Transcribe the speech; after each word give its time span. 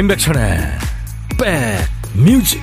임백천의 0.00 0.56
백뮤직 1.36 2.62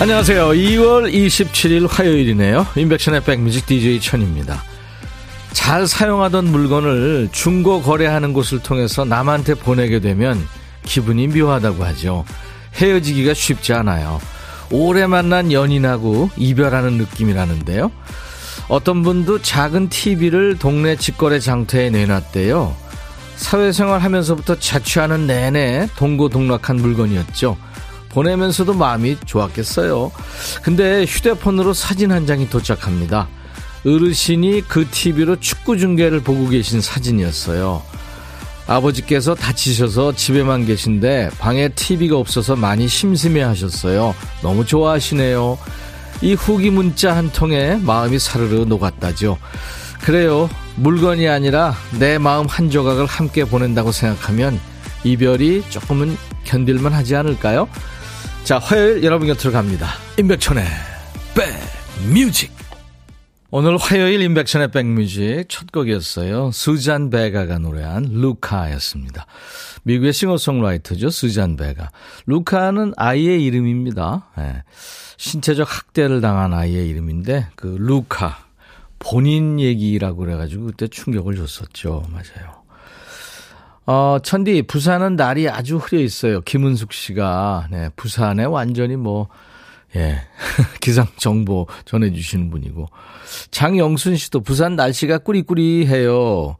안녕하세요. 0.00 0.48
2월 0.48 1.12
27일 1.12 1.88
화요일이네요. 1.90 2.66
임백천의 2.74 3.22
백뮤직 3.24 3.66
DJ 3.66 4.00
천입니다. 4.00 4.62
잘 5.66 5.88
사용하던 5.88 6.44
물건을 6.44 7.30
중고 7.32 7.82
거래하는 7.82 8.32
곳을 8.32 8.60
통해서 8.60 9.04
남한테 9.04 9.54
보내게 9.54 9.98
되면 9.98 10.40
기분이 10.84 11.26
묘하다고 11.26 11.84
하죠. 11.86 12.24
헤어지기가 12.76 13.34
쉽지 13.34 13.72
않아요. 13.72 14.20
오래 14.70 15.08
만난 15.08 15.50
연인하고 15.50 16.30
이별하는 16.36 16.98
느낌이라는데요. 16.98 17.90
어떤 18.68 19.02
분도 19.02 19.42
작은 19.42 19.88
TV를 19.88 20.56
동네 20.56 20.94
직거래 20.94 21.40
장터에 21.40 21.90
내놨대요. 21.90 22.72
사회생활 23.34 24.02
하면서부터 24.02 24.60
자취하는 24.60 25.26
내내 25.26 25.88
동고동락한 25.96 26.76
물건이었죠. 26.76 27.56
보내면서도 28.10 28.72
마음이 28.72 29.16
좋았겠어요. 29.26 30.12
근데 30.62 31.04
휴대폰으로 31.06 31.74
사진 31.74 32.12
한 32.12 32.24
장이 32.24 32.48
도착합니다. 32.50 33.26
어르신이 33.86 34.62
그 34.66 34.88
TV로 34.90 35.36
축구 35.38 35.78
중계를 35.78 36.20
보고 36.20 36.48
계신 36.48 36.80
사진이었어요. 36.80 37.82
아버지께서 38.66 39.36
다치셔서 39.36 40.16
집에만 40.16 40.66
계신데 40.66 41.30
방에 41.38 41.68
TV가 41.68 42.16
없어서 42.16 42.56
많이 42.56 42.88
심심해 42.88 43.42
하셨어요. 43.42 44.14
너무 44.42 44.64
좋아하시네요. 44.66 45.56
이 46.22 46.34
후기 46.34 46.70
문자 46.70 47.14
한 47.14 47.30
통에 47.30 47.76
마음이 47.76 48.18
사르르 48.18 48.64
녹았다죠. 48.64 49.38
그래요. 50.02 50.50
물건이 50.76 51.28
아니라 51.28 51.74
내 51.98 52.18
마음 52.18 52.46
한 52.46 52.70
조각을 52.70 53.06
함께 53.06 53.44
보낸다고 53.44 53.92
생각하면 53.92 54.58
이별이 55.04 55.64
조금은 55.70 56.16
견딜만 56.44 56.92
하지 56.92 57.14
않을까요? 57.14 57.68
자, 58.42 58.58
화요일 58.58 59.04
여러분 59.04 59.28
곁으로 59.28 59.52
갑니다. 59.52 59.90
임백천의 60.18 60.64
백뮤직. 61.34 62.65
오늘 63.50 63.76
화요일 63.76 64.22
임백천의 64.22 64.72
백뮤직 64.72 65.44
첫 65.48 65.70
곡이었어요. 65.70 66.50
수잔 66.50 67.10
베가가 67.10 67.58
노래한 67.58 68.08
루카였습니다. 68.10 69.26
미국의 69.84 70.12
싱어송라이터죠. 70.12 71.10
수잔 71.10 71.56
베가. 71.56 71.90
루카는 72.26 72.94
아이의 72.96 73.44
이름입니다. 73.44 74.30
네. 74.36 74.62
신체적 75.16 75.68
학대를 75.70 76.20
당한 76.20 76.52
아이의 76.52 76.88
이름인데 76.88 77.46
그 77.54 77.76
루카 77.78 78.36
본인 78.98 79.60
얘기라고 79.60 80.16
그래가지고 80.16 80.66
그때 80.66 80.88
충격을 80.88 81.36
줬었죠. 81.36 82.02
맞아요. 82.10 82.56
어, 83.86 84.18
천디, 84.20 84.62
부산은 84.62 85.14
날이 85.14 85.48
아주 85.48 85.76
흐려 85.76 86.00
있어요. 86.00 86.40
김은숙 86.40 86.92
씨가, 86.92 87.68
네, 87.70 87.90
부산에 87.94 88.44
완전히 88.44 88.96
뭐, 88.96 89.28
예, 89.96 90.20
기상 90.80 91.06
정보 91.16 91.66
전해주시는 91.86 92.50
분이고. 92.50 92.88
장영순 93.50 94.16
씨도 94.16 94.40
부산 94.40 94.76
날씨가 94.76 95.18
꾸리꾸리해요. 95.18 96.56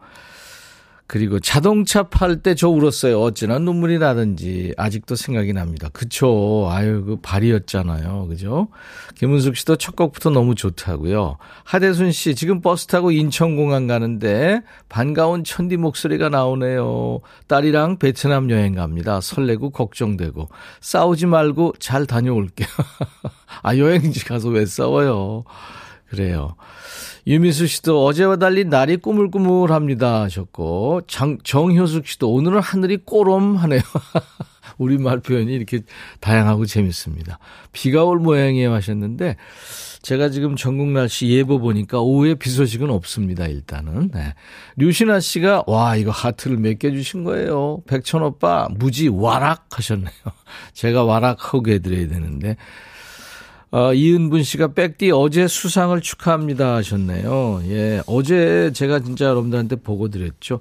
그리고 1.08 1.38
자동차 1.38 2.02
팔 2.04 2.42
때 2.42 2.54
저 2.56 2.68
울었어요. 2.68 3.20
어찌나 3.20 3.58
눈물이 3.60 3.98
나든지 3.98 4.74
아직도 4.76 5.14
생각이 5.14 5.52
납니다. 5.52 5.88
그쵸. 5.92 6.68
아유, 6.70 7.04
그 7.04 7.16
발이었잖아요. 7.22 8.26
그죠? 8.28 8.68
김은숙 9.14 9.56
씨도 9.56 9.76
첫 9.76 9.94
곡부터 9.94 10.30
너무 10.30 10.54
좋다고요. 10.56 11.38
하대순 11.64 12.10
씨 12.12 12.34
지금 12.34 12.60
버스 12.60 12.86
타고 12.86 13.12
인천공항 13.12 13.86
가는데 13.86 14.62
반가운 14.88 15.44
천디 15.44 15.76
목소리가 15.76 16.28
나오네요. 16.28 17.20
딸이랑 17.46 17.98
베트남 17.98 18.50
여행 18.50 18.74
갑니다. 18.74 19.20
설레고 19.20 19.70
걱정되고 19.70 20.48
싸우지 20.80 21.26
말고 21.26 21.74
잘 21.78 22.06
다녀올게요. 22.06 22.68
아, 23.62 23.76
여행지 23.76 24.24
가서 24.24 24.48
왜 24.48 24.66
싸워요? 24.66 25.44
그래요. 26.08 26.56
유미수 27.26 27.66
씨도 27.66 28.04
어제와 28.04 28.36
달리 28.36 28.64
날이 28.64 28.96
꾸물꾸물합니다 28.98 30.22
하셨고 30.22 31.02
장, 31.08 31.38
정효숙 31.42 32.06
씨도 32.06 32.32
오늘은 32.32 32.60
하늘이 32.60 32.98
꼬롬하네요. 32.98 33.80
우리말 34.78 35.20
표현이 35.20 35.52
이렇게 35.52 35.80
다양하고 36.20 36.66
재밌습니다. 36.66 37.38
비가 37.72 38.04
올 38.04 38.18
모양이에요 38.20 38.72
하셨는데 38.74 39.36
제가 40.02 40.28
지금 40.28 40.54
전국 40.54 40.88
날씨 40.88 41.28
예보 41.30 41.58
보니까 41.58 41.98
오후에 42.00 42.34
비 42.34 42.48
소식은 42.48 42.90
없습니다. 42.90 43.46
일단은. 43.46 44.10
네. 44.12 44.34
류신아 44.76 45.18
씨가 45.18 45.64
와 45.66 45.96
이거 45.96 46.12
하트를 46.12 46.58
몇 46.58 46.78
개 46.78 46.92
주신 46.92 47.24
거예요. 47.24 47.82
백천 47.88 48.22
오빠 48.22 48.68
무지 48.70 49.08
와락 49.08 49.66
하셨네요. 49.76 50.12
제가 50.74 51.02
와락 51.02 51.52
하게 51.54 51.74
해드려야 51.74 52.06
되는데 52.06 52.56
어, 53.72 53.92
이은분 53.92 54.42
씨가 54.44 54.68
백디 54.68 55.10
어제 55.10 55.48
수상을 55.48 56.00
축하합니다 56.00 56.76
하셨네요. 56.76 57.62
예, 57.64 58.00
어제 58.06 58.70
제가 58.72 59.00
진짜 59.00 59.24
여러분들한테 59.26 59.76
보고 59.76 60.08
드렸죠. 60.08 60.60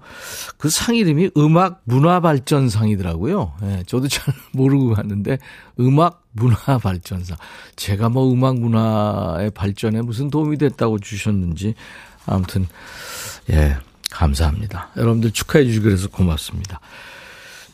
그 0.57 0.69
상 0.69 0.95
이름이 0.95 1.31
음악 1.37 1.81
문화 1.85 2.19
발전상이더라고요. 2.19 3.53
예, 3.63 3.83
저도 3.85 4.07
잘 4.07 4.33
모르고 4.53 4.95
갔는데 4.95 5.37
음악 5.79 6.23
문화 6.31 6.77
발전상. 6.79 7.37
제가 7.75 8.09
뭐 8.09 8.31
음악 8.33 8.59
문화의 8.59 9.51
발전에 9.51 10.01
무슨 10.01 10.29
도움이 10.29 10.57
됐다고 10.57 10.99
주셨는지 10.99 11.75
아무튼 12.25 12.67
예, 13.51 13.77
감사합니다. 14.11 14.89
여러분들 14.97 15.31
축하해 15.31 15.63
주시고 15.65 15.83
그래서 15.85 16.09
고맙습니다. 16.09 16.79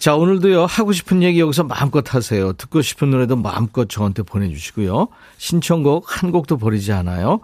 자, 0.01 0.15
오늘도요, 0.15 0.65
하고 0.65 0.93
싶은 0.93 1.21
얘기 1.21 1.39
여기서 1.39 1.63
마음껏 1.63 2.15
하세요. 2.15 2.53
듣고 2.53 2.81
싶은 2.81 3.11
노래도 3.11 3.35
마음껏 3.35 3.87
저한테 3.87 4.23
보내주시고요. 4.23 5.09
신청곡 5.37 6.05
한 6.07 6.31
곡도 6.31 6.57
버리지 6.57 6.91
않아요. 6.91 7.39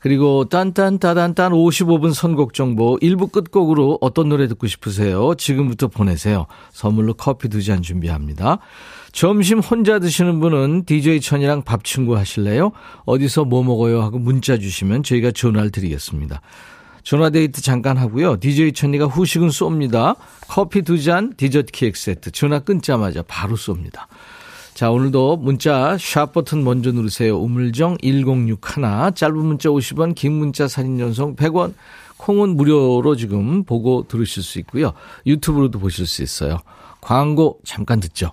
그리고 0.00 0.44
딴딴따단딴 0.44 1.50
55분 1.50 2.14
선곡 2.14 2.54
정보 2.54 2.96
1부 3.00 3.32
끝곡으로 3.32 3.98
어떤 4.00 4.28
노래 4.28 4.46
듣고 4.46 4.68
싶으세요? 4.68 5.34
지금부터 5.34 5.88
보내세요. 5.88 6.46
선물로 6.70 7.14
커피 7.14 7.48
두 7.48 7.60
잔 7.60 7.82
준비합니다. 7.82 8.58
점심 9.10 9.58
혼자 9.58 9.98
드시는 9.98 10.38
분은 10.38 10.84
DJ 10.84 11.20
천이랑 11.20 11.62
밥 11.62 11.82
친구 11.82 12.16
하실래요? 12.16 12.70
어디서 13.04 13.46
뭐 13.46 13.64
먹어요? 13.64 14.00
하고 14.02 14.20
문자 14.20 14.56
주시면 14.58 15.02
저희가 15.02 15.32
전화를 15.32 15.72
드리겠습니다. 15.72 16.40
전화데이트 17.06 17.62
잠깐 17.62 17.96
하고요. 17.96 18.40
DJ 18.40 18.72
천리가 18.72 19.06
후식은 19.06 19.48
쏩니다. 19.48 20.16
커피 20.48 20.82
두 20.82 21.00
잔, 21.00 21.32
디저트 21.36 21.70
케이크 21.70 21.96
세트. 21.96 22.32
전화 22.32 22.58
끊자마자 22.58 23.22
바로 23.22 23.54
쏩니다. 23.54 24.06
자, 24.74 24.90
오늘도 24.90 25.36
문자 25.36 25.96
샵 26.00 26.32
버튼 26.32 26.64
먼저 26.64 26.90
누르세요. 26.90 27.38
우물정 27.38 27.98
1061 28.02 29.14
짧은 29.14 29.36
문자 29.36 29.68
50원, 29.68 30.16
긴 30.16 30.32
문자 30.32 30.66
사진 30.66 30.98
전송 30.98 31.36
100원. 31.36 31.74
콩은 32.16 32.56
무료로 32.56 33.14
지금 33.14 33.62
보고 33.62 34.08
들으실 34.08 34.42
수 34.42 34.58
있고요. 34.58 34.92
유튜브로도 35.26 35.78
보실 35.78 36.08
수 36.08 36.24
있어요. 36.24 36.58
광고 37.00 37.60
잠깐 37.64 38.00
듣죠. 38.00 38.32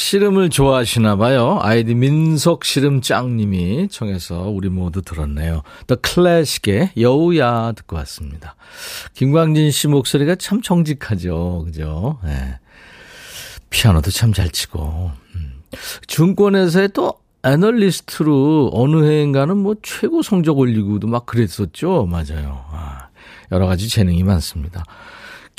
씨름을 0.00 0.48
좋아하시나 0.50 1.16
봐요. 1.16 1.58
아이디 1.60 1.94
민석 1.94 2.64
씨름 2.64 3.02
짱님이 3.02 3.88
청해서 3.90 4.48
우리 4.48 4.70
모두 4.70 5.02
들었네요. 5.02 5.62
더 5.86 5.96
클래식의 5.96 6.92
여우야 6.98 7.72
듣고 7.72 7.96
왔습니다. 7.96 8.56
김광진 9.14 9.70
씨 9.70 9.88
목소리가 9.88 10.36
참 10.36 10.62
정직하죠. 10.62 11.64
그죠? 11.66 12.18
네. 12.24 12.58
피아노도 13.68 14.10
참 14.10 14.32
잘 14.32 14.48
치고. 14.48 15.12
음. 15.36 15.62
증권회사에 16.06 16.88
또 16.88 17.14
애널리스트로 17.44 18.70
어느 18.72 19.04
해인가는 19.04 19.56
뭐 19.56 19.74
최고 19.82 20.22
성적 20.22 20.58
올리고도 20.58 21.08
막 21.08 21.26
그랬었죠. 21.26 22.06
맞아요. 22.06 22.64
아, 22.72 23.08
여러 23.52 23.66
가지 23.66 23.88
재능이 23.88 24.22
많습니다. 24.24 24.82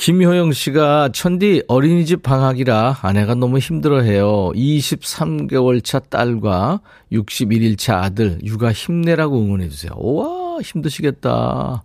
김효영 0.01 0.51
씨가 0.51 1.09
천디 1.13 1.65
어린이집 1.67 2.23
방학이라 2.23 2.97
아내가 3.03 3.35
너무 3.35 3.59
힘들어해요. 3.59 4.49
23개월 4.55 5.83
차 5.83 5.99
딸과 5.99 6.81
61일 7.11 7.77
차 7.77 7.99
아들 7.99 8.39
육아 8.43 8.71
힘내라고 8.71 9.39
응원해 9.39 9.69
주세요. 9.69 9.91
우와 9.95 10.61
힘드시겠다. 10.63 11.83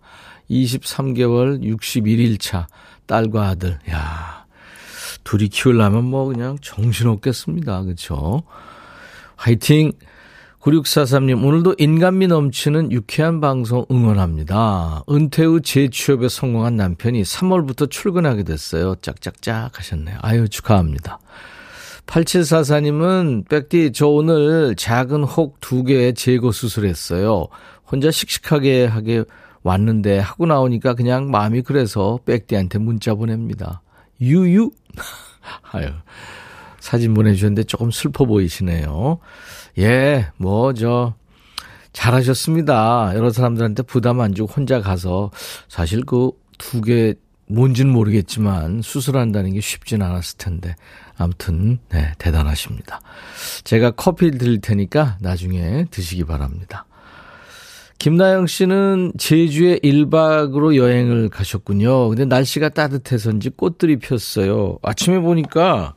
23개월 0.49 1.61
61일 1.61 2.39
차 2.39 2.67
딸과 3.05 3.49
아들. 3.49 3.77
야 3.91 4.45
둘이 5.23 5.49
키우려면 5.49 6.05
뭐 6.05 6.25
그냥 6.25 6.57
정신없겠습니다. 6.59 7.83
그렇죠? 7.83 8.41
화이팅! 9.35 9.91
9643님, 10.67 11.45
오늘도 11.45 11.75
인간미 11.77 12.27
넘치는 12.27 12.91
유쾌한 12.91 13.39
방송 13.39 13.85
응원합니다. 13.89 15.03
은퇴 15.09 15.45
후 15.45 15.61
재취업에 15.61 16.27
성공한 16.27 16.75
남편이 16.75 17.21
3월부터 17.23 17.89
출근하게 17.89 18.43
됐어요. 18.43 18.95
짝짝짝 19.01 19.77
하셨네요. 19.79 20.17
아유, 20.21 20.49
축하합니다. 20.49 21.19
8744님은, 22.05 23.47
백디, 23.47 23.93
저 23.93 24.07
오늘 24.07 24.75
작은 24.75 25.23
혹 25.23 25.57
두 25.61 25.85
개 25.85 26.11
제거 26.11 26.51
수술했어요. 26.51 27.47
혼자 27.89 28.11
씩씩하게 28.11 28.87
하게 28.87 29.23
왔는데 29.63 30.19
하고 30.19 30.45
나오니까 30.47 30.95
그냥 30.95 31.31
마음이 31.31 31.61
그래서 31.61 32.19
백디한테 32.25 32.79
문자 32.79 33.15
보냅니다. 33.15 33.81
유유? 34.19 34.71
아유, 35.71 35.87
사진 36.81 37.13
보내주셨는데 37.13 37.63
조금 37.63 37.89
슬퍼 37.89 38.25
보이시네요. 38.25 39.19
예, 39.77 40.27
뭐, 40.37 40.73
저, 40.73 41.13
잘하셨습니다. 41.93 43.11
여러 43.15 43.29
사람들한테 43.29 43.83
부담 43.83 44.19
안 44.21 44.33
주고 44.33 44.51
혼자 44.51 44.81
가서 44.81 45.31
사실 45.67 46.03
그 46.03 46.31
두 46.57 46.81
개 46.81 47.13
뭔지는 47.49 47.93
모르겠지만 47.93 48.81
수술한다는 48.81 49.53
게 49.53 49.61
쉽진 49.61 50.01
않았을 50.01 50.37
텐데 50.37 50.75
아무튼 51.17 51.79
네, 51.89 52.11
대단하십니다. 52.17 52.99
제가 53.63 53.91
커피 53.91 54.31
드릴 54.31 54.59
테니까 54.59 55.17
나중에 55.21 55.85
드시기 55.89 56.25
바랍니다. 56.25 56.85
김나영 57.99 58.47
씨는 58.47 59.13
제주에 59.17 59.79
1박으로 59.79 60.75
여행을 60.75 61.29
가셨군요. 61.29 62.09
근데 62.09 62.25
날씨가 62.25 62.69
따뜻해서인지 62.69 63.51
꽃들이 63.51 63.97
폈어요. 63.97 64.77
아침에 64.83 65.19
보니까 65.19 65.95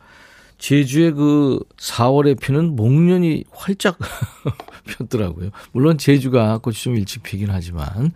제주의 0.60 1.10
그 1.10 1.58
4월에 1.78 2.38
피는 2.38 2.76
목련이 2.76 3.44
활짝 3.50 3.98
폈더라고요. 4.86 5.50
물론 5.72 5.98
제주가 5.98 6.58
꽃이 6.58 6.76
좀 6.76 6.96
일찍 6.96 7.22
피긴 7.22 7.48
하지만, 7.50 8.12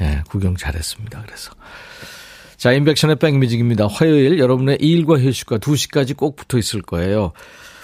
예, 0.00 0.22
구경 0.30 0.56
잘했습니다. 0.56 1.22
그래서. 1.26 1.52
자, 2.56 2.72
인백션의 2.72 3.16
백뮤직입니다. 3.16 3.86
화요일 3.88 4.38
여러분의 4.38 4.78
일과 4.80 5.18
휴식과 5.18 5.58
2시까지 5.58 6.16
꼭 6.16 6.36
붙어 6.36 6.56
있을 6.56 6.82
거예요. 6.82 7.32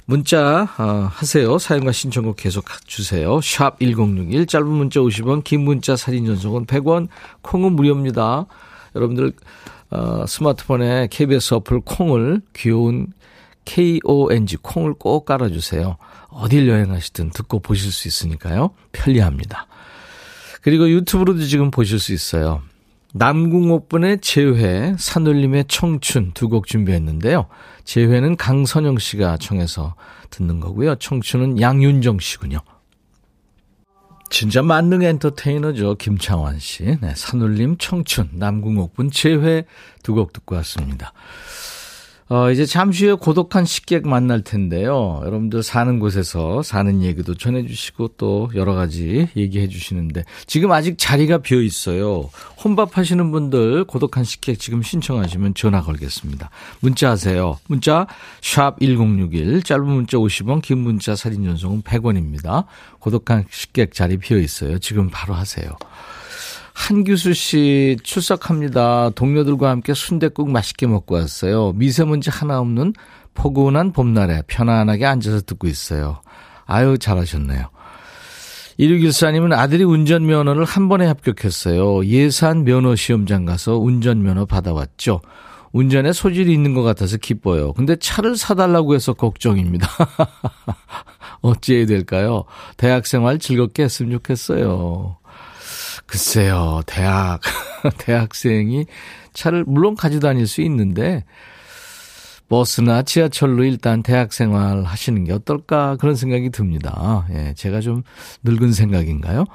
문자 0.06 0.68
어, 0.78 1.08
하세요. 1.10 1.58
사연과 1.58 1.92
신청곡 1.92 2.36
계속 2.36 2.64
주세요. 2.86 3.40
샵 3.40 3.78
1061, 3.80 4.46
짧은 4.46 4.66
문자 4.66 5.00
50원, 5.00 5.42
긴 5.42 5.62
문자 5.62 5.96
사진 5.96 6.26
전송은 6.26 6.66
100원, 6.66 7.08
콩은 7.42 7.72
무료입니다. 7.72 8.46
여러분들 8.94 9.32
어, 9.90 10.24
스마트폰에 10.26 11.08
KBS 11.10 11.54
어플 11.54 11.80
콩을 11.80 12.42
귀여운 12.54 13.08
KONG 13.64 14.56
콩을 14.62 14.94
꼭 14.94 15.24
깔아주세요. 15.24 15.96
어딜 16.28 16.68
여행하시든 16.68 17.30
듣고 17.30 17.60
보실 17.60 17.92
수 17.92 18.08
있으니까요. 18.08 18.70
편리합니다. 18.92 19.66
그리고 20.62 20.88
유튜브로도 20.90 21.44
지금 21.44 21.70
보실 21.70 21.98
수 21.98 22.12
있어요. 22.12 22.62
남궁옥분의 23.14 24.18
재회, 24.22 24.94
산울림의 24.98 25.66
청춘 25.68 26.32
두 26.34 26.48
곡 26.48 26.66
준비했는데요. 26.66 27.46
재회는 27.84 28.36
강선영 28.36 28.98
씨가 28.98 29.36
청해서 29.36 29.94
듣는 30.30 30.58
거고요. 30.58 30.96
청춘은 30.96 31.60
양윤정 31.60 32.18
씨군요. 32.18 32.58
진짜 34.30 34.62
만능 34.62 35.02
엔터테이너죠. 35.02 35.94
김창완 35.94 36.58
씨. 36.58 36.82
네, 37.00 37.12
산울림 37.14 37.76
청춘, 37.78 38.30
남궁옥분 38.32 39.12
재회 39.12 39.64
두 40.02 40.14
곡 40.14 40.32
듣고 40.32 40.56
왔습니다. 40.56 41.12
어, 42.30 42.50
이제 42.50 42.64
잠시 42.64 43.04
후에 43.04 43.14
고독한 43.14 43.66
식객 43.66 44.06
만날 44.06 44.42
텐데요. 44.42 45.20
여러분들 45.24 45.62
사는 45.62 45.98
곳에서 45.98 46.62
사는 46.62 47.02
얘기도 47.02 47.34
전해주시고 47.34 48.12
또 48.16 48.50
여러 48.54 48.74
가지 48.74 49.28
얘기해 49.36 49.68
주시는데 49.68 50.24
지금 50.46 50.72
아직 50.72 50.96
자리가 50.96 51.38
비어 51.38 51.60
있어요. 51.60 52.30
혼밥 52.62 52.96
하시는 52.96 53.30
분들 53.30 53.84
고독한 53.84 54.24
식객 54.24 54.58
지금 54.58 54.82
신청하시면 54.82 55.52
전화 55.54 55.82
걸겠습니다. 55.82 56.48
문자 56.80 57.10
하세요. 57.10 57.58
문자 57.68 58.06
샵 58.40 58.80
1061, 58.80 59.62
짧은 59.62 59.84
문자 59.84 60.16
50원, 60.16 60.62
긴 60.62 60.78
문자 60.78 61.14
사진 61.14 61.44
전송은 61.44 61.82
100원입니다. 61.82 62.64
고독한 63.00 63.44
식객 63.50 63.92
자리 63.92 64.16
비어 64.16 64.38
있어요. 64.38 64.78
지금 64.78 65.10
바로 65.10 65.34
하세요. 65.34 65.76
한규수 66.74 67.32
씨 67.32 67.96
출석합니다. 68.02 69.10
동료들과 69.10 69.70
함께 69.70 69.94
순대국 69.94 70.50
맛있게 70.50 70.86
먹고 70.86 71.14
왔어요. 71.14 71.72
미세먼지 71.72 72.30
하나 72.30 72.58
없는 72.58 72.92
포근한 73.32 73.92
봄날에 73.92 74.42
편안하게 74.48 75.06
앉아서 75.06 75.40
듣고 75.42 75.68
있어요. 75.68 76.20
아유, 76.66 76.98
잘하셨네요. 76.98 77.70
1614님은 78.78 79.52
아들이 79.52 79.84
운전면허를 79.84 80.64
한 80.64 80.88
번에 80.88 81.06
합격했어요. 81.06 82.04
예산 82.06 82.64
면허 82.64 82.96
시험장 82.96 83.44
가서 83.44 83.78
운전면허 83.78 84.46
받아왔죠. 84.46 85.20
운전에 85.72 86.12
소질이 86.12 86.52
있는 86.52 86.74
것 86.74 86.82
같아서 86.82 87.16
기뻐요. 87.16 87.72
근데 87.72 87.96
차를 87.96 88.36
사달라고 88.36 88.94
해서 88.94 89.12
걱정입니다. 89.12 89.88
어찌해야 91.42 91.86
될까요? 91.86 92.44
대학 92.76 93.06
생활 93.06 93.38
즐겁게 93.38 93.84
했으면 93.84 94.12
좋겠어요. 94.12 95.18
글쎄요, 96.06 96.82
대학, 96.86 97.40
대학생이 97.98 98.86
차를 99.32 99.64
물론 99.66 99.94
가지고 99.96 100.20
다닐 100.20 100.46
수 100.46 100.60
있는데, 100.62 101.24
버스나 102.46 103.02
지하철로 103.02 103.64
일단 103.64 104.02
대학 104.02 104.32
생활 104.34 104.84
하시는 104.84 105.24
게 105.24 105.32
어떨까 105.32 105.96
그런 105.96 106.14
생각이 106.14 106.50
듭니다. 106.50 107.26
예, 107.32 107.54
제가 107.56 107.80
좀 107.80 108.02
늙은 108.44 108.72
생각인가요? 108.72 109.46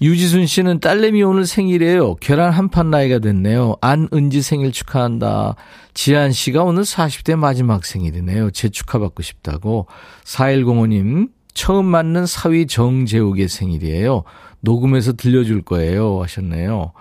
유지순 0.00 0.46
씨는 0.46 0.80
딸내미 0.80 1.22
오늘 1.22 1.44
생일이에요. 1.46 2.14
계란 2.16 2.50
한 2.50 2.68
판 2.70 2.90
나이가 2.90 3.18
됐네요. 3.18 3.76
안은지 3.82 4.40
생일 4.40 4.72
축하한다. 4.72 5.56
지한 5.92 6.32
씨가 6.32 6.62
오늘 6.64 6.84
40대 6.84 7.36
마지막 7.36 7.84
생일이네요. 7.84 8.50
제 8.52 8.70
축하받고 8.70 9.22
싶다고. 9.22 9.86
4105님, 10.24 11.28
처음 11.52 11.84
맞는 11.84 12.24
사위 12.24 12.66
정재욱의 12.66 13.48
생일이에요. 13.48 14.24
녹음해서 14.62 15.12
들려줄 15.12 15.62
거예요. 15.62 16.22
하셨네요. 16.22 16.92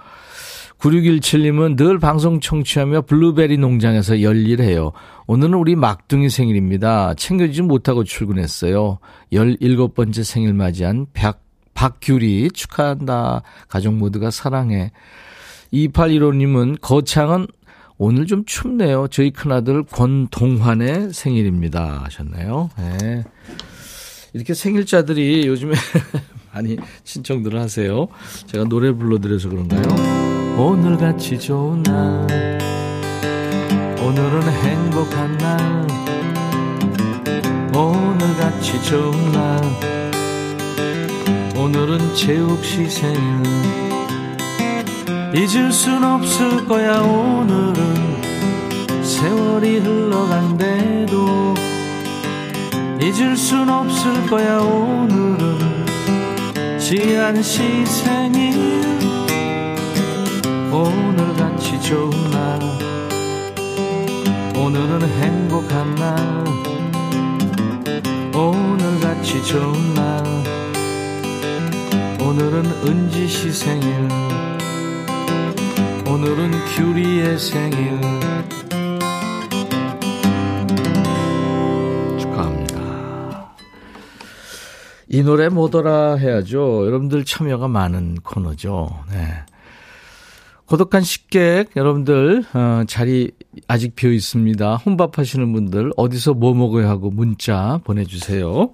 9617님은 0.80 1.77
늘 1.77 2.00
방송 2.00 2.39
청취하며 2.39 3.03
블루베리 3.03 3.58
농장에서 3.58 4.22
열일해요. 4.24 4.91
오늘은 5.27 5.53
우리 5.53 5.75
막둥이 5.75 6.30
생일입니다. 6.30 7.13
챙겨주지 7.13 7.62
못하고 7.62 8.03
출근했어요. 8.03 8.98
17번째 9.32 10.24
생일 10.24 10.53
맞이한 10.53 11.06
박, 11.13 11.44
박규리 11.75 12.50
축하한다. 12.51 13.44
가족 13.68 13.94
모두가 13.94 14.32
사랑해. 14.32 14.91
2815님은 15.72 16.82
거창은 16.82 17.48
오늘 17.98 18.25
좀 18.25 18.44
춥네요. 18.46 19.08
저희 19.10 19.30
큰아들 19.30 19.84
권동환의 19.84 21.13
생일입니다. 21.13 22.01
하셨네요. 22.06 22.72
네. 22.77 23.24
이렇게 24.34 24.56
생일자들이 24.56 25.46
요즘에 25.46 25.75
많이 26.53 26.77
신청들을 27.03 27.60
하세요. 27.60 28.08
제가 28.48 28.65
노래 28.65 28.91
불러드려서 28.91 29.50
그런가요? 29.50 30.22
오늘같이 30.58 31.39
좋은 31.39 31.81
날 31.84 32.60
오늘은 34.03 34.41
행복한 34.43 35.38
날 35.38 35.88
오늘같이 37.74 38.84
좋은 38.84 39.31
날 39.31 39.62
오늘은 41.55 42.15
제욱 42.15 42.63
씨 42.63 42.89
생일 42.89 43.20
잊을 45.34 45.72
순 45.72 46.03
없을 46.03 46.67
거야 46.67 47.00
오늘은 47.00 48.22
세월이 49.03 49.79
흘러간대도 49.79 51.53
잊을 53.01 53.38
순 53.38 53.70
없을 53.70 54.27
거야 54.27 54.60
오늘은 54.60 55.50
지한 56.91 57.41
시 57.41 57.86
생일 57.86 58.53
오늘같이 60.74 61.81
좋은 61.81 62.10
날 62.31 62.60
오늘은 64.57 65.07
행복한 65.07 65.95
날 65.95 66.43
오늘같이 68.36 69.41
좋은 69.45 69.93
날 69.93 70.21
오늘은 72.19 72.65
은지 72.86 73.25
시 73.25 73.53
생일 73.53 74.10
오늘은 76.05 76.51
큐리의 76.75 77.39
생일 77.39 78.01
이 85.13 85.24
노래 85.24 85.50
뭐더라 85.50 86.15
해야죠. 86.15 86.86
여러분들 86.86 87.25
참여가 87.25 87.68
많은 87.68 88.15
코너죠. 88.24 88.89
네. 89.12 89.27
고독한 90.65 91.01
식객 91.01 91.72
여러분들 91.75 92.46
어, 92.53 92.84
자리 92.88 93.32
아직 93.68 93.94
비어 93.94 94.10
있습니다. 94.10 94.77
혼밥 94.77 95.20
하시는 95.20 95.51
분들 95.51 95.91
어디서 95.98 96.34
뭐 96.34 96.53
먹어야 96.53 96.88
하고 96.88 97.12
문자 97.12 97.82
보내주세요. 97.84 98.74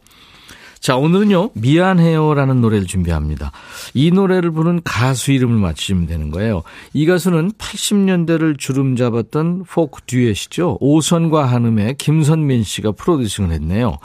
자 0.80 0.96
오늘은요 0.96 1.50
미안해요라는 1.56 2.62
노래를 2.62 2.86
준비합니다. 2.86 3.52
이 3.96 4.12
노래를 4.12 4.52
부른 4.52 4.82
가수 4.84 5.32
이름을 5.32 5.56
맞추시면 5.58 6.06
되는 6.06 6.30
거예요. 6.30 6.62
이 6.94 7.08
가수는 7.08 7.54
80년대를 7.54 8.60
주름 8.60 8.96
잡았던 8.96 9.64
포크 9.64 10.04
듀엣이죠. 10.04 10.78
오선과 10.82 11.48
한음의 11.48 11.96
김선민 11.96 12.62
씨가 12.62 12.92
프로듀싱을 12.92 13.50
했네요. 13.54 13.98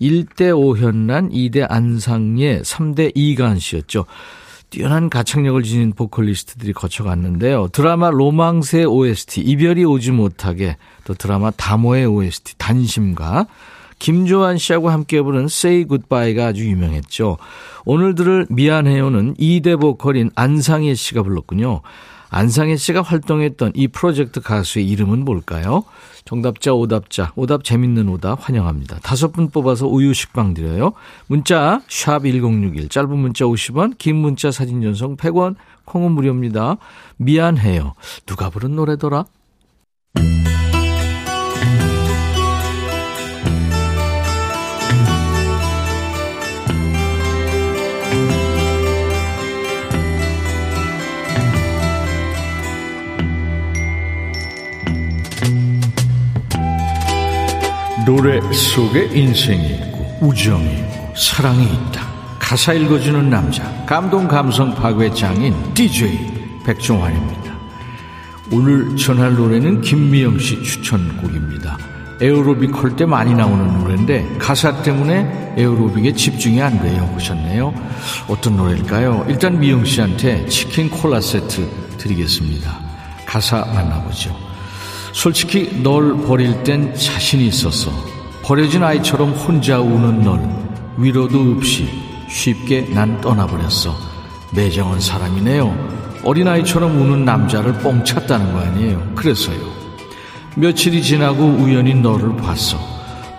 1대 0.00 0.56
오현란, 0.56 1.30
2대 1.30 1.66
안상예, 1.68 2.60
3대 2.62 3.12
이간 3.14 3.58
씨였죠. 3.58 4.06
뛰어난 4.70 5.08
가창력을 5.08 5.62
지닌 5.62 5.92
보컬리스트들이 5.92 6.72
거쳐갔는데요. 6.72 7.68
드라마 7.68 8.10
로망스의 8.10 8.84
OST 8.84 9.40
이별이 9.40 9.84
오지 9.84 10.10
못하게 10.10 10.76
또 11.04 11.14
드라마 11.14 11.50
다모의 11.50 12.06
OST 12.06 12.58
단심과 12.58 13.46
김조한 13.98 14.58
씨하고 14.58 14.90
함께 14.90 15.22
부른 15.22 15.44
Say 15.44 15.86
Goodbye가 15.86 16.48
아주 16.48 16.68
유명했죠. 16.68 17.38
오늘 17.84 18.14
들을 18.14 18.46
미안해요는 18.50 19.34
2대 19.34 19.80
보컬인 19.80 20.30
안상혜 20.34 20.94
씨가 20.94 21.22
불렀군요. 21.22 21.80
안상혜 22.30 22.76
씨가 22.76 23.02
활동했던 23.02 23.72
이 23.74 23.88
프로젝트 23.88 24.40
가수의 24.40 24.88
이름은 24.88 25.24
뭘까요? 25.24 25.84
정답자, 26.24 26.74
오답자, 26.74 27.32
오답 27.36 27.62
재밌는 27.62 28.08
오답 28.08 28.48
환영합니다. 28.48 28.98
다섯 28.98 29.32
분 29.32 29.50
뽑아서 29.50 29.86
우유 29.86 30.12
식빵 30.12 30.54
드려요. 30.54 30.92
문자 31.28 31.80
샵 31.88 32.24
1061, 32.24 32.88
짧은 32.88 33.16
문자 33.16 33.44
50원, 33.44 33.96
긴 33.98 34.16
문자 34.16 34.50
사진 34.50 34.82
전송 34.82 35.16
100원, 35.16 35.54
콩은 35.84 36.12
무료입니다. 36.12 36.78
미안해요. 37.16 37.94
누가 38.26 38.50
부른 38.50 38.74
노래더라? 38.74 39.24
노래 58.06 58.40
속에 58.52 59.10
인생이 59.12 59.66
있고 59.66 60.18
우정이 60.20 60.64
있고 60.64 61.12
사랑이 61.16 61.64
있다. 61.64 62.06
가사 62.38 62.72
읽어주는 62.72 63.28
남자 63.28 63.64
감동 63.84 64.28
감성 64.28 64.72
파괴 64.76 65.12
장인 65.12 65.52
DJ 65.74 66.16
백종환입니다. 66.64 67.52
오늘 68.52 68.96
전할 68.96 69.34
노래는 69.34 69.80
김미영 69.80 70.38
씨 70.38 70.62
추천곡입니다. 70.62 71.76
에어로빅 72.20 72.76
할 72.76 72.94
때 72.94 73.04
많이 73.04 73.34
나오는 73.34 73.76
노래인데 73.80 74.36
가사 74.38 74.82
때문에 74.82 75.54
에어로빅에 75.56 76.12
집중이 76.12 76.62
안 76.62 76.80
돼요 76.80 77.10
보셨네요. 77.12 77.74
어떤 78.28 78.56
노래일까요? 78.56 79.26
일단 79.28 79.58
미영 79.58 79.84
씨한테 79.84 80.46
치킨 80.46 80.88
콜라 80.88 81.20
세트 81.20 81.68
드리겠습니다. 81.98 82.78
가사 83.26 83.64
만나보죠. 83.64 84.45
솔직히 85.16 85.80
널 85.82 86.14
버릴 86.26 86.62
땐 86.62 86.94
자신이 86.94 87.46
있었어. 87.46 87.90
버려진 88.42 88.84
아이처럼 88.84 89.30
혼자 89.30 89.80
우는 89.80 90.20
널 90.20 90.46
위로도 90.98 91.52
없이 91.56 91.88
쉽게 92.28 92.90
난 92.92 93.18
떠나버렸어. 93.22 93.96
매정한 94.50 95.00
사람이네요. 95.00 96.20
어린아이처럼 96.22 97.00
우는 97.00 97.24
남자를 97.24 97.72
뻥 97.78 98.04
찼다는 98.04 98.52
거 98.52 98.58
아니에요. 98.58 99.12
그래서요. 99.14 99.56
며칠이 100.54 101.02
지나고 101.02 101.44
우연히 101.44 101.94
너를 101.94 102.36
봤어. 102.36 102.78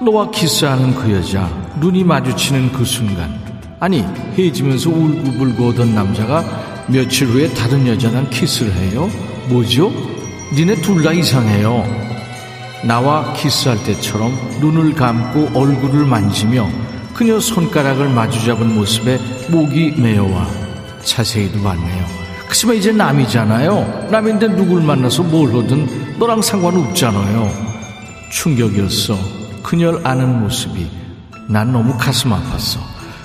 너와 0.02 0.32
키스하는 0.32 0.96
그 0.96 1.12
여자, 1.12 1.48
눈이 1.80 2.04
마주치는 2.06 2.72
그 2.72 2.86
순간. 2.86 3.40
아니, 3.80 4.04
헤어지면서 4.36 4.90
울고불고 4.90 5.68
오던 5.68 5.94
남자가 5.94 6.44
며칠 6.88 7.28
후에 7.28 7.54
다른 7.54 7.86
여자랑 7.86 8.32
키스를 8.32 8.74
해요? 8.74 9.08
뭐죠? 9.50 10.17
니네 10.54 10.75
둘 10.82 11.04
다 11.04 11.12
이상해요. 11.12 11.84
나와 12.84 13.34
키스할 13.34 13.84
때처럼 13.84 14.32
눈을 14.62 14.94
감고 14.94 15.60
얼굴을 15.60 16.06
만지며 16.06 16.68
그녀 17.13 17.39
손가락을 17.39 18.10
마주 18.10 18.44
잡은 18.46 18.74
모습에 18.75 19.20
목이 19.50 19.96
메어와 19.98 20.48
자세히도 21.04 21.62
봤네요. 21.62 22.06
그치만 22.48 22.77
이제 22.77 22.92
남이잖아요. 22.92 24.08
남인데 24.12 24.48
누굴 24.56 24.82
만나서 24.82 25.24
뭘 25.24 25.50
하든 25.54 26.18
너랑 26.20 26.42
상관없잖아요. 26.42 27.51
충격이었어. 28.32 29.18
그녀를 29.63 30.06
아는 30.06 30.42
모습이 30.42 30.88
난 31.50 31.72
너무 31.74 31.98
가슴 31.98 32.32
아팠어. 32.32 32.80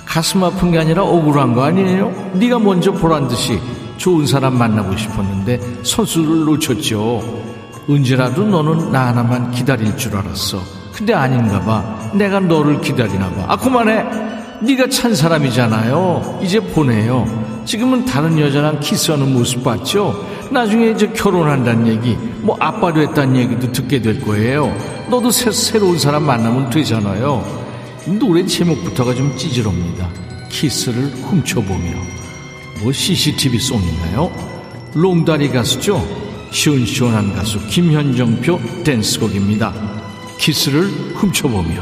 가슴 0.07 0.43
아픈 0.45 0.73
게 0.73 0.79
아니라 0.79 1.03
억울한 1.05 1.55
거 1.55 1.65
아니에요? 1.65 2.33
네가 2.35 2.59
먼저 2.59 2.93
보란 2.93 3.29
듯이 3.29 3.61
좋은 3.97 4.27
사람 4.27 4.57
만나고 4.59 4.97
싶었는데 4.97 5.61
선수를 5.83 6.45
놓쳤죠. 6.45 7.23
언제라도 7.89 8.45
너는 8.45 8.93
나 8.93 9.09
하나만 9.09 9.51
기다릴 9.51 9.97
줄 9.97 10.17
알았어. 10.17 10.61
근데 10.93 11.15
아닌가 11.15 11.61
봐. 11.61 12.11
내가 12.15 12.41
너를 12.41 12.81
기다리나 12.81 13.31
봐. 13.31 13.45
아 13.49 13.57
그만해. 13.57 14.05
네가 14.63 14.89
찬 14.89 15.15
사람이잖아요. 15.15 16.41
이제 16.43 16.61
보내요. 16.61 17.27
지금은 17.65 18.05
다른 18.05 18.39
여자랑 18.39 18.81
키스하는 18.81 19.33
모습 19.33 19.65
봤죠? 19.65 20.27
나중에 20.51 20.91
이제 20.91 21.09
결혼한다는 21.09 21.87
얘기, 21.87 22.17
뭐 22.41 22.57
아빠 22.61 22.93
됐다는 22.93 23.37
얘기도 23.37 23.73
듣게 23.73 24.01
될 24.03 24.21
거예요. 24.21 24.73
너도 25.11 25.31
새, 25.31 25.51
새로운 25.51 25.99
사람 25.99 26.25
만나면 26.25 26.71
되잖아요. 26.71 27.45
노래 28.21 28.45
제목부터가 28.45 29.15
좀 29.15 29.37
찌질합니다. 29.37 30.09
키스를 30.51 31.05
훔쳐보며. 31.05 32.22
뭐 32.83 32.93
CCTV 32.93 33.61
송인가요? 33.61 34.91
롱다리 34.95 35.51
가수죠? 35.51 36.05
시원시원한 36.51 37.33
가수 37.33 37.65
김현정표 37.69 38.61
댄스곡입니다. 38.85 39.73
키스를 40.39 40.89
훔쳐보며 41.15 41.81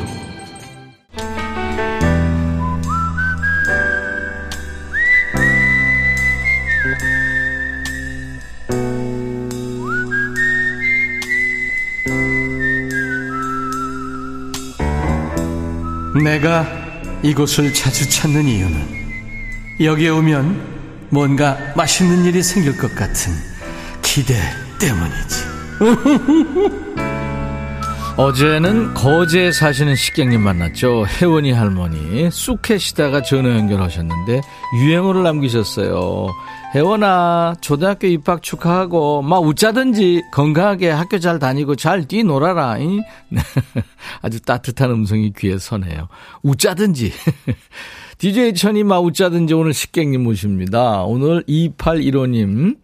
내가 16.22 16.66
이곳을 17.22 17.72
자주 17.72 18.08
찾는 18.08 18.44
이유는 18.44 19.00
여기에 19.80 20.10
오면 20.10 20.69
뭔가 21.10 21.56
맛있는 21.76 22.24
일이 22.24 22.42
생길 22.42 22.76
것 22.76 22.94
같은 22.94 23.32
기대 24.02 24.34
때문이지. 24.78 25.44
어제는 28.16 28.92
거제에 28.92 29.50
사시는 29.50 29.94
식객님 29.96 30.42
만났죠. 30.42 31.06
혜원이 31.06 31.52
할머니. 31.52 32.30
쑥 32.30 32.60
캐시다가 32.60 33.22
전화 33.22 33.50
연결하셨는데 33.56 34.42
유행어를 34.82 35.22
남기셨어요. 35.22 36.28
혜원아, 36.74 37.54
초등학교 37.60 38.06
입학 38.06 38.42
축하하고, 38.42 39.22
막 39.22 39.38
웃자든지 39.42 40.22
건강하게 40.32 40.90
학교 40.90 41.18
잘 41.18 41.38
다니고 41.38 41.76
잘 41.76 42.06
뛰놀아라. 42.06 42.76
아주 44.22 44.40
따뜻한 44.40 44.90
음성이 44.90 45.32
귀에 45.36 45.58
서네요. 45.58 46.08
웃자든지. 46.42 47.12
DJ 48.20 48.52
천이 48.52 48.84
마우짜든지 48.84 49.54
오늘 49.54 49.72
식객님 49.72 50.22
모십니다. 50.24 51.04
오늘 51.04 51.42
2815님. 51.44 52.76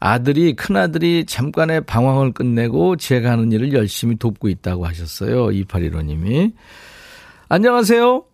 아들이, 0.00 0.56
큰아들이 0.56 1.24
잠깐의 1.24 1.82
방황을 1.82 2.32
끝내고 2.32 2.96
제가 2.96 3.30
하는 3.30 3.52
일을 3.52 3.72
열심히 3.74 4.16
돕고 4.16 4.48
있다고 4.48 4.84
하셨어요. 4.84 5.46
2815님이. 5.50 6.52
안녕하세요. 7.48 8.24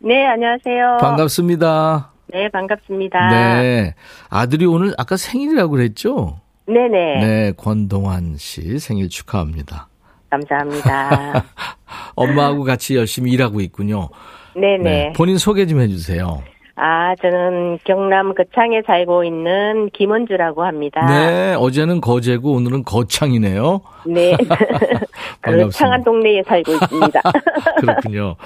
네, 0.00 0.26
안녕하세요. 0.26 0.98
반갑습니다. 1.00 2.12
네, 2.26 2.50
반갑습니다. 2.50 3.30
네. 3.30 3.94
아들이 4.28 4.66
오늘 4.66 4.92
아까 4.98 5.16
생일이라고 5.16 5.70
그랬죠? 5.70 6.42
네네. 6.66 7.26
네, 7.26 7.52
권동환 7.56 8.36
씨 8.36 8.78
생일 8.78 9.08
축하합니다. 9.08 9.88
감사합니다. 10.28 11.42
엄마하고 12.16 12.64
같이 12.64 12.96
열심히 12.96 13.32
일하고 13.32 13.62
있군요. 13.62 14.10
네네. 14.54 14.78
네, 14.82 15.12
본인 15.14 15.38
소개 15.38 15.66
좀 15.66 15.80
해주세요. 15.80 16.42
아, 16.82 17.14
저는 17.16 17.78
경남 17.84 18.34
거창에 18.34 18.80
살고 18.86 19.24
있는 19.24 19.90
김원주라고 19.92 20.64
합니다. 20.64 21.04
네, 21.06 21.54
어제는 21.54 22.00
거제고 22.00 22.52
오늘은 22.52 22.84
거창이네요. 22.84 23.82
네. 24.06 24.34
그 25.42 25.68
창안 25.70 26.02
동네에 26.02 26.42
살고 26.42 26.72
있습니다. 26.72 27.20
그렇군요. 27.80 28.36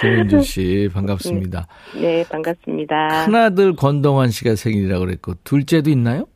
김은주 0.00 0.42
씨, 0.42 0.88
반갑습니다. 0.92 1.68
네, 2.00 2.24
반갑습니다. 2.28 3.26
큰아들 3.26 3.76
권동환 3.76 4.30
씨가 4.30 4.56
생일이라고 4.56 5.04
그랬고, 5.04 5.34
둘째도 5.44 5.88
있나요? 5.90 6.26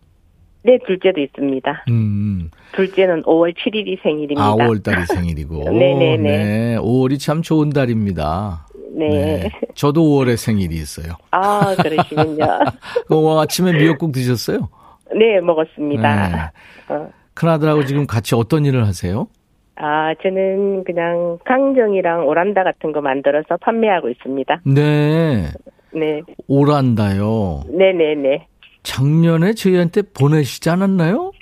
네, 0.63 0.79
둘째도 0.87 1.21
있습니다. 1.21 1.85
음. 1.89 2.51
둘째는 2.73 3.23
5월 3.23 3.55
7일이 3.57 4.01
생일입니다. 4.03 4.45
아, 4.45 4.55
5월 4.55 4.83
달이 4.85 5.07
생일이고. 5.07 5.65
네네네. 5.71 6.17
네, 6.19 6.77
5월이 6.79 7.19
참 7.19 7.43
좋은 7.43 7.71
달입니다. 7.71 8.67
네. 8.91 9.09
네. 9.09 9.51
저도 9.75 10.03
5월에 10.03 10.37
생일이 10.37 10.77
있어요. 10.77 11.15
아, 11.31 11.75
그러시군요. 11.77 12.45
어, 13.11 13.41
아침에 13.41 13.73
미역국 13.73 14.13
드셨어요? 14.13 14.69
네, 15.15 15.41
먹었습니다. 15.41 16.29
네. 16.29 16.95
어. 16.95 17.11
큰아들하고 17.35 17.85
지금 17.85 18.07
같이 18.07 18.35
어떤 18.35 18.65
일을 18.65 18.87
하세요? 18.87 19.29
아, 19.77 20.13
저는 20.23 20.85
그냥 20.85 21.39
강정이랑 21.45 22.27
오란다 22.27 22.65
같은 22.65 22.93
거 22.93 23.01
만들어서 23.01 23.57
판매하고 23.61 24.09
있습니다. 24.09 24.63
네. 24.67 25.49
네. 25.93 26.23
오란다요. 26.49 27.63
네네네. 27.69 28.47
작년에 28.83 29.53
저희한테 29.55 30.03
보내시지 30.03 30.69
않았나요? 30.71 31.33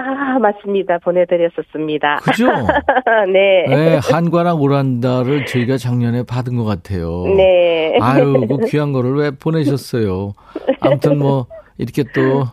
아, 0.00 0.38
맞습니다. 0.38 0.98
보내드렸었습니다. 0.98 2.16
그죠? 2.22 2.46
네. 3.32 3.64
네, 3.68 3.98
한과랑 4.02 4.60
오란다를 4.60 5.46
저희가 5.46 5.76
작년에 5.78 6.22
받은 6.24 6.56
것 6.56 6.64
같아요. 6.64 7.24
네. 7.36 7.98
아유, 8.00 8.46
그 8.48 8.66
귀한 8.66 8.92
거를 8.92 9.14
왜 9.14 9.30
보내셨어요? 9.30 10.34
아무튼 10.80 11.18
뭐, 11.18 11.46
이렇게 11.78 12.04
또, 12.14 12.44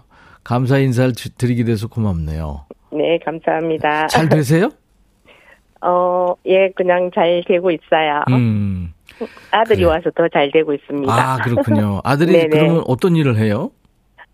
감사 0.43 0.77
인사를 0.77 1.13
드리게 1.38 1.63
돼서 1.65 1.88
고맙네요. 1.88 2.65
네, 2.91 3.19
감사합니다. 3.25 4.07
잘 4.07 4.29
되세요? 4.29 4.69
어, 5.85 6.33
예, 6.45 6.69
그냥 6.75 7.12
잘 7.13 7.43
되고 7.45 7.69
있어요. 7.71 8.23
음. 8.29 8.93
아들이 9.51 9.79
그래. 9.83 9.88
와서 9.88 10.09
더 10.15 10.27
잘 10.29 10.50
되고 10.51 10.73
있습니다. 10.73 11.12
아, 11.13 11.38
그렇군요. 11.43 12.00
아들이 12.05 12.31
네네. 12.33 12.47
그러면 12.51 12.83
어떤 12.88 13.15
일을 13.17 13.38
해요? 13.38 13.71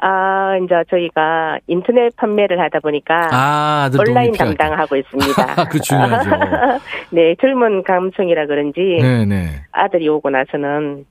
아, 0.01 0.58
이제 0.63 0.75
저희가 0.89 1.60
인터넷 1.68 2.15
판매를 2.15 2.60
하다 2.60 2.79
보니까 2.79 3.27
아, 3.32 3.89
온라인. 3.98 4.32
담당하고 4.32 4.96
있습니다. 4.96 5.65
그 5.70 5.79
중요하죠. 5.79 6.29
네, 7.12 7.36
젊은 7.41 7.84
감성이라 7.84 8.46
그런지 8.46 8.79
네네. 9.01 9.65
아들이 9.72 10.08
오고 10.08 10.29
나서는 10.29 11.06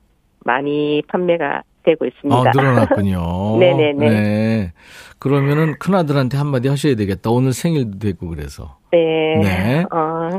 많이 0.45 1.03
판매가 1.09 1.63
되고 1.83 2.07
있습니다. 2.07 2.39
어, 2.39 2.45
늘어났군요. 2.55 3.59
네네네. 3.59 3.93
네. 4.09 4.73
그러면은 5.19 5.75
큰아들한테 5.79 6.39
한마디 6.39 6.69
하셔야 6.69 6.95
되겠다. 6.95 7.31
오늘 7.31 7.53
생일도 7.53 7.99
되고 7.99 8.29
그래서. 8.29 8.79
네. 8.93 9.35
네. 9.43 9.85
어, 9.93 10.31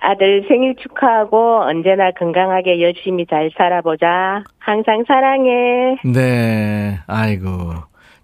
아들 0.00 0.44
생일 0.48 0.74
축하하고 0.76 1.62
언제나 1.62 2.10
건강하게 2.12 2.80
열심히 2.80 3.26
잘 3.26 3.50
살아보자. 3.56 4.42
항상 4.58 5.04
사랑해. 5.06 5.96
네. 6.04 6.98
아이고. 7.06 7.74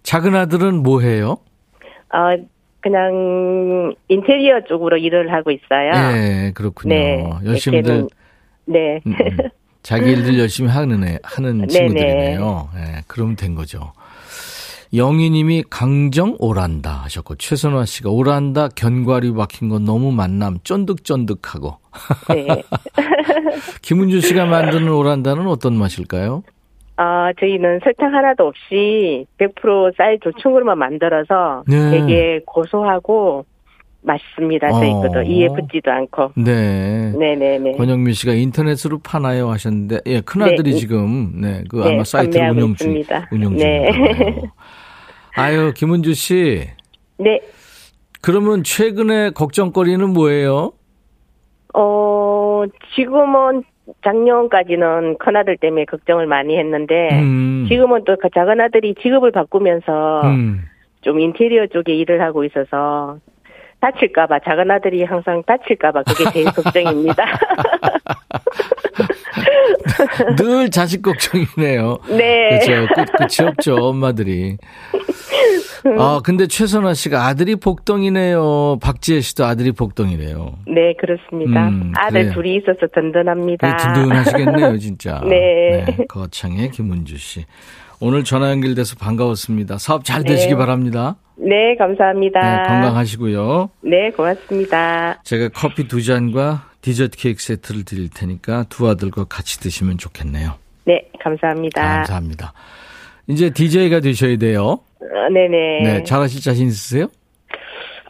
작은 0.02 0.34
아들은 0.34 0.82
뭐 0.82 1.00
해요? 1.00 1.36
어, 2.14 2.36
그냥 2.80 3.94
인테리어 4.08 4.62
쪽으로 4.68 4.96
일을 4.96 5.32
하고 5.32 5.50
있어요. 5.50 5.90
네, 5.92 6.52
그렇군요. 6.54 6.94
네. 6.94 7.24
열심히들 7.44 8.06
네. 8.66 9.00
음, 9.06 9.12
음. 9.20 9.36
자기 9.82 10.12
일들 10.12 10.38
열심히 10.38 10.70
하는 10.70 11.04
애, 11.04 11.18
하는 11.22 11.58
네네. 11.58 11.66
친구들이네요. 11.68 12.68
네, 12.74 13.02
그러면 13.06 13.36
된 13.36 13.54
거죠. 13.54 13.92
영희님이 14.94 15.64
강정 15.68 16.36
오란다 16.38 16.90
하셨고 16.90 17.36
최선화 17.36 17.84
씨가 17.84 18.10
오란다 18.10 18.68
견과류 18.68 19.34
박힌 19.34 19.68
거 19.68 19.78
너무 19.78 20.12
만남 20.12 20.58
쫀득쫀득하고 20.62 21.78
네. 22.28 22.46
김은주 23.82 24.20
씨가 24.20 24.46
만드는 24.46 24.88
오란다는 24.88 25.46
어떤 25.46 25.74
맛일까요? 25.74 26.42
어, 26.98 27.30
저희는 27.38 27.80
설탕 27.84 28.14
하나도 28.14 28.46
없이 28.46 29.26
100%쌀 29.38 30.18
조청으로만 30.20 30.78
만들어서 30.78 31.64
네. 31.68 31.90
되게 31.90 32.40
고소하고 32.46 33.44
맛있습니다. 34.06 34.70
저희 34.70 34.90
어. 34.90 35.00
것도 35.00 35.22
이에 35.22 35.48
붙지도 35.48 35.90
않고. 35.90 36.32
네. 36.36 37.12
네네네. 37.18 37.72
권영민 37.72 38.14
씨가 38.14 38.32
인터넷으로 38.32 39.00
파나요 39.00 39.50
하셨는데 39.50 40.00
예, 40.06 40.20
큰 40.20 40.42
아들이 40.42 40.70
네. 40.70 40.76
지금 40.76 41.40
네, 41.40 41.64
그 41.68 41.76
네, 41.76 41.94
아마 41.94 42.04
사이트 42.04 42.38
운영 42.38 42.74
중. 42.74 43.02
운영 43.32 43.56
네. 43.56 43.90
중인가요. 43.90 44.42
아유, 45.36 45.72
김은주 45.74 46.14
씨. 46.14 46.68
네. 47.18 47.40
그러면 48.22 48.64
최근에 48.64 49.30
걱정거리는 49.30 50.08
뭐예요? 50.08 50.72
어, 51.74 52.64
지금은 52.94 53.64
작년까지는 54.02 55.18
큰아들 55.18 55.58
때문에 55.58 55.84
걱정을 55.84 56.26
많이 56.26 56.56
했는데, 56.56 57.10
음. 57.12 57.66
지금은 57.68 58.04
또그 58.04 58.30
작은 58.34 58.60
아들이 58.60 58.94
직업을 59.00 59.30
바꾸면서 59.30 60.22
음. 60.24 60.62
좀 61.02 61.20
인테리어 61.20 61.66
쪽에 61.66 61.94
일을 61.94 62.20
하고 62.22 62.44
있어서 62.44 63.18
다칠까봐, 63.80 64.40
작은 64.44 64.70
아들이 64.70 65.04
항상 65.04 65.42
다칠까봐 65.46 66.02
그게 66.04 66.30
제일 66.32 66.46
걱정입니다. 66.46 67.24
늘 70.36 70.70
자식 70.70 71.02
걱정이네요. 71.02 71.98
네. 72.08 72.58
그렇죠. 72.64 72.86
끝, 72.94 73.04
끝이 73.16 73.48
없죠, 73.48 73.74
엄마들이. 73.76 74.56
아, 75.98 76.20
근데 76.24 76.46
최선화 76.46 76.94
씨가 76.94 77.26
아들이 77.26 77.56
복덩이네요. 77.56 78.78
박지혜 78.82 79.20
씨도 79.20 79.44
아들이 79.44 79.72
복덩이래요. 79.72 80.54
네, 80.66 80.94
그렇습니다. 80.98 81.68
음, 81.68 81.92
아들 81.96 82.22
그래요. 82.22 82.32
둘이 82.34 82.56
있어서 82.56 82.86
든든합니다. 82.92 83.76
되게 83.76 83.92
든든하시겠네요, 83.92 84.78
진짜. 84.78 85.20
네. 85.28 85.84
거창의 86.08 86.70
김은주 86.70 87.16
씨. 87.18 87.44
오늘 88.00 88.24
전화 88.24 88.50
연결돼서 88.50 88.96
반가웠습니다. 88.96 89.78
사업 89.78 90.04
잘 90.04 90.22
되시기 90.22 90.52
네. 90.52 90.58
바랍니다. 90.58 91.16
네, 91.36 91.74
감사합니다. 91.76 92.40
네, 92.40 92.68
건강하시고요. 92.68 93.70
네, 93.82 94.10
고맙습니다. 94.10 95.20
제가 95.22 95.48
커피 95.54 95.88
두 95.88 96.02
잔과 96.02 96.70
디저트 96.82 97.16
케이크 97.16 97.42
세트를 97.42 97.84
드릴 97.84 98.08
테니까 98.10 98.64
두 98.68 98.88
아들과 98.88 99.24
같이 99.24 99.60
드시면 99.60 99.98
좋겠네요. 99.98 100.54
네, 100.84 101.08
감사합니다. 101.22 101.82
감사합니다. 101.82 102.52
이제 103.28 103.50
DJ가 103.50 104.00
되셔야 104.00 104.36
돼요. 104.36 104.62
어, 105.00 105.28
네네. 105.32 105.82
네, 105.82 106.04
잘하실 106.04 106.42
자신 106.42 106.68
있으세요? 106.68 107.08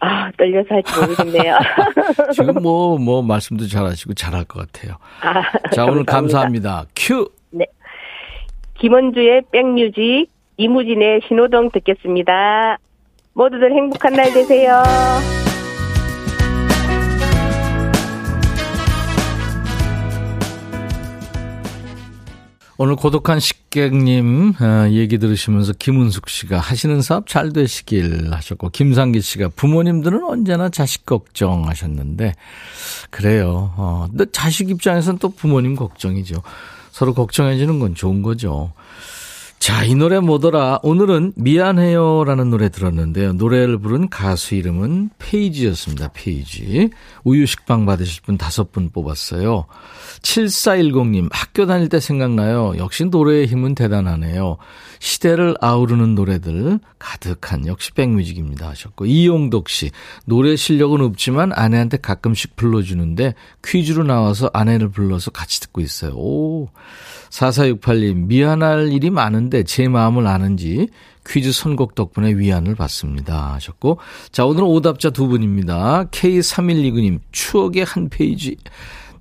아, 0.00 0.30
떨려서 0.36 0.68
할지 0.74 1.00
모르겠네요. 1.00 1.58
지금 2.34 2.54
뭐, 2.62 2.98
뭐, 2.98 3.22
말씀도 3.22 3.66
잘하시고 3.66 4.14
잘할 4.14 4.44
것 4.44 4.70
같아요. 4.70 4.98
아, 5.22 5.42
자, 5.70 5.84
오늘 5.86 6.04
감사합니다. 6.04 6.84
큐! 6.94 7.30
김원주의 8.78 9.42
백뮤직, 9.50 10.28
이무진의 10.56 11.22
신호등 11.28 11.70
듣겠습니다. 11.72 12.78
모두들 13.32 13.72
행복한 13.72 14.12
날 14.14 14.32
되세요. 14.32 14.82
오늘 22.78 22.94
고독한 22.94 23.40
식객님 23.40 24.52
어, 24.60 24.88
얘기 24.90 25.16
들으시면서 25.16 25.72
김은숙 25.78 26.28
씨가 26.28 26.58
하시는 26.58 27.00
사업 27.00 27.26
잘 27.26 27.54
되시길 27.54 28.34
하셨고 28.34 28.68
김상기 28.68 29.22
씨가 29.22 29.48
부모님들은 29.56 30.22
언제나 30.22 30.68
자식 30.68 31.06
걱정하셨는데 31.06 32.34
그래요. 33.08 33.72
어, 33.76 34.08
자식 34.30 34.68
입장에서는 34.68 35.18
또 35.20 35.30
부모님 35.30 35.74
걱정이죠. 35.74 36.42
서로 36.96 37.12
걱정해 37.12 37.58
주는 37.58 37.78
건 37.78 37.94
좋은 37.94 38.22
거죠. 38.22 38.72
자, 39.58 39.84
이 39.84 39.94
노래 39.94 40.20
뭐더라? 40.20 40.80
오늘은 40.82 41.32
미안해요 41.36 42.24
라는 42.24 42.50
노래 42.50 42.68
들었는데요. 42.68 43.32
노래를 43.32 43.78
부른 43.78 44.08
가수 44.08 44.54
이름은 44.54 45.10
페이지였습니다. 45.18 46.10
페이지. 46.12 46.90
우유식빵 47.24 47.84
받으실 47.84 48.22
분 48.22 48.38
다섯 48.38 48.70
분 48.70 48.90
뽑았어요. 48.90 49.66
7410님, 50.22 51.28
학교 51.32 51.66
다닐 51.66 51.88
때 51.88 51.98
생각나요. 52.00 52.74
역시 52.78 53.06
노래의 53.06 53.46
힘은 53.46 53.74
대단하네요. 53.74 54.58
시대를 54.98 55.56
아우르는 55.60 56.14
노래들 56.14 56.78
가득한 56.98 57.66
역시 57.66 57.92
백뮤직입니다 57.92 58.68
하셨고 58.68 59.06
이용덕 59.06 59.68
씨 59.68 59.90
노래 60.24 60.56
실력은 60.56 61.00
없지만 61.02 61.52
아내한테 61.54 61.98
가끔씩 61.98 62.56
불러주는데 62.56 63.34
퀴즈로 63.64 64.04
나와서 64.04 64.50
아내를 64.52 64.88
불러서 64.88 65.30
같이 65.30 65.60
듣고 65.60 65.80
있어요. 65.80 66.12
오 66.14 66.68
4468님 67.30 68.26
미안할 68.26 68.92
일이 68.92 69.10
많은 69.10 69.45
데 69.50 69.62
제 69.62 69.88
마음을 69.88 70.26
아는지 70.26 70.88
퀴즈 71.26 71.52
선곡 71.52 71.94
덕분에 71.94 72.34
위안을 72.34 72.74
받습니다 72.74 73.54
하셨고 73.54 73.98
자 74.32 74.44
오늘은 74.44 74.66
오답자 74.66 75.10
두 75.10 75.26
분입니다. 75.28 76.04
K3129님 76.10 77.20
추억의 77.32 77.84
한 77.84 78.08
페이지 78.08 78.56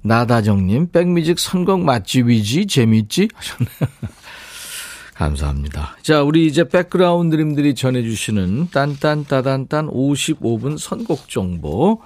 나다정님 0.02 0.92
백뮤직 0.92 1.40
선곡 1.40 1.82
맛집이지 1.82 2.68
재밌지 2.68 3.30
하셨네요. 3.34 3.92
감사합니다. 5.16 5.96
자, 6.02 6.22
우리 6.24 6.46
이제 6.46 6.68
백그라운드님들이 6.68 7.74
전해주시는 7.74 8.70
딴딴따단딴 8.72 9.88
55분 9.88 10.78
선곡 10.78 11.30
정보. 11.30 12.02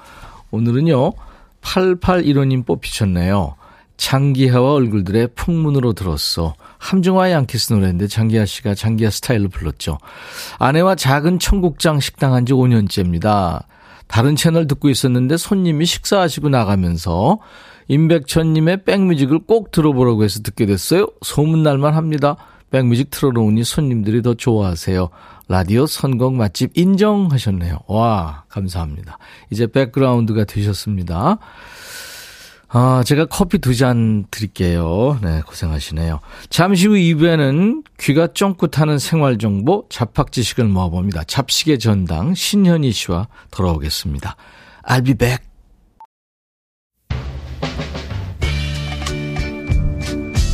오늘은요, 0.52 1.14
8815님 1.62 2.66
뽑히셨네요. 2.66 3.56
장기하와 4.00 4.74
얼굴들의 4.74 5.30
풍문으로 5.36 5.92
들었어. 5.94 6.56
함중화 6.78 7.32
양키스 7.32 7.74
노래인데 7.74 8.08
장기하 8.08 8.46
씨가 8.46 8.74
장기하 8.74 9.12
스타일로 9.12 9.50
불렀죠. 9.50 9.98
아내와 10.58 10.96
작은 10.96 11.38
청국장 11.40 12.00
식당 12.00 12.34
한 12.34 12.46
지 12.46 12.54
5년째입니다. 12.54 13.64
다른 14.08 14.36
채널 14.38 14.66
듣고 14.68 14.90
있었는데 14.90 15.36
손님이 15.38 15.86
식사하시고 15.86 16.50
나가면서 16.50 17.40
임백천님의 17.90 18.86
백뮤직을 18.86 19.40
꼭 19.46 19.72
들어보라고 19.72 20.24
해서 20.24 20.40
듣게 20.40 20.66
됐어요. 20.66 21.08
소문날만 21.22 21.94
합니다. 21.94 22.38
백뮤직 22.72 23.12
틀어놓으니 23.12 23.64
손님들이 23.66 24.22
더 24.22 24.34
좋아하세요. 24.34 25.10
라디오 25.50 25.86
선곡 25.86 26.36
맛집 26.36 26.72
인정하셨네요. 26.76 27.80
와, 27.88 28.44
감사합니다. 28.48 29.18
이제 29.50 29.68
백그라운드가 29.68 30.46
되셨습니다. 30.46 31.38
아, 32.72 33.04
제가 33.06 33.26
커피 33.26 33.58
두 33.58 33.74
잔 33.76 34.26
드릴게요. 34.30 35.18
네, 35.24 35.42
고생하시네요. 35.46 36.20
잠시 36.50 36.88
후 36.88 36.94
2부에는 36.94 37.84
귀가 38.00 38.28
쫑긋하는 38.28 39.00
생활정보, 39.00 39.86
잡학 39.90 40.32
지식을 40.32 40.66
모아봅니다. 40.66 41.24
잡식의 41.24 41.80
전당, 41.80 42.36
신현희 42.36 42.92
씨와 42.92 43.28
돌아오겠습니다. 43.52 44.36
I'll 44.88 45.06
be 45.06 45.14
back. 45.14 45.46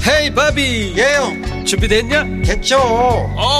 헤이 0.07 0.33
바비 0.33 0.93
예영 0.97 1.65
준비됐냐? 1.65 2.23
됐죠 2.45 2.77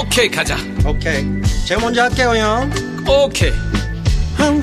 오케이 0.02 0.30
가자 0.30 0.56
오케이 0.86 1.24
제가 1.66 1.80
먼저 1.80 2.02
할게요 2.02 2.36
형 2.36 2.70
오케이 3.08 3.50
I'm 4.38 4.62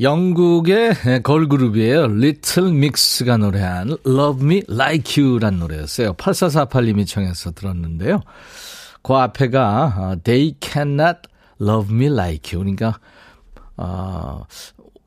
영국의 0.00 1.22
걸그룹이에요. 1.22 2.04
Little 2.04 2.74
Mix가 2.74 3.36
노래한 3.36 3.96
Love 4.06 4.44
Me 4.44 4.62
Like 4.68 5.22
You란 5.22 5.58
노래였어요. 5.60 6.14
8448님이 6.14 7.06
청해서 7.06 7.52
들었는데요. 7.52 8.20
그 9.02 9.14
앞에가 9.14 10.16
They 10.24 10.56
Cannot 10.60 11.20
Love 11.60 11.94
Me 11.94 12.06
Like 12.06 12.56
You. 12.56 12.64
그러니까 12.64 12.98
어, 13.76 14.44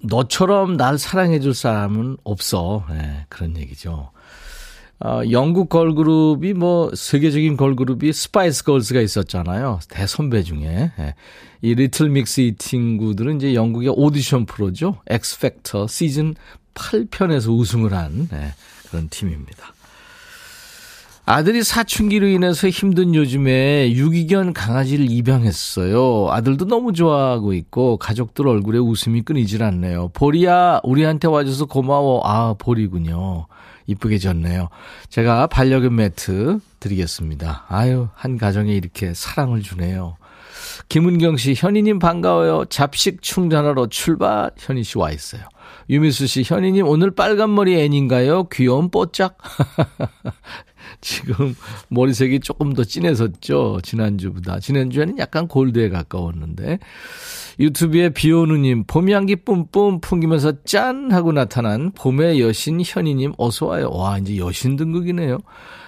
너처럼 0.02 0.78
날 0.78 0.97
사랑해 0.97 1.39
줄 1.39 1.54
사람은 1.54 2.17
없어. 2.23 2.86
네, 2.89 3.26
그런 3.30 3.58
얘기죠. 3.58 4.12
어, 4.99 5.21
영국 5.29 5.69
걸그룹이 5.69 6.53
뭐 6.53 6.91
세계적인 6.95 7.55
걸그룹이 7.55 8.12
스파이스 8.13 8.63
걸스가 8.63 9.01
있었잖아요. 9.01 9.79
대선배 9.89 10.43
중에. 10.43 10.91
예. 10.99 11.15
이 11.62 11.75
리틀 11.75 12.10
믹스 12.10 12.41
이 12.41 12.55
친구들은 12.55 13.38
이제 13.38 13.53
영국의 13.53 13.93
오디션 13.95 14.45
프로죠. 14.45 14.97
엑스팩터 15.07 15.88
시즌 15.88 16.36
8편에서 16.73 17.55
우승을 17.55 17.93
한 17.93 18.29
예, 18.33 18.53
그런 18.89 19.10
팀입니다. 19.10 19.73
아들이 21.29 21.62
사춘기로 21.62 22.25
인해서 22.27 22.69
힘든 22.69 23.13
요즘에 23.13 23.91
유기견 23.91 24.53
강아지를 24.53 25.12
입양했어요. 25.12 26.29
아들도 26.31 26.65
너무 26.65 26.93
좋아하고 26.93 27.51
있고 27.53 27.97
가족들 27.97 28.47
얼굴에 28.47 28.79
웃음이 28.79 29.23
끊이질 29.23 29.62
않네요. 29.62 30.12
보리야 30.13 30.79
우리한테 30.83 31.27
와줘서 31.27 31.65
고마워. 31.65 32.21
아 32.23 32.55
보리군요. 32.57 33.47
이쁘게 33.88 34.17
졌네요. 34.19 34.69
제가 35.10 35.47
반려견 35.47 35.95
매트 35.95 36.60
드리겠습니다. 36.80 37.65
아유 37.69 38.10
한 38.13 38.38
가정에 38.38 38.73
이렇게 38.73 39.13
사랑을 39.13 39.62
주네요. 39.62 40.17
김은경 40.89 41.38
씨, 41.38 41.54
현이님 41.58 42.00
반가워요. 42.00 42.65
잡식 42.65 43.21
충전하러 43.21 43.88
출발. 43.88 44.52
현희 44.58 44.84
씨 44.84 44.97
와 44.97 45.12
있어요. 45.12 45.41
유미수 45.89 46.28
씨, 46.28 46.43
현이님 46.45 46.88
오늘 46.88 47.12
빨간 47.12 47.54
머리 47.54 47.76
애인가요? 47.76 48.47
귀여운 48.50 48.89
뽀짝. 48.89 49.38
지금 51.01 51.55
머리색이 51.89 52.39
조금 52.39 52.73
더 52.73 52.83
진해졌죠. 52.83 53.79
지난주보다. 53.83 54.60
지난주에는 54.60 55.19
약간 55.19 55.47
골드에 55.47 55.89
가까웠는데. 55.89 56.79
유튜브에 57.60 58.10
비오누님, 58.10 58.83
봄 58.86 59.10
향기 59.10 59.36
뿜뿜 59.36 60.01
풍기면서 60.01 60.63
짠! 60.63 61.12
하고 61.12 61.31
나타난 61.31 61.91
봄의 61.91 62.39
여신 62.39 62.81
현이님 62.86 63.33
어서와요. 63.38 63.89
와, 63.91 64.17
이제 64.19 64.38
여신 64.38 64.75
등극이네요. 64.75 65.39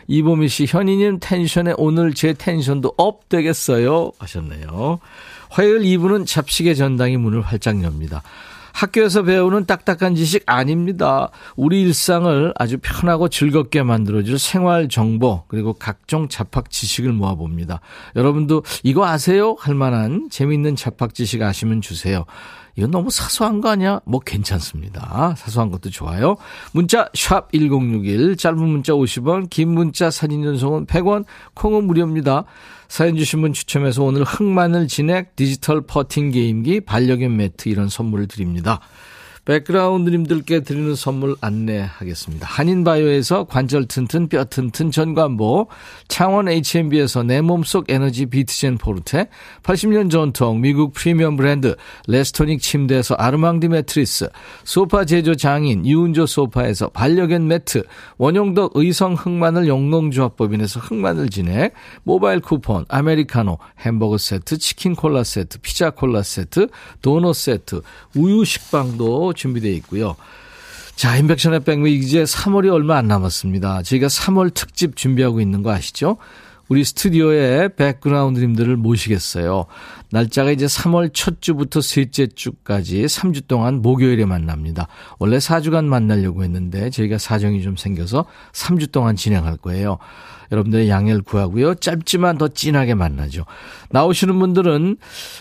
이보미 0.08 0.48
씨, 0.48 0.66
현이님 0.68 1.20
텐션에 1.22 1.76
오늘 1.78 2.16
제 2.16 2.34
텐션도 2.34 2.94
up 2.98 3.30
되겠어요. 3.30 4.12
하셨네요. 4.18 5.00
화요일 5.50 5.82
2부는 5.82 6.26
잡식의 6.26 6.76
전당이 6.76 7.18
문을 7.18 7.42
활짝 7.42 7.84
엽니다. 7.84 8.24
학교에서 8.74 9.24
배우는 9.24 9.66
딱딱한 9.66 10.16
지식 10.16 10.44
아닙니다. 10.46 11.30
우리 11.56 11.82
일상을 11.82 12.54
아주 12.58 12.78
편하고 12.82 13.30
즐겁게 13.30 13.84
만들어줄 13.84 14.40
생활 14.40 14.90
정보 14.90 15.44
그리고 15.48 15.74
각종 15.74 16.28
잡학 16.28 16.70
지식을 16.70 17.12
모아봅니다. 17.14 17.82
여러분도 18.16 18.64
이거 18.84 19.06
아세요? 19.06 19.56
할 19.60 19.76
만한 19.76 20.30
재미있는 20.30 20.76
잡학 20.76 21.14
지식 21.14 21.42
아시면 21.42 21.82
주세요. 21.82 22.26
이건 22.76 22.92
너무 22.92 23.10
사소한 23.10 23.60
거 23.60 23.70
아니야? 23.70 24.00
뭐 24.06 24.22
괜찮습니다. 24.22 25.36
사소한 25.38 25.70
것도 25.70 25.90
좋아요. 25.90 26.38
문자 26.72 27.10
샵 27.14 27.52
1061, 27.52 28.38
짧은 28.38 28.58
문자 28.58 28.94
50원, 28.94 29.50
긴 29.50 29.70
문자 29.70 30.10
사진 30.10 30.44
전송은 30.44 30.86
100원, 30.86 31.26
콩은 31.56 31.84
무료입니다. 31.84 32.46
사연 32.90 33.16
주신 33.16 33.42
분 33.42 33.54
추첨해서 33.54 34.04
오늘 34.04 34.24
흑마늘 34.24 34.88
진액, 34.88 35.36
디지털 35.36 35.82
퍼팅 35.82 36.32
게임기, 36.32 36.82
반려견 36.82 37.38
매트 37.38 37.70
이런 37.70 37.88
선물을 37.88 38.28
드립니다. 38.28 38.82
백그라운드님들께 39.50 40.60
드리는 40.60 40.94
선물 40.94 41.36
안내하겠습니다. 41.42 42.46
한인바이오에서 42.46 43.46
관절 43.46 43.88
튼튼 43.88 44.28
뼈 44.28 44.44
튼튼 44.46 44.92
전관보, 44.92 45.68
창원 46.08 46.48
H&B에서 46.48 47.24
내 47.24 47.42
몸속 47.42 47.90
에너지 47.90 48.28
비트젠 48.28 48.78
포르테, 48.78 49.28
80년 49.64 50.12
전통 50.12 50.62
미국 50.62 50.94
프리미엄 50.94 51.36
브랜드 51.36 51.76
레스토닉 52.08 52.62
침대에서 52.62 53.16
아르망디 53.16 53.70
매트리스, 53.70 54.30
소파 54.66 55.04
제조 55.04 55.34
장인 55.34 55.84
유운조 55.84 56.28
소파에서 56.28 56.90
반려견 56.90 57.48
매트, 57.48 57.82
원용덕 58.20 58.74
의성 58.76 59.16
흑마늘 59.16 59.68
영농조합법인에서 59.68 60.80
흑마늘 60.80 61.30
진액, 61.32 61.74
모바일 62.04 62.40
쿠폰, 62.40 62.86
아메리카노, 62.88 63.58
햄버거 63.80 64.20
세트, 64.20 64.60
치킨 64.60 64.94
콜라 64.94 65.24
세트, 65.24 65.58
피자 65.62 65.90
콜라 65.90 66.22
세트, 66.22 66.68
도넛 67.02 67.36
세트, 67.36 67.82
우유 68.16 68.46
식빵도 68.46 69.39
준비되어 69.40 69.72
있고요. 69.72 70.16
자, 70.96 71.16
인백션의 71.16 71.62
백미 71.62 71.96
이제 71.96 72.24
3월이 72.24 72.72
얼마 72.72 72.98
안 72.98 73.08
남았습니다. 73.08 73.84
저희가 73.84 74.08
3월 74.08 74.54
특집 74.54 74.98
준비하고 74.98 75.40
있는 75.40 75.64
거 75.64 75.72
아시죠? 75.72 76.18
우리 76.68 76.84
스튜디오에 76.84 77.70
백그라운드님들을 77.76 78.76
모시겠어요. 78.78 79.66
날짜가 80.12 80.52
이제 80.52 80.66
3월 80.68 81.12
첫 81.14 81.42
주부터 81.42 81.82
셋째 81.82 82.28
주까지 82.28 83.06
3주 83.06 83.48
동안 83.48 83.82
목요일에 83.82 84.26
만납니다. 84.26 84.88
원래 85.18 85.38
4주간 85.38 85.86
만나려고 85.86 86.44
했는데 86.44 86.90
저희가 86.90 87.18
사정이 87.18 87.64
좀 87.64 87.76
생겨서 87.76 88.26
3주 88.52 88.92
동안 88.92 89.16
진행할 89.16 89.58
거예요. 89.58 89.98
여러분들의 90.52 90.90
양해를 90.90 91.22
구하고요. 91.22 91.76
짧지만 91.76 92.38
더 92.38 92.48
진하게 92.48 92.96
만나죠. 92.96 93.46
나오시는 93.92 94.40
분들은 94.40 94.98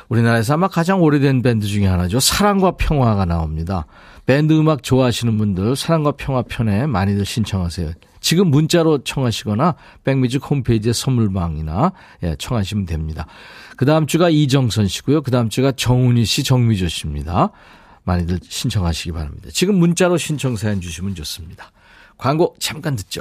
우리나라에서 0.09 0.55
아마 0.55 0.69
가장 0.69 1.03
오래된 1.03 1.43
밴드 1.43 1.67
중에 1.67 1.87
하나죠. 1.87 2.21
사랑과 2.21 2.73
평화가 2.73 3.25
나옵니다. 3.25 3.87
밴드 4.27 4.53
음악 4.53 4.83
좋아하시는 4.83 5.39
분들 5.39 5.75
사랑과 5.77 6.13
평화 6.13 6.43
편에 6.43 6.87
많이들 6.87 7.25
신청하세요. 7.25 7.93
지금 8.21 8.49
문자로 8.49 9.05
청하시거나 9.05 9.75
백뮤직 10.05 10.51
홈페이지에 10.51 10.93
선물방이나 10.93 11.93
예, 12.25 12.37
청하시면 12.39 12.87
됩니다. 12.87 13.27
그 13.77 13.87
다음 13.87 14.07
주가 14.07 14.29
이정선 14.29 14.89
씨고요. 14.89 15.23
그 15.23 15.31
다음 15.31 15.49
주가 15.49 15.73
정훈이 15.73 16.25
씨, 16.25 16.43
정미조 16.43 16.89
씨입니다. 16.89 17.51
많이들 18.05 18.41
신청하시기 18.43 19.13
바랍니다. 19.13 19.49
지금 19.53 19.77
문자로 19.77 20.17
신청 20.17 20.57
사연 20.57 20.81
주시면 20.81 21.15
좋습니다. 21.15 21.71
광고 22.17 22.55
잠깐 22.59 22.97
듣죠. 22.97 23.21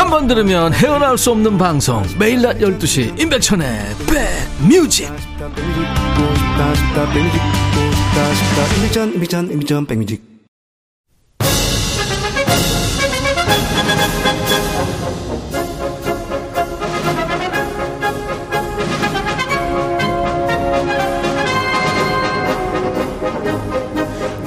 한 0.00 0.08
번 0.08 0.26
들으면 0.26 0.72
헤어나올 0.72 1.18
수 1.18 1.30
없는 1.30 1.58
방송. 1.58 2.02
매일 2.18 2.40
낮 2.40 2.56
12시 2.58 3.20
임백천의 3.20 3.80
백뮤직. 4.06 5.10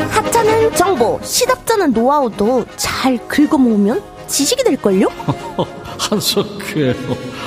하찮은 0.09 0.75
정보, 0.75 1.19
시답잖은 1.23 1.93
노하우도 1.93 2.65
잘 2.75 3.19
긁어모으면 3.27 4.12
지식이 4.27 4.63
될걸요? 4.63 5.07
한석규예요 5.99 6.93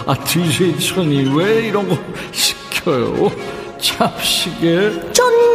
아 0.07 0.15
DJ 0.25 0.79
천이 0.79 1.37
왜 1.37 1.67
이런 1.67 1.89
거 1.89 1.99
시켜요 2.33 3.31
잡시게 3.79 5.13
쫀경! 5.13 5.47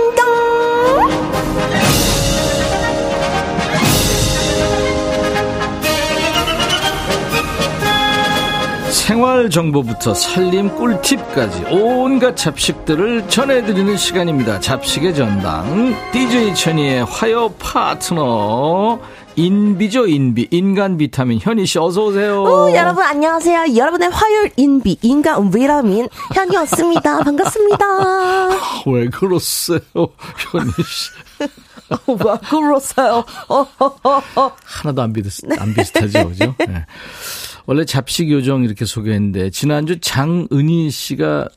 생활 8.92 9.50
정보부터 9.50 10.14
살림 10.14 10.70
꿀팁까지 10.76 11.66
온갖 11.72 12.36
잡식들을 12.38 13.28
전해드리는 13.28 13.98
시간입니다. 13.98 14.60
잡식의 14.60 15.16
전당 15.16 15.96
DJ 16.12 16.54
천이의 16.56 17.06
화요 17.06 17.50
파트너 17.60 19.00
인비죠 19.36 20.08
인비 20.08 20.48
인간 20.52 20.98
비타민 20.98 21.40
현희 21.42 21.66
씨 21.66 21.80
어서 21.80 22.06
오세요. 22.06 22.44
오, 22.44 22.72
여러분 22.76 23.04
안녕하세요. 23.04 23.76
여러분의 23.76 24.10
화요일 24.10 24.52
인비, 24.58 24.98
인간 25.02 25.50
비타민 25.50 26.08
현이었습니다. 26.36 27.20
반갑습니다. 27.24 27.86
왜 28.88 29.08
그러세요 29.10 29.80
현희 30.52 30.72
씨 30.84 31.12
와, 32.26 32.38
그러세요. 32.40 33.24
어, 33.48 33.68
어, 33.80 33.86
어, 34.04 34.22
어. 34.36 34.52
하나도 34.64 35.02
안, 35.02 35.14
비슷, 35.14 35.46
안 35.60 35.74
비슷하죠 35.74 36.30
그죠? 36.30 36.56
네. 36.60 36.86
원래 37.66 37.86
잡식 37.86 38.30
요정 38.32 38.64
이렇게 38.64 38.86
소개했는데 38.86 39.50
지난주 39.50 40.00
장은희 40.00 40.90
씨가 40.90 41.48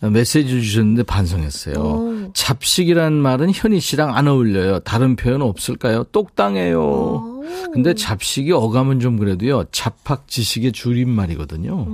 메시지 0.00 0.48
주셨는데 0.62 1.04
반성했어요. 1.04 2.32
잡식이란 2.34 3.14
말은 3.14 3.50
현희 3.54 3.80
씨랑 3.80 4.14
안 4.14 4.28
어울려요. 4.28 4.80
다른 4.80 5.16
표현 5.16 5.42
없을까요? 5.42 6.04
똑당해요. 6.04 7.42
근데 7.72 7.94
잡식이 7.94 8.52
어감은 8.52 9.00
좀 9.00 9.18
그래도요. 9.18 9.64
잡학 9.72 10.28
지식의 10.28 10.72
줄임말이거든요. 10.72 11.86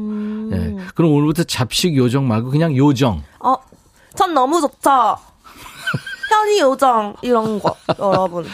예. 0.52 0.76
그럼 0.94 1.12
오늘부터 1.12 1.44
잡식 1.44 1.96
요정 1.96 2.26
말고 2.26 2.50
그냥 2.50 2.76
요정. 2.76 3.22
어, 3.40 3.54
전 4.16 4.34
너무 4.34 4.60
좋죠. 4.60 5.16
현이 6.33 6.61
요정, 6.61 7.14
이런 7.23 7.61
거, 7.61 7.77
여러분. 8.01 8.45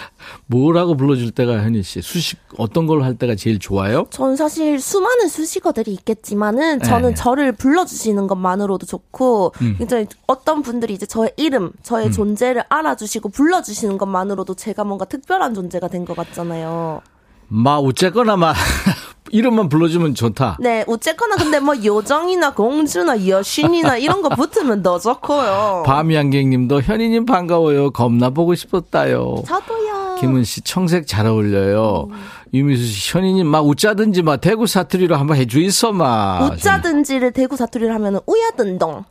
뭐라고 0.46 0.96
불러줄 0.96 1.30
때가 1.30 1.62
현희 1.62 1.82
씨? 1.82 2.02
수식 2.02 2.38
어떤 2.58 2.86
걸 2.86 3.02
할 3.02 3.14
때가 3.14 3.34
제일 3.36 3.58
좋아요? 3.58 4.06
전 4.10 4.34
사실 4.36 4.80
수많은 4.80 5.28
수식어들이 5.28 5.92
있겠지만은 5.92 6.80
저는 6.82 7.10
네. 7.10 7.14
저를 7.14 7.52
불러주시는 7.52 8.26
것만으로도 8.26 8.86
좋고 8.86 9.52
음. 9.62 9.76
이제 9.80 10.06
어떤 10.26 10.62
분들이 10.62 10.94
이제 10.94 11.06
저의 11.06 11.32
이름, 11.36 11.72
저의 11.82 12.10
존재를 12.12 12.64
알아주시고 12.68 13.28
불러주시는 13.30 13.96
것만으로도 13.98 14.54
제가 14.54 14.84
뭔가 14.84 15.04
특별한 15.04 15.54
존재가 15.54 15.88
된 15.88 16.04
것 16.04 16.16
같잖아요. 16.16 17.00
마 17.48 17.76
어쨌거나 17.76 18.36
마 18.36 18.52
이름만 19.30 19.68
불러주면 19.68 20.14
좋다. 20.14 20.56
네, 20.60 20.84
어쨌거나 20.86 21.36
근데 21.36 21.60
뭐 21.60 21.74
요정이나 21.82 22.54
공주나 22.54 23.26
여신이나 23.26 23.96
이런 23.98 24.22
거 24.22 24.28
붙으면 24.30 24.82
더 24.82 24.98
좋고요. 24.98 25.84
밤양갱님도 25.86 26.82
현희님 26.82 27.26
반가워요. 27.26 27.90
겁나 27.90 28.30
보고 28.30 28.54
싶었다요. 28.54 29.42
저도요. 29.46 30.16
김은 30.20 30.44
씨 30.44 30.60
청색 30.62 31.06
잘 31.06 31.26
어울려요. 31.26 32.08
유미수 32.54 32.84
씨 32.84 33.16
현희님 33.16 33.46
막 33.46 33.66
웃자든지 33.66 34.22
막 34.22 34.40
대구 34.40 34.66
사투리로 34.66 35.16
한번 35.16 35.36
해주이소 35.36 35.92
마. 35.92 36.48
웃자든지를 36.52 37.32
대구 37.32 37.56
사투리를 37.56 37.92
하면은 37.94 38.20
우야든동. 38.26 39.04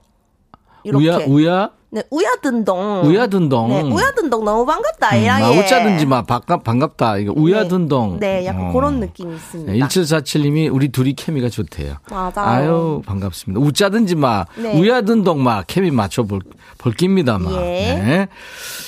이렇게. 0.87 1.05
우야 1.05 1.17
우야 1.27 1.69
네, 1.89 2.03
우야든동. 2.09 3.03
우야든동. 3.05 3.69
네, 3.69 3.81
우야든동 3.81 4.43
너무 4.43 4.65
반갑다. 4.65 5.15
음, 5.15 5.21
이랑에. 5.21 5.41
막 5.43 5.51
웃자든지 5.51 6.05
막 6.05 6.27
반갑 6.27 6.63
반갑다. 6.63 7.17
이거 7.17 7.33
우야든동. 7.35 8.19
네, 8.19 8.45
약간 8.45 8.65
어. 8.67 8.73
그런 8.73 8.99
느낌이 8.99 9.33
있습니다. 9.35 9.71
네, 9.71 9.79
1747님이 9.79 10.69
우리 10.73 10.89
둘이 10.89 11.13
케미가 11.13 11.47
좋대요. 11.47 11.95
맞아요. 12.11 12.33
아유, 12.35 13.01
반갑습니다. 13.05 13.65
웃자든지 13.65 14.15
막, 14.15 14.47
네. 14.57 14.77
우야든동 14.77 15.41
막, 15.41 15.65
케미 15.65 15.89
맞춰볼, 15.89 16.41
볼 16.77 16.93
깁니다, 16.93 17.39
막. 17.39 17.53
예. 17.53 17.57
네. 17.93 18.27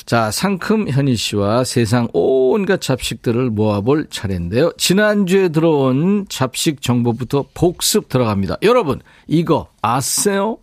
자, 0.05 0.29
상큼 0.29 0.89
현희 0.89 1.15
씨와 1.15 1.63
세상 1.63 2.09
온갖 2.11 2.81
잡식들을 2.81 3.49
모아볼 3.49 4.07
차례인데요. 4.09 4.73
지난주에 4.77 5.49
들어온 5.49 6.25
잡식 6.27 6.81
정보부터 6.81 7.45
복습 7.53 8.09
들어갑니다. 8.09 8.57
여러분, 8.63 8.99
이거 9.27 9.67
아세요? 9.81 10.57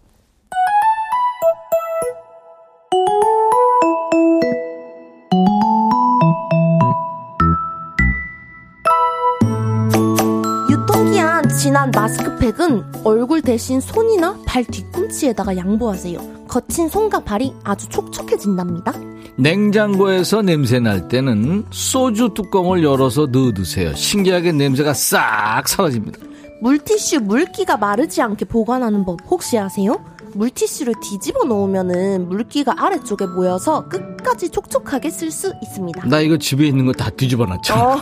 난 11.76 11.90
마스크팩은 11.90 13.04
얼굴 13.04 13.42
대신 13.42 13.82
손이나 13.82 14.34
발 14.46 14.64
뒤꿈치에다가 14.64 15.58
양보하세요. 15.58 16.46
거친 16.48 16.88
손과 16.88 17.20
발이 17.20 17.52
아주 17.64 17.86
촉촉해진답니다. 17.90 18.94
냉장고에서 19.36 20.40
냄새 20.40 20.80
날 20.80 21.06
때는 21.08 21.66
소주 21.70 22.30
뚜껑을 22.32 22.82
열어서 22.82 23.26
넣어두세요. 23.26 23.94
신기하게 23.94 24.52
냄새가 24.52 24.94
싹 24.94 25.68
사라집니다. 25.68 26.18
물티슈 26.62 27.20
물기가 27.20 27.76
마르지 27.76 28.22
않게 28.22 28.46
보관하는 28.46 29.04
법 29.04 29.20
혹시 29.28 29.58
아세요? 29.58 30.02
물티슈를 30.34 30.94
뒤집어 31.02 31.44
놓으면은 31.44 32.28
물기가 32.28 32.74
아래쪽에 32.76 33.26
모여서 33.26 33.88
끝까지 33.88 34.50
촉촉하게 34.50 35.10
쓸 35.10 35.30
수 35.30 35.52
있습니다. 35.62 36.06
나 36.06 36.20
이거 36.20 36.36
집에 36.36 36.66
있는 36.66 36.84
거 36.86 36.92
다 36.92 37.10
뒤집어 37.10 37.44
놨잖아. 37.46 37.94
어. 37.94 37.96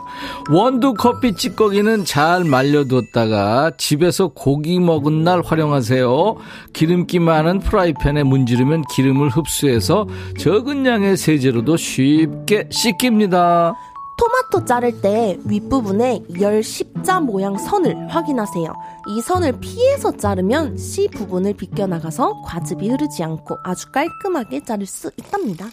원두 0.50 0.94
커피 0.94 1.34
찌꺼기는 1.34 2.04
잘 2.04 2.44
말려두었다가 2.44 3.72
집에서 3.78 4.28
고기 4.28 4.78
먹은 4.80 5.22
날 5.24 5.42
활용하세요. 5.44 6.36
기름기 6.72 7.18
많은 7.18 7.60
프라이팬에 7.60 8.22
문지르면 8.22 8.84
기름을 8.94 9.28
흡수해서 9.30 10.06
적은 10.38 10.86
양의 10.86 11.16
세제로도 11.16 11.76
쉽게 11.76 12.68
씻깁니다. 12.70 13.74
토마토 14.18 14.64
자를 14.66 15.00
때 15.00 15.38
윗부분에 15.44 16.22
열 16.40 16.62
십자 16.62 17.20
모양 17.20 17.56
선을 17.56 18.08
확인하세요. 18.08 18.72
이 19.08 19.20
선을 19.20 19.60
피해서 19.60 20.16
자르면 20.16 20.76
씨 20.76 21.08
부분을 21.08 21.54
비껴나가서 21.54 22.42
과즙이 22.44 22.88
흐르지 22.90 23.22
않고 23.22 23.56
아주 23.64 23.90
깔끔하게 23.92 24.64
자를 24.64 24.86
수 24.86 25.10
있답니다. 25.16 25.66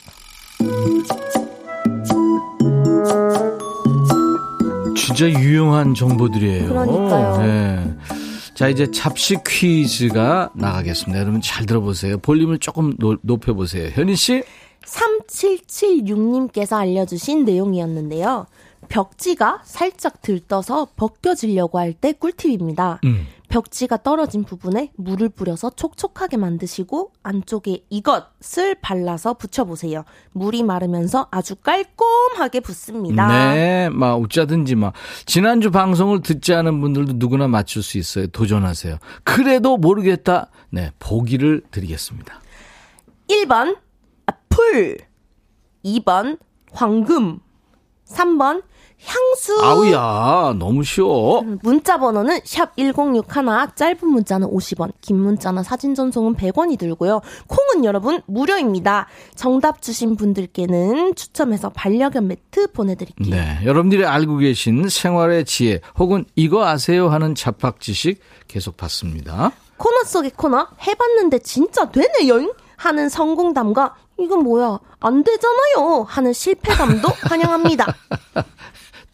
진짜 4.96 5.30
유용한 5.30 5.94
정보들이에요. 5.94 6.68
그러니까요. 6.68 7.38
네. 7.38 7.96
자, 8.56 8.70
이제 8.70 8.90
잡식 8.90 9.44
퀴즈가 9.46 10.50
나가겠습니다. 10.56 11.20
여러분 11.20 11.42
잘 11.42 11.66
들어보세요. 11.66 12.18
볼륨을 12.20 12.58
조금 12.60 12.94
노- 12.98 13.18
높여보세요. 13.22 13.90
현희 13.94 14.16
씨? 14.16 14.44
3776님께서 14.86 16.78
알려주신 16.78 17.46
내용이었는데요. 17.46 18.48
벽지가 18.88 19.62
살짝 19.64 20.22
들떠서 20.22 20.90
벗겨지려고 20.96 21.80
할 21.80 21.94
때 21.94 22.12
꿀팁입니다. 22.14 23.00
음. 23.06 23.26
벽지가 23.48 24.04
떨어진 24.04 24.44
부분에 24.44 24.92
물을 24.96 25.30
뿌려서 25.30 25.70
촉촉하게 25.70 26.36
만드시고 26.38 27.12
안쪽에 27.24 27.86
이것을 27.90 28.76
발라서 28.82 29.36
붙여보세요. 29.36 30.04
물이 30.34 30.64
마르면서 30.64 31.28
아주 31.32 31.56
깔끔하게 31.56 32.60
붙습니다. 32.60 33.28
네, 33.54 33.90
막 33.90 34.20
웃자든지 34.20 34.76
막 34.76 34.94
지난주 35.26 35.72
방송을 35.72 36.22
듣지 36.22 36.54
않은 36.54 36.82
분들도 36.82 37.14
누구나 37.16 37.48
맞출 37.48 37.82
수 37.82 37.98
있어요. 37.98 38.28
도전하세요. 38.28 38.98
그래도 39.24 39.78
모르겠다. 39.78 40.50
네, 40.70 40.92
보기를 41.00 41.62
드리겠습니다. 41.72 42.42
1번 43.30 43.78
풀 44.56 44.98
2번 45.84 46.40
황금 46.72 47.40
3번 48.08 48.64
향수 49.06 49.60
아우야, 49.62 50.56
너무 50.58 50.82
쉬워. 50.84 51.42
문자 51.62 52.00
번호는 52.00 52.40
샵 52.46 52.76
1061, 52.78 53.26
짧은 53.76 54.08
문자는 54.08 54.48
50원, 54.48 54.94
긴 55.02 55.18
문자나 55.18 55.64
사진 55.64 55.94
전송은 55.94 56.36
100원이 56.36 56.80
들고요. 56.80 57.20
콩은 57.48 57.84
여러분 57.84 58.22
무료입니다. 58.26 59.08
정답 59.36 59.82
주신 59.82 60.16
분들께는 60.16 61.16
추첨해서 61.16 61.70
반려견 61.70 62.28
매트 62.28 62.72
보내드릴게요. 62.72 63.36
네, 63.36 63.60
여러분들이 63.66 64.06
알고 64.06 64.38
계신 64.38 64.88
생활의 64.88 65.44
지혜 65.44 65.82
혹은 66.00 66.24
이거 66.36 66.66
아세요 66.66 67.10
하는 67.10 67.36
잡학 67.36 67.82
지식 67.82 68.22
계속 68.48 68.78
받습니다. 68.78 69.52
코너 69.78 70.04
속의 70.06 70.32
코너 70.38 70.68
해봤는데 70.88 71.40
진짜 71.40 71.92
되네요 71.92 72.54
하는 72.78 73.10
성공담과 73.10 73.96
이건 74.20 74.44
뭐야 74.44 74.80
안 75.00 75.24
되잖아요 75.24 76.04
하는 76.08 76.34
실패담도 76.34 77.08
환영합니다. 77.30 77.86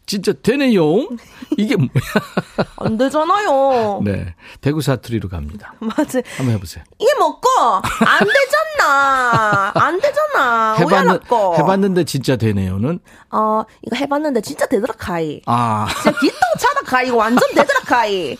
진짜 0.05 0.33
되네요. 0.33 0.83
이게 1.57 1.77
뭐야? 1.77 1.89
안 2.77 2.97
되잖아요. 2.97 4.01
네, 4.03 4.35
대구 4.59 4.81
사투리로 4.81 5.29
갑니다. 5.29 5.73
맞아. 5.79 6.19
한번 6.35 6.55
해보세요. 6.55 6.83
이게 6.99 7.09
먹고 7.17 7.47
안 8.05 8.19
되잖아. 8.19 9.71
안 9.75 10.01
되잖아. 10.01 10.75
해봤는. 10.79 11.19
해봤는데 11.57 12.03
진짜 12.03 12.35
되네요는 12.35 12.99
어 13.31 13.63
이거 13.83 13.95
해봤는데 13.95 14.41
진짜 14.41 14.65
되더라 14.65 14.95
카이. 14.97 15.41
아 15.45 15.87
진짜 16.03 16.11
기똥 16.19 16.37
차다 16.59 16.81
카이. 16.85 17.07
이거 17.07 17.15
완전 17.17 17.47
되더라 17.55 17.79
카이. 17.85 18.35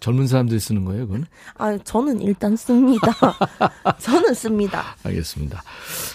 젊은 0.00 0.26
사람들이 0.26 0.60
쓰는 0.60 0.84
거예요, 0.84 1.06
그건? 1.06 1.26
아 1.56 1.76
저는 1.78 2.20
일단 2.22 2.56
씁니다. 2.56 3.12
저는 3.98 4.34
씁니다. 4.34 4.96
알겠습니다. 5.04 5.62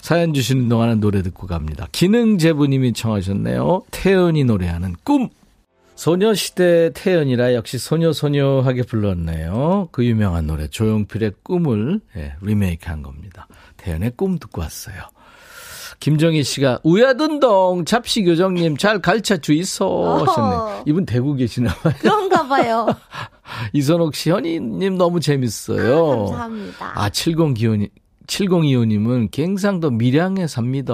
사연 0.02 0.34
주시는 0.34 0.69
동안은 0.69 1.00
노래 1.00 1.22
듣고 1.22 1.48
갑니다. 1.48 1.88
기능제부님이 1.91 2.93
청하셨네요. 2.93 3.84
태연이 3.91 4.43
노래하는 4.43 4.96
꿈. 5.04 5.30
소녀시대 5.96 6.89
태연이라 6.96 7.54
역시 7.54 7.78
소녀소녀하게 7.78 8.84
불렀네요. 8.84 9.89
그 9.91 10.04
유명한 10.04 10.48
노래 10.48 10.67
조용필의 10.67 11.34
꿈을 11.43 12.02
예, 12.17 12.34
리메이크한 12.41 13.04
겁니다. 13.04 13.48
태연의 13.78 14.13
꿈 14.15 14.39
듣고 14.39 14.62
왔어요. 14.62 14.96
김정희 16.00 16.43
씨가 16.43 16.80
우야든동 16.84 17.86
잡시교정님 17.86 18.76
잘 18.78 19.00
가르쳐 19.02 19.38
주이소 19.38 20.26
하셨네. 20.26 20.84
이분 20.88 21.06
대구 21.06 21.36
계시나 21.36 21.74
봐요. 21.76 21.93
그런가 22.00 22.48
봐요. 22.48 22.88
이선옥 23.73 24.15
씨 24.15 24.29
현이님 24.32 24.97
너무 24.97 25.19
재밌어요. 25.19 26.25
감사합니다. 26.27 26.91
아, 26.95 27.10
7025님. 27.10 27.89
7025님은 28.25 29.29
갱상도 29.32 29.91
밀양에 29.91 30.47
삽니다. 30.47 30.93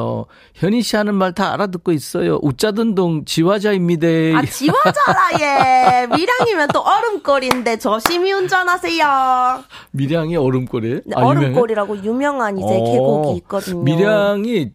현희 0.56 0.82
씨 0.82 0.96
하는 0.96 1.14
말 1.14 1.32
다 1.34 1.54
알아듣고 1.54 1.92
있어요. 1.92 2.40
웃자든동 2.42 3.26
지화자입니다. 3.26 4.08
아 4.36 4.44
지화자라 4.46 5.30
예. 5.40 6.08
밀양이면 6.08 6.70
또 6.74 6.82
얼음골인데 6.82 7.78
조심히 7.78 8.32
운전하세요. 8.34 9.64
밀양이 9.92 10.36
얼음골이에요? 10.38 11.02
네, 11.06 11.16
아? 11.16 11.22
얼음골이라고 11.24 12.04
유명한 12.04 12.58
이제 12.58 12.66
어, 12.68 12.84
계곡이 12.84 13.38
있거든요. 13.42 13.84
밀양이 13.84 14.72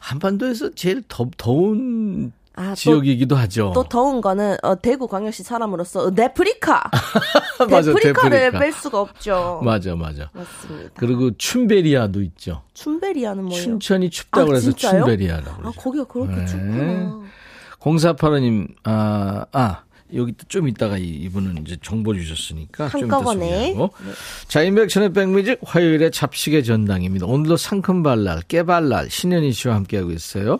한반도에서 0.00 0.70
제일 0.76 1.02
더, 1.08 1.26
더운 1.36 2.32
아, 2.54 2.70
또 2.70 2.74
지역이기도 2.74 3.34
하죠. 3.36 3.72
또 3.74 3.82
더운 3.84 4.20
거는 4.20 4.56
어, 4.62 4.74
대구 4.80 5.08
광역시 5.08 5.42
사람으로서 5.42 6.10
네프리카 6.10 6.82
맞아, 7.70 7.92
데프리카를 7.92 8.30
데프리카. 8.30 8.58
뺄 8.58 8.72
수가 8.72 9.00
없죠. 9.00 9.60
맞아, 9.64 9.94
맞아. 9.96 10.30
맞습니다. 10.34 10.90
그리고 10.96 11.30
춘베리아도 11.36 12.20
있죠. 12.22 12.62
춘베리아는 12.74 13.44
뭐예요? 13.44 13.62
춘천이 13.62 14.10
춥다고 14.10 14.42
아, 14.42 14.46
그래서 14.46 14.70
진짜요? 14.72 15.04
춘베리아라고 15.04 15.50
아 15.50 15.56
그러죠. 15.56 15.80
거기가 15.80 16.04
그렇게 16.04 16.34
네. 16.34 16.46
춥구나. 16.46 17.20
0485님, 17.80 18.68
아, 18.84 19.44
아, 19.52 19.82
여기 20.14 20.32
또좀 20.32 20.68
이따가 20.68 20.98
이- 20.98 21.04
이분은 21.04 21.62
이제 21.66 21.76
정보 21.82 22.14
주셨으니까 22.14 22.90
좀 22.90 23.02
한꺼번에. 23.02 23.72
소개하고. 23.72 23.90
자, 24.46 24.62
인백션의 24.62 25.12
백뮤직 25.14 25.58
화요일에 25.64 26.10
잡식의 26.10 26.64
전당입니다. 26.64 27.26
오늘도 27.26 27.56
상큼발랄, 27.56 28.42
깨발랄, 28.42 29.10
신현희 29.10 29.52
씨와 29.52 29.74
함께하고 29.76 30.10
있어요. 30.12 30.58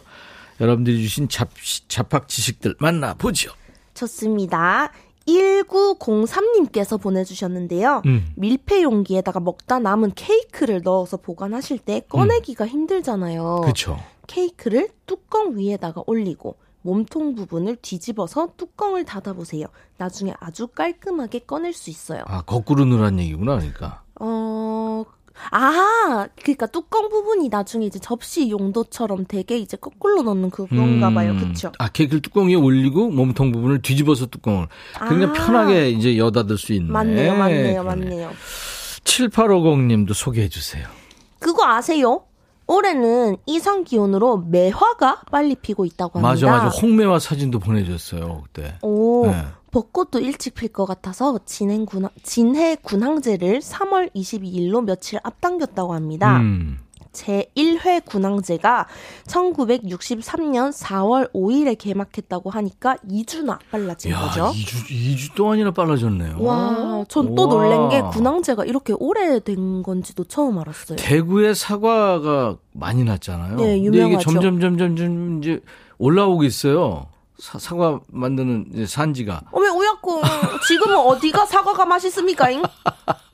여러분들이 0.63 1.03
주신 1.03 1.29
잡, 1.29 1.51
잡학 1.89 2.29
지식들 2.29 2.77
만나보죠. 2.79 3.51
좋습니다. 3.95 4.93
1903님께서 5.27 7.01
보내주셨는데요. 7.01 8.03
음. 8.07 8.33
밀폐 8.37 8.83
용기에다가 8.83 9.41
먹다 9.41 9.79
남은 9.79 10.13
케이크를 10.15 10.83
넣어서 10.83 11.17
보관하실 11.17 11.79
때 11.79 12.01
꺼내기가 12.09 12.67
힘들잖아요. 12.67 13.61
음. 13.63 13.67
그쵸. 13.67 13.99
케이크를 14.27 14.89
뚜껑 15.07 15.59
위에다가 15.59 16.03
올리고 16.07 16.57
몸통 16.83 17.35
부분을 17.35 17.77
뒤집어서 17.77 18.51
뚜껑을 18.57 19.05
닫아보세요. 19.05 19.67
나중에 19.99 20.33
아주 20.41 20.69
깔끔하게 20.69 21.41
꺼낼 21.41 21.73
수 21.73 21.91
있어요. 21.91 22.23
아, 22.27 22.43
거꾸로 22.43 22.85
넣으란 22.85 23.19
얘기구나, 23.21 23.57
그러니까. 23.57 24.03
어, 24.21 25.05
아, 25.51 26.29
그러니까 26.41 26.67
뚜껑 26.67 27.09
부분이 27.09 27.49
나중에 27.49 27.87
이제 27.87 27.99
접시 27.99 28.51
용도처럼 28.51 29.27
되게 29.27 29.59
이제 29.59 29.77
거꾸로 29.77 30.23
넣는 30.23 30.51
그건가 30.51 31.11
봐요. 31.11 31.37
그쵸? 31.39 31.73
아, 31.79 31.89
케이크를 31.89 32.23
뚜껑 32.23 32.49
위에 32.49 32.55
올리고 32.55 33.11
몸통 33.11 33.53
부분을 33.53 33.83
뒤집어서 33.83 34.27
뚜껑을. 34.27 34.69
그냥 35.09 35.31
아. 35.31 35.33
편하게 35.33 35.91
이제 35.91 36.17
여닫을 36.17 36.59
수 36.59 36.73
있네. 36.73 36.91
맞네요, 36.91 37.35
맞네요, 37.35 37.83
그러네. 37.83 38.05
맞네요. 38.05 38.31
7850님도 39.05 40.15
소개해 40.15 40.49
주세요. 40.49 40.87
그거 41.39 41.67
아세요? 41.67 42.25
올해는 42.67 43.37
이상 43.47 43.85
기온으로 43.85 44.45
매화가 44.49 45.23
빨리 45.31 45.57
피고 45.57 45.85
있다고 45.85 46.21
합니다. 46.21 46.47
맞아, 46.47 46.65
맞아. 46.65 46.79
홍매화 46.79 47.19
사진도 47.19 47.59
보내줬어요, 47.59 48.45
그때. 48.45 48.75
오, 48.83 49.27
네. 49.27 49.45
벚꽃도 49.73 50.21
일찍 50.21 50.55
필 50.55 50.69
것 50.69 50.85
같아서 50.85 51.41
진해 51.45 51.85
군항, 51.85 52.11
진해 52.23 52.77
군항제를 52.77 53.61
3월 53.61 54.15
22일로 54.15 54.85
며칠 54.85 55.19
앞당겼다고 55.23 55.95
합니다. 55.95 56.39
음. 56.39 56.79
제1회 57.13 58.05
군항제가 58.07 58.87
1963년 59.27 60.73
4월 60.73 61.31
5일에 61.33 61.77
개막했다고 61.77 62.49
하니까 62.49 62.97
2주나 63.07 63.59
빨라진 63.71 64.13
야, 64.13 64.21
거죠. 64.21 64.53
2주, 64.55 64.89
2주 64.89 65.35
동안이나 65.35 65.73
빨라졌네요. 65.73 66.37
와, 66.41 67.05
전 67.09 67.35
또. 67.35 67.49
놀란 67.49 67.91
게 67.91 68.01
군항제가 68.01 68.65
이렇게 68.65 68.95
오래된 68.99 69.83
건지도 69.83 70.25
처음 70.25 70.59
알았어요. 70.59 70.97
대구에 70.97 71.53
사과가 71.53 72.57
많이 72.73 73.05
났잖아요. 73.05 73.57
네, 73.57 73.63
근데 73.63 73.77
이게 73.77 73.87
유명하죠. 73.87 74.31
점점, 74.31 74.61
점점, 74.61 74.97
점 74.97 75.39
이제 75.43 75.61
올라오고 75.99 76.45
있어요. 76.45 77.12
사, 77.43 77.59
사과 77.59 77.99
만드는 78.07 78.67
이제 78.73 78.87
산지가. 78.87 79.41
어메 79.51 79.69
우야꿍 79.69 80.23
지금은 80.69 80.97
어디가 80.97 81.45
사과가 81.45 81.85
맛있습니까? 81.87 82.51
잉? 82.51 82.63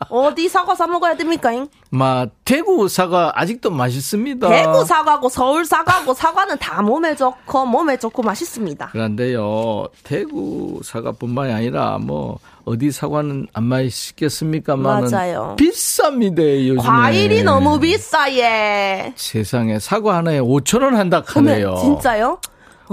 어디 0.09 0.49
사과 0.49 0.75
사 0.75 0.87
먹어야 0.87 1.14
됩니까? 1.14 1.53
잉? 1.53 1.68
마, 1.90 2.25
대구 2.42 2.88
사과 2.88 3.33
아직도 3.35 3.71
맛있습니다. 3.71 4.49
대구 4.49 4.83
사과고 4.87 5.29
서울 5.29 5.66
사과고 5.66 6.14
사과는 6.14 6.57
다 6.57 6.81
몸에 6.81 7.14
좋고 7.14 7.66
몸에 7.66 7.99
좋고 7.99 8.23
맛있습니다. 8.23 8.88
그런데요, 8.92 9.88
대구 10.05 10.81
사과뿐만이 10.83 11.52
아니라 11.52 11.98
뭐 11.98 12.38
어디 12.65 12.90
사과는 12.90 13.48
안 13.52 13.65
맛있겠습니까만은 13.65 15.11
맞아요. 15.11 15.54
비쌉니다 15.59 16.67
요즘에. 16.69 16.83
과일이 16.83 17.42
너무 17.42 17.79
비싸예. 17.79 19.13
세상에 19.17 19.79
사과 19.79 20.17
하나에 20.17 20.40
5천 20.40 20.83
원 20.83 20.96
한다 20.96 21.23
하네요. 21.27 21.77
진짜요? 21.77 22.40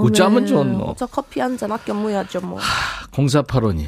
어쩌면 0.02 0.38
어메, 0.40 0.46
좋노. 0.48 0.96
저 0.98 1.06
커피 1.06 1.40
한 1.40 1.58
잔 1.58 1.72
아껴 1.72 1.94
먹어야죠 1.94 2.42
뭐. 2.42 2.60
0485님. 3.12 3.88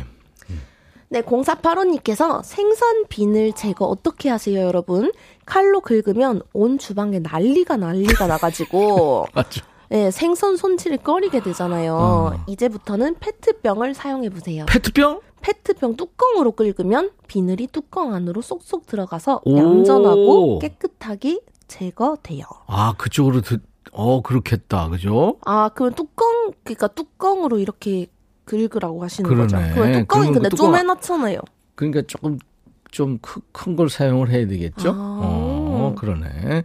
네, 1.09 1.21
0485님께서 1.21 2.41
생선 2.43 3.05
비늘 3.07 3.53
제거 3.53 3.85
어떻게 3.85 4.29
하세요, 4.29 4.59
여러분? 4.59 5.11
칼로 5.45 5.79
긁으면 5.79 6.41
온 6.53 6.77
주방에 6.77 7.19
난리가 7.19 7.77
난리가 7.77 8.27
나가지고. 8.27 9.27
맞죠. 9.33 9.61
네, 9.89 10.11
생선 10.11 10.57
손질을 10.57 10.97
꺼리게 10.97 11.39
되잖아요. 11.41 11.95
어. 11.95 12.43
이제부터는 12.47 13.15
페트병을 13.21 13.93
사용해 13.93 14.29
보세요. 14.29 14.65
페트병? 14.67 15.21
페트병 15.39 15.95
뚜껑으로 15.95 16.51
긁으면 16.51 17.11
비늘이 17.27 17.67
뚜껑 17.67 18.13
안으로 18.13 18.41
쏙쏙 18.41 18.85
들어가서 18.85 19.41
오. 19.45 19.57
얌전하고 19.57 20.59
깨끗하게 20.59 21.39
제거돼요. 21.69 22.43
아, 22.67 22.95
그쪽으로 22.97 23.39
드- 23.39 23.59
어, 23.91 24.21
그렇겠다. 24.21 24.89
그죠? 24.89 25.37
아, 25.45 25.69
그럼 25.69 25.93
뚜껑, 25.93 26.51
그러니까 26.63 26.87
뚜껑으로 26.87 27.59
이렇게 27.59 28.07
긁으라고 28.45 29.03
하시는 29.03 29.29
그러네. 29.29 29.47
거죠. 29.47 29.57
그럼 29.73 29.91
뚜껑이 29.93 30.05
그러면 30.07 30.33
근데 30.33 30.49
그 30.49 30.55
뚜껑- 30.55 30.71
쪼매놨잖아요. 30.73 31.39
그러니까 31.75 32.01
조금 32.07 32.39
좀 32.91 33.19
큰 33.51 33.75
걸 33.75 33.89
사용을 33.89 34.29
해야 34.29 34.47
되겠죠? 34.47 34.89
아. 34.91 35.19
어, 35.21 35.95
그러네. 35.97 36.63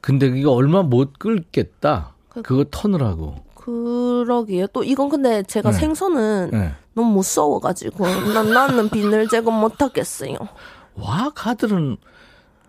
근데 0.00 0.26
이거 0.26 0.52
얼마 0.52 0.82
못 0.82 1.18
끓겠다. 1.18 2.12
그거 2.28 2.64
터느라고. 2.70 3.36
그러게요. 3.54 4.66
또 4.68 4.84
이건 4.84 5.08
근데 5.08 5.42
제가 5.44 5.70
네. 5.70 5.78
생선은 5.78 6.50
네. 6.52 6.72
너무 6.92 7.12
무서워가지고 7.14 8.06
난 8.34 8.50
나는 8.52 8.88
비늘 8.90 9.26
제거 9.28 9.50
못하겠어요. 9.50 10.36
와, 10.96 11.30
가들은 11.34 11.96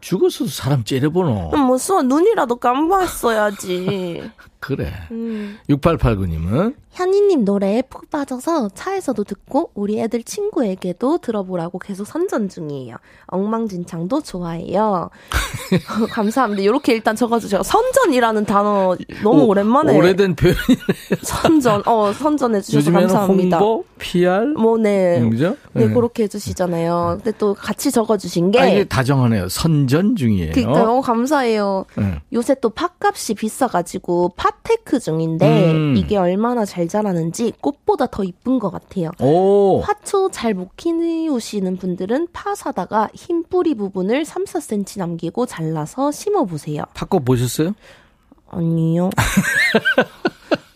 죽었어도 0.06 0.52
사람 0.52 0.84
째려보노. 0.84 1.58
무서워 1.58 2.04
눈이라도 2.04 2.58
깜빡했어야지. 2.58 4.30
그래. 4.66 4.92
음. 5.12 5.58
6889님은 5.70 6.74
현이님 6.92 7.44
노래에 7.44 7.82
푹 7.84 8.10
빠져서 8.10 8.70
차에서도 8.74 9.22
듣고 9.26 9.70
우리 9.76 10.00
애들 10.00 10.24
친구에게도 10.24 11.18
들어보라고 11.20 11.78
계속 11.78 12.08
선전 12.08 12.48
중이에요. 12.50 12.96
엉망진창도 13.28 14.22
좋아해요. 14.22 15.10
감사합니다. 16.10 16.64
이렇게 16.64 16.94
일단 16.94 17.16
적어주세요. 17.16 17.64
선전이라는 17.64 18.46
단어 18.46 18.96
너무 19.24 19.44
오- 19.44 19.48
오랜만에 19.50 19.96
오래된 19.96 20.36
표현이 20.36 20.58
선전, 21.22 21.84
어 21.86 22.14
선전해 22.14 22.62
주셔서 22.62 22.80
요즘에는 22.80 23.08
감사합니다. 23.08 23.58
홍보, 23.60 23.84
PR, 24.00 24.46
뭐 24.58 24.78
네. 24.78 25.20
음, 25.20 25.30
그죠? 25.32 25.58
네, 25.74 25.88
네. 25.88 25.94
그렇게 25.94 26.24
해주시잖아요. 26.24 27.20
근데 27.24 27.38
또 27.38 27.54
같이 27.54 27.92
적어주신 27.92 28.52
게. 28.52 28.60
아, 28.62 28.66
이게 28.68 28.84
다정하네요. 28.86 29.50
선전 29.50 30.16
중이에요. 30.16 30.54
그니까요. 30.54 30.98
어, 30.98 31.02
감사해요. 31.02 31.86
네. 31.98 32.22
요새 32.34 32.56
또 32.62 32.70
파값이 32.70 33.34
비싸가지고 33.36 34.34
파테크 34.38 35.00
중인데 35.00 35.72
음. 35.72 35.96
이게 35.98 36.18
얼마나 36.18 36.66
잘 36.66 36.88
자라는지 36.88 37.54
꽃보다 37.62 38.08
더 38.08 38.24
이쁜 38.24 38.60
것 38.60 38.70
같아요. 38.72 39.12
오, 39.20 39.82
화초 39.82 40.30
잘 40.32 40.54
못 40.56 40.70
키우시는 40.78 41.78
분들은 41.78 42.28
파 42.34 42.56
사다가 42.56 43.10
흰 43.14 43.44
뿌리 43.44 43.76
부분을 43.76 44.26
3, 44.26 44.46
4cm 44.46 45.00
남기고 45.00 45.46
잘라서 45.46 46.12
심어보세요. 46.12 46.84
파꽃 46.94 47.26
보셨어요? 47.26 47.74
아니요. 48.50 49.10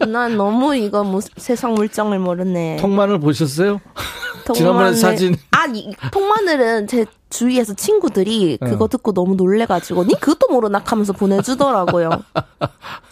난 0.08 0.38
너무 0.38 0.76
이거 0.76 1.04
뭐 1.04 1.20
세상 1.38 1.74
물정을 1.74 2.20
모르네. 2.20 2.78
통마늘 2.78 3.20
보셨어요? 3.20 3.80
지난번에 4.56 4.94
사진. 4.96 5.36
아니 5.52 5.94
통마늘은 6.12 6.88
제 6.88 7.06
주위에서 7.30 7.76
친구들이 7.76 8.58
어. 8.62 8.66
그거 8.66 8.88
듣고 8.88 9.14
너무 9.14 9.36
놀래가지고 9.36 10.06
니 10.06 10.14
그것도 10.20 10.52
모르나 10.52 10.82
하면서 10.84 11.14
보내주더라고요. 11.14 12.10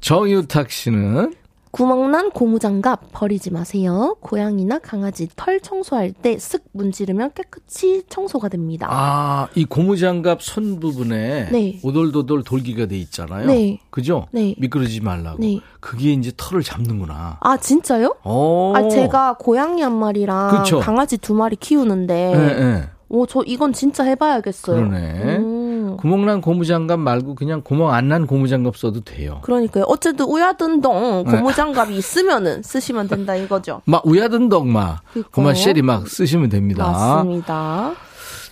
정유탁 0.00 0.70
씨는 0.70 1.34
구멍난 1.72 2.30
고무장갑 2.30 3.12
버리지 3.12 3.52
마세요. 3.52 4.16
고양이나 4.20 4.80
강아지 4.80 5.28
털 5.36 5.60
청소할 5.60 6.10
때 6.10 6.34
쓱 6.34 6.62
문지르면 6.72 7.30
깨끗이 7.32 8.02
청소가 8.08 8.48
됩니다. 8.48 8.88
아, 8.90 9.46
이 9.54 9.64
고무장갑 9.64 10.42
손 10.42 10.80
부분에 10.80 11.48
네. 11.52 11.78
오돌도돌 11.84 12.42
돌기가 12.42 12.86
돼 12.86 12.96
있잖아요. 12.98 13.46
네. 13.46 13.78
그죠? 13.90 14.26
네. 14.32 14.56
미끄러지지 14.58 15.00
말라고. 15.00 15.38
네. 15.38 15.60
그게 15.78 16.12
이제 16.12 16.32
털을 16.36 16.64
잡는구나. 16.64 17.36
아 17.40 17.56
진짜요? 17.56 18.16
오. 18.24 18.72
아 18.74 18.88
제가 18.88 19.34
고양이 19.38 19.80
한 19.82 19.94
마리랑 19.96 20.62
그쵸. 20.64 20.80
강아지 20.80 21.18
두 21.18 21.34
마리 21.34 21.54
키우는데, 21.54 22.32
예, 22.34 22.62
예. 22.64 22.88
오저 23.08 23.42
이건 23.46 23.72
진짜 23.72 24.02
해봐야겠어요. 24.02 24.76
그러네. 24.76 25.36
음. 25.36 25.59
구멍난 26.00 26.40
고무장갑 26.40 26.98
말고 26.98 27.34
그냥 27.34 27.62
구멍 27.62 27.92
안 27.92 28.08
난 28.08 28.26
고무장갑 28.26 28.76
써도 28.76 29.00
돼요. 29.00 29.40
그러니까요. 29.42 29.84
어쨌든 29.86 30.26
우야든동 30.26 31.24
네. 31.26 31.30
고무장갑이 31.36 31.96
있으면은 31.96 32.62
쓰시면 32.62 33.06
된다 33.08 33.36
이거죠. 33.36 33.82
막 33.86 34.04
우야든덕 34.06 34.66
막. 34.66 35.02
그만 35.30 35.54
쉘이 35.54 35.82
막 35.82 36.08
쓰시면 36.08 36.48
됩니다. 36.48 36.90
맞습니다. 36.90 37.92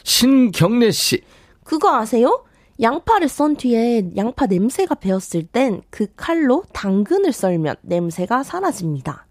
신경래 0.05 0.90
씨. 0.90 1.20
그거 1.64 1.94
아세요? 1.96 2.44
양파를 2.80 3.28
썬 3.28 3.57
뒤에 3.57 4.11
양파 4.16 4.46
냄새가 4.46 4.94
배었을 4.96 5.42
땐 5.44 5.82
그 5.90 6.07
칼로 6.16 6.62
당근을 6.72 7.32
썰면 7.32 7.76
냄새가 7.82 8.42
사라집니다. 8.44 9.26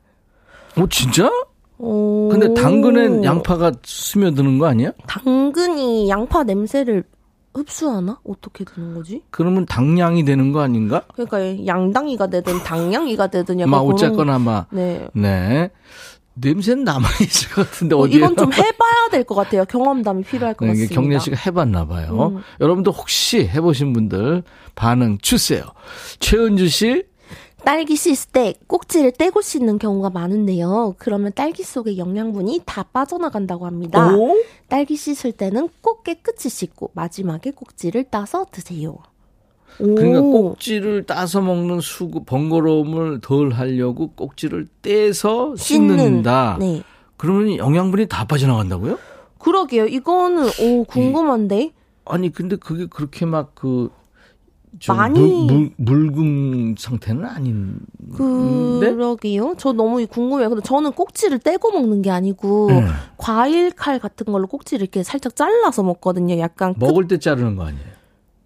어 0.77 0.85
진짜? 0.89 1.31
오. 1.79 2.27
근데 2.29 2.53
당근엔 2.53 3.23
양파가 3.23 3.71
스며드는 3.83 4.57
거 4.59 4.65
아니야? 4.67 4.91
당근이 5.07 6.09
양파 6.09 6.43
냄새를 6.43 7.03
흡수하나? 7.57 8.19
어떻게 8.23 8.63
되는 8.63 8.93
거지? 8.93 9.21
그러면 9.29 9.65
당량이 9.65 10.23
되는 10.25 10.51
거 10.51 10.61
아닌가? 10.61 11.03
그러니까 11.13 11.65
양당이가 11.65 12.27
되든 12.27 12.59
당냥이가 12.63 13.27
되든 13.27 13.59
약간 13.59 13.69
막 13.71 13.79
어쨌거나 13.79 14.39
막 14.39 14.67
네. 14.71 15.07
네. 15.13 15.69
냄새는 16.39 16.83
남아 16.83 17.07
있을 17.21 17.49
것 17.49 17.65
같은데 17.69 17.95
어, 17.95 17.99
어디에 17.99 18.17
이건 18.17 18.35
좀 18.35 18.53
해봐야 18.53 19.09
될 19.11 19.23
것 19.23 19.33
같아요. 19.33 19.65
경험담이 19.65 20.23
필요할 20.23 20.53
것 20.53 20.65
네, 20.65 20.71
같습니다. 20.73 20.93
경례 20.93 21.17
씨가 21.19 21.35
해봤나 21.35 21.87
봐요. 21.87 22.33
음. 22.35 22.41
여러분도 22.61 22.91
혹시 22.91 23.47
해보신 23.47 23.91
분들 23.93 24.43
반응 24.75 25.17
주세요. 25.21 25.63
최은주 26.19 26.67
씨, 26.69 27.03
딸기 27.67 27.97
씻을 27.97 28.31
때 28.31 28.53
꼭지를 28.67 29.11
떼고 29.11 29.41
씻는 29.41 29.77
경우가 29.77 30.09
많은데요. 30.11 30.95
그러면 30.97 31.33
딸기 31.35 31.63
속의 31.63 31.97
영양분이 31.97 32.61
다 32.65 32.83
빠져나간다고 32.83 33.65
합니다. 33.65 34.15
오? 34.15 34.37
딸기 34.69 34.95
씻을 34.95 35.33
때는 35.33 35.67
꼭 35.81 36.05
깨끗이 36.05 36.47
씻고 36.47 36.91
마지막에 36.93 37.51
꼭지를 37.51 38.05
따서 38.05 38.45
드세요. 38.49 38.99
오. 39.81 39.95
그러니까 39.95 40.21
꼭지를 40.21 41.03
따서 41.03 41.41
먹는 41.41 41.81
수고 41.81 42.23
번거로움을 42.23 43.19
덜 43.19 43.51
하려고 43.51 44.11
꼭지를 44.11 44.69
떼서 44.81 45.57
씻는다. 45.57 46.55
네. 46.61 46.83
그러면 47.17 47.57
영양분이 47.57 48.07
다 48.07 48.23
빠져나간다고요? 48.23 48.97
그러게요. 49.39 49.87
이거는 49.87 50.47
오 50.61 50.85
궁금한데. 50.85 51.73
아니 52.05 52.31
근데 52.31 52.55
그게 52.55 52.85
그렇게 52.85 53.25
막 53.25 53.55
그 53.55 53.89
많이- 54.87 55.45
물, 55.47 55.71
물, 55.77 56.11
묽은 56.11 56.75
상태는 56.77 57.25
아닌데 57.25 57.79
그러게요. 58.15 59.55
저 59.57 59.73
너무 59.73 60.05
궁금해요. 60.07 60.49
근데 60.49 60.61
저는 60.63 60.91
꼭지를 60.91 61.39
떼고 61.39 61.71
먹는 61.71 62.01
게 62.01 62.11
아니고 62.11 62.67
네. 62.69 62.85
과일 63.17 63.71
칼 63.71 63.99
같은 63.99 64.25
걸로 64.31 64.47
꼭지를 64.47 64.83
이렇게 64.83 65.03
살짝 65.03 65.35
잘라서 65.35 65.83
먹거든요. 65.83 66.37
약간 66.39 66.73
끝- 66.73 66.79
먹을 66.85 67.07
때 67.07 67.17
자르는 67.17 67.55
거 67.55 67.65
아니에요? 67.65 67.97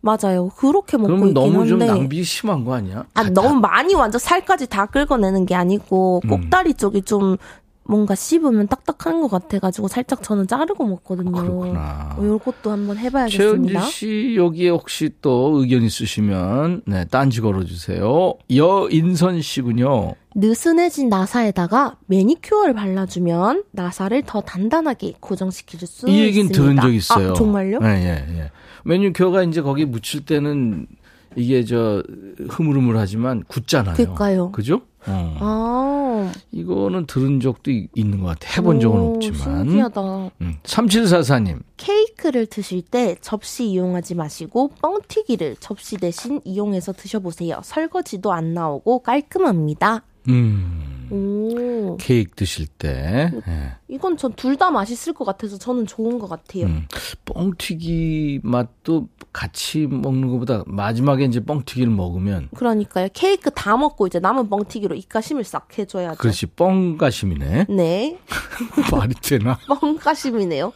맞아요. 0.04 0.50
그렇게 0.58 0.98
먹고 0.98 1.14
있긴 1.28 1.34
너무 1.36 1.68
좀 1.68 1.80
한데. 1.80 1.86
낭비 1.86 2.24
심한 2.24 2.64
거 2.66 2.74
아니야? 2.74 3.06
아, 3.14 3.30
너무 3.30 3.60
많이 3.60 3.94
완전 3.94 4.18
살까지 4.18 4.66
다 4.68 4.88
긁어내는 4.88 5.46
게 5.46 5.54
아니고 5.54 6.22
음. 6.26 6.30
꼭다리 6.30 6.74
쪽이 6.74 7.04
좀 7.04 7.38
뭔가 7.84 8.16
씹으면 8.16 8.68
딱딱한 8.68 9.22
것 9.22 9.28
같아가지고 9.28 9.88
살짝 9.88 10.24
저는 10.24 10.48
자르고 10.48 10.86
먹거든요. 10.86 11.32
그렇구나. 11.32 12.16
어, 12.18 12.24
요것도 12.24 12.72
한번 12.72 12.96
최은지 12.96 13.08
해봐야겠습니다. 13.08 13.82
씨 13.82 14.36
여기에 14.38 14.70
혹시 14.70 15.10
또 15.22 15.58
의견 15.60 15.82
있으시면 15.84 16.84
네 16.86 17.06
딴지 17.06 17.42
걸어주세요. 17.42 18.36
여인선 18.56 19.42
씨군요. 19.42 20.14
느슨해진 20.36 21.10
나사에다가 21.10 21.98
매니큐어를 22.06 22.74
발라주면 22.74 23.64
나사를 23.72 24.24
더 24.26 24.42
단단하게 24.42 25.16
고정시킬 25.20 25.80
수이 25.86 26.20
얘기는 26.20 26.50
있습니다. 26.50 26.54
들은 26.54 26.76
적 26.82 26.94
있어요. 26.94 27.32
아, 27.32 27.34
정말요? 27.34 27.80
네, 27.80 27.88
예, 28.30 28.38
예. 28.38 28.52
메뉴큐어가 28.86 29.44
이제 29.44 29.62
거기 29.62 29.86
묻힐 29.86 30.26
때는 30.26 30.88
이게 31.36 31.64
저 31.64 32.04
흐물흐물하지만 32.50 33.44
굳잖아요. 33.48 33.96
그러니까요. 33.96 34.52
그죠? 34.52 34.82
어. 35.08 35.38
아, 35.40 36.32
이거는 36.52 37.08
들은 37.08 37.40
적도 37.40 37.72
이- 37.72 37.88
있는 37.96 38.20
것 38.20 38.28
같아. 38.28 38.48
해본 38.58 38.80
적은 38.80 39.00
오, 39.00 39.16
없지만. 39.16 39.64
신기하다. 39.66 40.02
음. 40.42 40.54
3744님. 40.64 41.60
케이크를 41.78 42.46
드실 42.46 42.82
때 42.84 43.16
접시 43.22 43.66
이용하지 43.66 44.14
마시고 44.16 44.72
뻥튀기를 44.82 45.56
접시 45.60 45.98
대신 45.98 46.40
이용해서 46.44 46.94
드셔보세요. 46.94 47.62
설거지도 47.64 48.32
안 48.32 48.54
나오고 48.54 49.00
깔끔합니다. 49.00 50.04
음. 50.28 50.91
오, 51.12 51.98
케이크 51.98 52.32
드실 52.36 52.68
때. 52.68 53.32
예. 53.48 53.74
이건 53.88 54.18
전 54.18 54.34
둘 54.36 54.56
다 54.56 54.72
맛있을 54.72 55.14
것 55.14 55.26
같아서 55.26 55.58
저는 55.58 55.86
좋은 55.88 56.18
것 56.20 56.28
같아요. 56.30 56.66
음. 56.66 56.88
뻥튀기 57.26 58.40
맛도 58.44 59.08
같이 59.34 59.88
먹는 59.88 60.30
것보다 60.30 60.64
마지막에 60.68 61.26
이제 61.26 61.40
뻥튀기를 61.44 61.92
먹으면 61.92 62.50
그러니까요. 62.56 63.08
케이크 63.14 63.50
다 63.52 63.76
먹고 63.78 64.08
이제 64.08 64.20
남은 64.20 64.50
뻥튀기로 64.50 64.96
입가심을 64.96 65.44
싹 65.44 65.68
해줘야죠. 65.78 66.18
그렇지 66.18 66.46
뻥가심이네. 66.48 67.66
네, 67.70 68.18
말이 68.92 69.14
되나? 69.22 69.58
뻥가심이네요. 69.68 70.74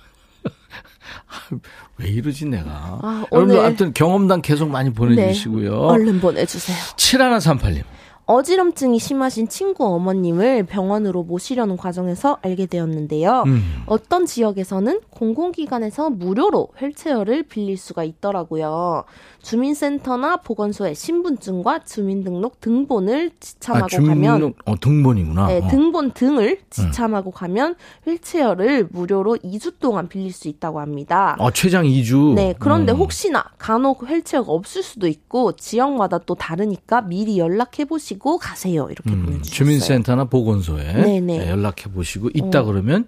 왜 1.97 2.07
이러지 2.09 2.45
내가. 2.45 2.99
아, 3.01 3.25
오늘- 3.31 3.59
아무튼 3.59 3.93
경험담 3.93 4.41
계속 4.41 4.69
많이 4.69 4.91
보내주시고요. 4.91 5.69
네, 5.71 5.77
얼른 5.77 6.19
보내주세요. 6.19 6.75
7138님. 6.97 7.83
어지럼증이 8.25 8.97
심하신 8.97 9.47
친구 9.49 9.85
어머님을 9.85 10.65
병원으로 10.65 11.23
모시려는 11.23 11.77
과정에서 11.77 12.39
알게 12.41 12.65
되었는데요. 12.65 13.43
음. 13.45 13.83
어떤 13.85 14.25
지역에서는 14.25 15.01
공공기관에서 15.11 16.09
무료로 16.09 16.69
휠체어를 16.77 17.43
빌릴 17.43 17.77
수가 17.77 18.03
있더라고요. 18.03 19.03
주민센터나 19.45 20.37
보건소에 20.37 20.95
신분증과 20.95 21.83
주민등록 21.83 22.59
등본을 22.61 23.29
지참하고 23.39 23.85
아, 23.85 23.87
주민등록, 23.87 24.39
가면 24.39 24.53
어, 24.65 24.79
등본이구나. 24.79 25.47
네, 25.47 25.57
어. 25.59 25.67
등본 25.67 26.11
등을 26.13 26.61
지참하고 26.71 27.29
가면 27.29 27.75
휠체어를 28.05 28.87
무료로 28.89 29.37
2주 29.43 29.75
동안 29.79 30.09
빌릴 30.09 30.31
수 30.31 30.47
있다고 30.47 30.79
합니다. 30.79 31.35
어, 31.37 31.51
최장 31.51 31.85
2주. 31.85 32.33
네, 32.33 32.55
그런데 32.57 32.91
음. 32.91 32.97
혹시나 32.97 33.43
간혹 33.59 34.09
휠체어가 34.09 34.51
없을 34.51 34.81
수도 34.81 35.07
있고 35.07 35.51
지역마다 35.51 36.17
또 36.17 36.33
다르니까 36.33 37.01
미리 37.01 37.37
연락해 37.37 37.85
보시고 37.85 38.39
가세요. 38.39 38.87
이렇게 38.89 39.11
음, 39.11 39.25
보내주셨어요. 39.25 39.53
주민센터나 39.55 40.25
보건소에 40.25 40.91
네네. 40.93 41.21
네, 41.21 41.49
연락해 41.51 41.91
보시고 41.93 42.29
있다 42.33 42.63
그러면 42.63 43.05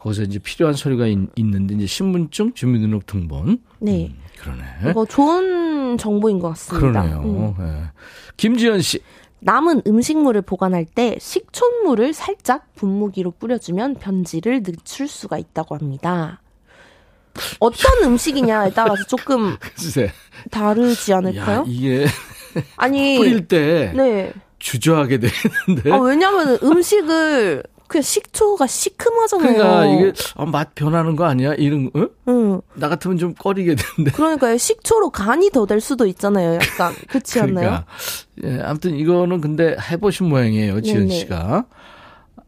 거기서 0.00 0.22
이제 0.22 0.40
필요한 0.40 0.74
서류가 0.74 1.06
있, 1.06 1.18
는데 1.36 1.74
이제 1.74 1.86
신분증, 1.86 2.54
주민등록 2.54 3.06
등본. 3.06 3.58
네, 3.78 4.06
음, 4.06 4.26
그러네. 4.40 4.90
이거 4.90 5.04
좋은 5.96 5.98
정보인 5.98 6.38
것 6.38 6.50
같습니다. 6.50 7.02
그러네요. 7.02 7.20
음. 7.20 7.54
예. 7.60 7.90
김지연 8.36 8.80
씨. 8.82 9.00
남은 9.40 9.82
음식물을 9.86 10.42
보관할 10.42 10.84
때 10.86 11.16
식초물을 11.20 12.12
살짝 12.14 12.74
분무기로 12.74 13.32
뿌려주면 13.32 13.94
변질을 13.96 14.62
늦출 14.62 15.08
수가 15.08 15.38
있다고 15.38 15.74
합니다. 15.76 16.40
어떤 17.60 18.02
음식이냐에 18.04 18.70
따라서 18.70 19.04
조금. 19.04 19.56
다르지 20.50 21.12
야, 21.12 21.18
않을까요? 21.18 21.64
이게 21.66 22.06
아니, 22.76 23.18
뿌릴 23.18 23.46
때 23.46 23.92
네. 23.94 24.32
주저하게 24.58 25.18
되는데. 25.20 25.92
아, 25.92 25.98
왜냐면 25.98 26.58
음식을 26.62 27.62
그냥 27.88 28.02
식초가 28.02 28.66
시큼하잖아요. 28.66 29.52
그러니까 29.54 29.84
이게 29.86 30.12
어, 30.34 30.46
맛 30.46 30.74
변하는 30.74 31.16
거 31.16 31.24
아니야? 31.24 31.54
이런 31.54 31.90
어? 31.94 32.06
응. 32.28 32.60
나 32.74 32.88
같으면 32.88 33.16
좀 33.18 33.34
꺼리게 33.34 33.74
되는데. 33.76 34.10
그러니까 34.16 34.56
식초로 34.56 35.10
간이 35.10 35.50
더 35.50 35.66
될 35.66 35.80
수도 35.80 36.06
있잖아요. 36.06 36.54
약간 36.54 36.92
그렇지 37.08 37.40
않나요? 37.40 37.84
그러니까 38.34 38.56
예, 38.60 38.60
아무튼 38.62 38.94
이거는 38.96 39.40
근데 39.40 39.76
해보신 39.90 40.28
모양이에요, 40.28 40.80
지은 40.80 41.06
네네. 41.08 41.10
씨가. 41.14 41.64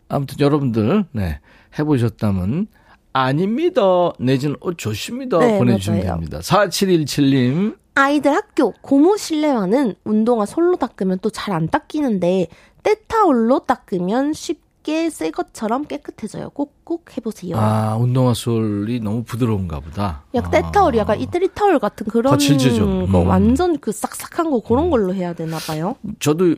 아무튼 0.09 0.41
여러분들 0.41 1.05
네 1.13 1.41
해보셨다면 1.79 2.67
아닙니다 3.13 3.83
내지는 4.19 4.57
어 4.61 4.73
좋습니다 4.73 5.39
네, 5.39 5.59
보내주시면 5.59 5.99
맞아요. 6.01 6.13
됩니다. 6.15 6.39
4717님 6.41 7.77
아이들 7.95 8.33
학교 8.33 8.73
고무 8.81 9.17
실내화는 9.19 9.95
운동화 10.05 10.47
솔로 10.47 10.77
닦으면 10.77 11.19
또 11.21 11.31
잘 11.31 11.53
안 11.55 11.69
닦이는데 11.69 12.47
때타올로 12.83 13.61
닦으면 13.61 14.33
쉽 14.35 14.61
게 14.89 15.11
새 15.11 15.31
것처럼 15.31 15.85
깨끗해져요. 15.85 16.49
꼭꼭 16.51 17.15
해보세요. 17.17 17.57
아 17.59 17.95
운동화 17.97 18.33
솔이 18.33 19.01
너무 19.01 19.23
부드러운가 19.23 19.81
보다. 19.81 20.25
약간 20.35 20.55
아. 20.55 20.63
때타올이 20.63 20.97
약간 20.97 21.21
이태리 21.21 21.49
타올 21.55 21.79
같은 21.79 22.07
그런 22.07 22.31
거칠죠, 22.33 22.75
좀. 22.75 23.13
거 23.13 23.21
음. 23.23 23.27
완전 23.29 23.79
그 23.79 23.93
싹싹한 23.93 24.51
거 24.51 24.61
그런 24.61 24.89
걸로 24.89 25.13
해야 25.15 25.35
되나 25.35 25.59
봐요. 25.59 25.97
저도 26.21 26.55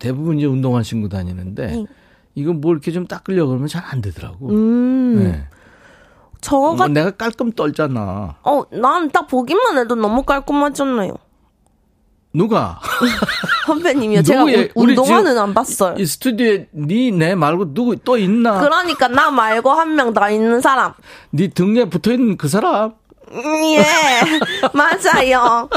대부분 0.00 0.38
이제 0.38 0.46
운동화 0.46 0.82
신고 0.82 1.08
다니는데 1.08 1.66
네. 1.68 1.86
이거 2.34 2.52
뭐 2.52 2.72
이렇게 2.72 2.90
좀 2.90 3.06
닦으려고 3.06 3.50
그러면 3.50 3.68
잘 3.68 3.84
안 3.86 4.00
되더라고. 4.00 4.48
음, 4.48 5.22
네. 5.22 5.44
저뭐 6.40 6.74
같, 6.74 6.90
내가 6.90 7.12
깔끔 7.12 7.52
떨잖아. 7.52 8.38
어, 8.42 8.62
난 8.72 9.08
딱 9.12 9.28
보기만 9.28 9.78
해도 9.78 9.94
너무 9.94 10.24
깔끔하잖아요. 10.24 11.12
누가? 12.34 12.80
선배님이요. 13.66 14.22
제가 14.22 14.44
운- 14.44 14.50
우리 14.74 14.92
운동화는 14.92 15.38
안 15.38 15.52
봤어요. 15.54 15.96
이 15.98 16.06
스튜디오에 16.06 16.66
니내 16.74 17.34
말고 17.34 17.74
누구 17.74 17.96
또 17.96 18.16
있나? 18.18 18.60
그러니까 18.60 19.08
나 19.08 19.30
말고 19.30 19.70
한 19.70 19.94
명 19.94 20.14
더 20.14 20.30
있는 20.30 20.60
사람. 20.60 20.92
네 21.30 21.48
등에 21.48 21.84
붙어 21.86 22.12
있는 22.12 22.36
그 22.36 22.48
사람? 22.48 22.92
음, 23.30 23.42
예, 23.76 23.84
맞아요. 24.74 25.68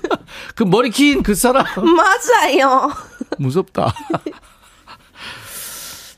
그 0.54 0.62
머리 0.64 0.90
긴 0.90 1.22
그 1.22 1.34
사람? 1.34 1.64
맞아요. 1.76 2.90
무섭다. 3.38 3.92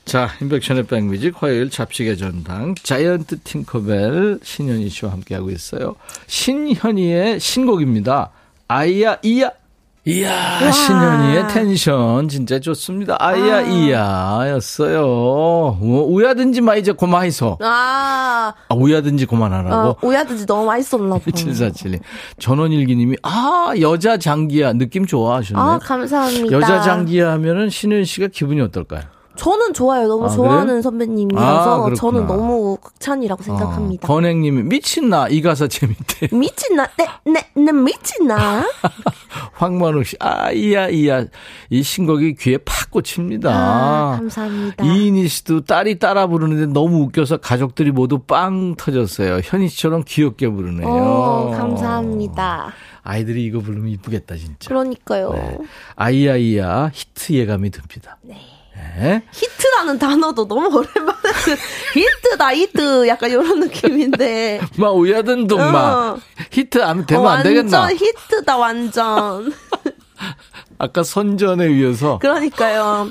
자, 0.05 0.29
인백션의 0.39 0.83
백뮤직 0.85 1.41
화요일 1.41 1.69
잡식의 1.71 2.17
전당 2.17 2.75
자이언트 2.75 3.39
팅커벨 3.43 4.39
신현희 4.43 4.87
씨와 4.89 5.11
함께하고 5.13 5.49
있어요. 5.49 5.95
신현희의 6.27 7.39
신곡입니다. 7.39 8.29
아이야 8.67 9.17
이야. 9.23 9.51
이야, 10.07 10.71
신현희의 10.71 11.47
텐션 11.47 12.27
진짜 12.29 12.59
좋습니다. 12.59 13.15
아이야 13.19 13.61
이야였어요. 13.61 15.01
뭐, 15.01 16.05
우야든지 16.07 16.61
마 16.61 16.75
이제 16.75 16.91
고마이소. 16.91 17.57
아, 17.61 18.53
아, 18.69 18.75
우야든지 18.75 19.25
그만하라고. 19.25 19.89
어, 19.89 19.97
오야드지 20.03 20.45
너무 20.45 20.65
맛있었나 20.67 21.15
봐. 21.15 21.21
7472. 21.25 21.99
전원일기님이 22.37 23.17
아 23.23 23.73
여자 23.81 24.17
장기야 24.17 24.73
느낌 24.73 25.07
좋아 25.07 25.37
하셨네. 25.37 25.59
아, 25.59 25.79
감사합니다. 25.79 26.51
여자 26.55 26.81
장기야 26.81 27.31
하면은 27.31 27.71
신은 27.71 28.05
씨가 28.05 28.27
기분이 28.27 28.61
어떨까요? 28.61 29.01
저는 29.35 29.73
좋아요. 29.73 30.07
너무 30.07 30.25
아, 30.25 30.29
좋아하는 30.29 30.65
그래요? 30.67 30.81
선배님이라서 30.81 31.87
아. 31.91 31.93
저는 31.93 32.27
너무 32.27 32.77
극찬이라고 32.77 33.43
생각합니다. 33.43 34.05
어, 34.07 34.13
건행님이 34.13 34.63
미친나 34.63 35.27
이 35.29 35.41
가사 35.41 35.67
재밌대. 35.67 36.29
미친나? 36.35 36.87
네, 36.97 37.07
네, 37.25 37.49
네, 37.53 37.71
미친나? 37.71 38.65
황만욱 39.53 40.05
씨, 40.05 40.15
아 40.19 40.51
이야 40.51 40.87
이야 40.89 41.25
이 41.69 41.83
신곡이 41.83 42.35
귀에 42.35 42.57
팍 42.59 42.91
꽂힙니다. 42.91 43.49
아, 43.51 44.15
감사합니다. 44.17 44.85
이인희 44.85 45.27
씨도 45.27 45.61
딸이 45.65 45.99
따라 45.99 46.27
부르는데 46.27 46.67
너무 46.73 47.01
웃겨서 47.03 47.37
가족들이 47.37 47.91
모두 47.91 48.19
빵 48.19 48.75
터졌어요. 48.75 49.41
현희 49.43 49.67
씨처럼 49.67 50.03
귀엽게 50.05 50.49
부르네요. 50.49 50.87
어, 50.87 51.51
감사합니다. 51.51 52.73
아이들이 53.03 53.45
이거 53.45 53.59
부르면 53.59 53.89
이쁘겠다 53.89 54.35
진짜. 54.35 54.67
그러니까요. 54.67 55.31
네. 55.33 55.57
아이야 55.95 56.35
이야 56.37 56.89
히트 56.93 57.33
예감이 57.33 57.69
듭니다. 57.69 58.17
네. 58.23 58.54
히트라는 59.31 59.99
단어도 59.99 60.47
너무 60.47 60.67
오랜만에 60.67 61.19
그 61.43 61.55
히트다 61.99 62.55
히트 62.55 63.07
약간 63.07 63.29
이런 63.29 63.59
느낌인데 63.59 64.61
마 64.77 64.91
우야든동 64.91 65.47
마 65.47 66.13
어. 66.13 66.17
히트 66.51 66.81
안 66.81 67.05
되면 67.05 67.25
어, 67.25 67.29
안 67.29 67.43
되겠나? 67.43 67.79
완전 67.81 67.97
히트다 67.97 68.57
완전 68.57 69.53
아까 70.77 71.03
선전에 71.03 71.65
의해서 71.65 72.19
그러니까요 72.19 73.09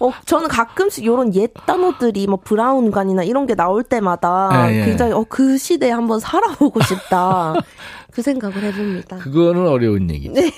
어, 0.00 0.12
저는 0.26 0.48
가끔씩 0.48 1.04
이런 1.04 1.34
옛 1.34 1.52
단어들이 1.66 2.26
뭐 2.26 2.38
브라운관이나 2.42 3.24
이런 3.24 3.46
게 3.46 3.54
나올 3.54 3.82
때마다 3.82 4.70
예, 4.70 4.80
예. 4.80 4.84
굉장히 4.84 5.12
어, 5.12 5.24
그 5.28 5.58
시대에 5.58 5.90
한번 5.90 6.20
살아보고 6.20 6.82
싶다 6.82 7.54
그 8.12 8.22
생각을 8.22 8.62
해봅니다. 8.62 9.18
그거는 9.18 9.66
어려운 9.68 10.10
얘기죠. 10.10 10.32
네. 10.34 10.50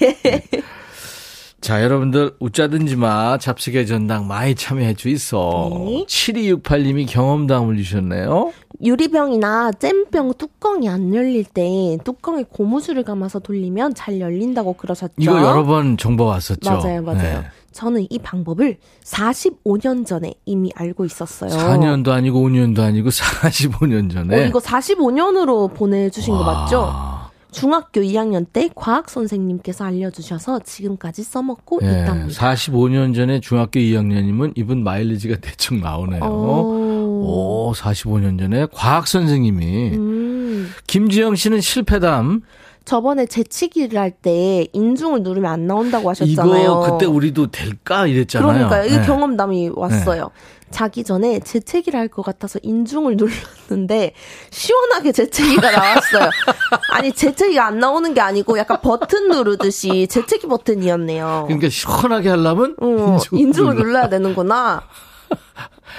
자, 1.61 1.82
여러분들 1.82 2.36
웃자든지 2.40 2.96
마 2.96 3.36
잡식의 3.36 3.86
전당 3.86 4.26
많이 4.26 4.54
참여해 4.54 4.94
주이소. 4.94 5.84
네. 5.86 6.04
7268님이 6.08 7.06
경험담을 7.08 7.76
주셨네요. 7.76 8.52
유리병이나 8.82 9.72
잼병 9.72 10.32
뚜껑이 10.38 10.88
안 10.88 11.14
열릴 11.14 11.44
때 11.44 11.98
뚜껑에 12.02 12.44
고무줄을 12.48 13.02
감아서 13.02 13.40
돌리면 13.40 13.94
잘 13.94 14.20
열린다고 14.20 14.72
그러셨죠? 14.72 15.12
이거 15.18 15.42
여러 15.42 15.64
번 15.64 15.98
정보 15.98 16.24
왔었죠. 16.24 16.70
맞아요, 16.70 17.02
맞아요. 17.02 17.40
네. 17.40 17.42
저는 17.72 18.06
이 18.08 18.18
방법을 18.18 18.78
45년 19.04 20.06
전에 20.06 20.34
이미 20.46 20.72
알고 20.74 21.04
있었어요. 21.04 21.50
4년도 21.50 22.08
아니고 22.08 22.40
5년도 22.40 22.80
아니고 22.80 23.11
45년 23.11 24.11
전에. 24.11 24.34
어, 24.44 24.46
이거 24.46 24.58
45년으로 24.58 25.74
보내주신 25.74 26.34
거 26.34 26.40
와. 26.40 26.62
맞죠? 26.62 27.20
중학교 27.53 28.01
2학년 28.01 28.46
때 28.53 28.68
과학 28.74 29.09
선생님께서 29.11 29.84
알려주셔서 29.84 30.61
지금까지 30.61 31.22
써먹고 31.22 31.80
예, 31.82 31.86
있답니다. 32.01 32.55
45년 32.55 33.14
전에 33.14 33.40
중학교 33.40 33.80
2학년이면 33.80 34.53
이분 34.57 34.82
마일리지가 34.84 35.36
대충 35.42 35.80
나오네요. 35.80 36.22
오. 36.22 36.90
오, 37.22 37.72
45년 37.74 38.38
전에 38.38 38.66
과학 38.72 39.07
선생님이 39.07 39.90
음, 39.94 40.70
김지영 40.86 41.34
씨는 41.36 41.61
실패담 41.61 42.42
저번에 42.86 43.26
재치기를 43.26 43.98
할 43.98 44.11
때 44.11 44.66
인중을 44.72 45.22
누르면 45.22 45.51
안 45.51 45.66
나온다고 45.66 46.11
하셨잖아요. 46.11 46.62
이거 46.62 46.80
그때 46.92 47.07
우리도 47.07 47.51
될까 47.51 48.07
이랬잖아요. 48.07 48.53
그러니까요. 48.53 48.84
이게 48.86 48.98
네. 49.01 49.07
경험담이 49.07 49.70
왔어요. 49.74 50.30
자기 50.71 51.03
전에 51.05 51.41
재채기를 51.41 51.99
할 51.99 52.09
것 52.11 52.23
같아서 52.23 52.59
인중을 52.62 53.16
눌렀는데 53.16 54.14
시원하게 54.51 55.12
재채기가 55.12 55.71
나왔어요. 55.71 56.31
아니 56.93 57.12
재채기가 57.12 57.66
안 57.66 57.79
나오는 57.79 58.12
게 58.14 58.21
아니고 58.21 58.59
약간 58.59 58.81
버튼 58.81 59.29
누르듯이 59.29 60.07
재채기 60.09 60.47
버튼이었네요. 60.49 61.45
그러니까 61.47 61.68
시원하게 61.68 62.31
하려면 62.31 62.75
어, 62.81 62.87
인중을 63.23 63.41
인중을 63.43 63.75
눌러. 63.75 63.85
눌러야 63.87 64.09
되는구나. 64.09 64.83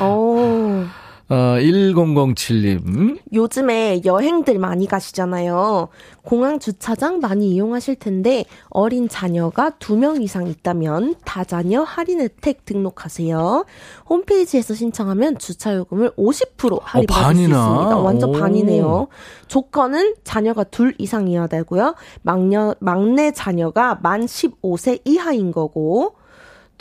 오, 0.01 0.83
어, 1.31 1.57
1007님. 1.59 3.19
요즘에 3.31 4.01
여행들 4.03 4.59
많이 4.59 4.85
가시잖아요. 4.85 5.87
공항 6.23 6.59
주차장 6.59 7.19
많이 7.19 7.51
이용하실 7.51 7.95
텐데 7.95 8.43
어린 8.69 9.07
자녀가 9.07 9.69
두 9.69 9.95
명 9.95 10.21
이상 10.21 10.47
있다면 10.47 11.15
다자녀 11.23 11.83
할인 11.83 12.19
혜택 12.19 12.65
등록하세요. 12.65 13.65
홈페이지에서 14.09 14.73
신청하면 14.73 15.37
주차 15.37 15.73
요금을 15.75 16.11
50% 16.17 16.79
할인 16.81 17.07
받을 17.07 17.35
수? 17.35 17.41
있습니다. 17.43 17.97
완전 17.97 18.29
오. 18.29 18.31
반이네요. 18.33 19.07
조건은 19.47 20.15
자녀가 20.25 20.63
둘 20.65 20.95
이상이어야 20.97 21.47
되고요. 21.47 21.95
막내, 22.23 22.57
막내 22.79 23.31
자녀가 23.31 23.97
만 24.01 24.25
15세 24.25 24.99
이하인 25.05 25.51
거고 25.51 26.15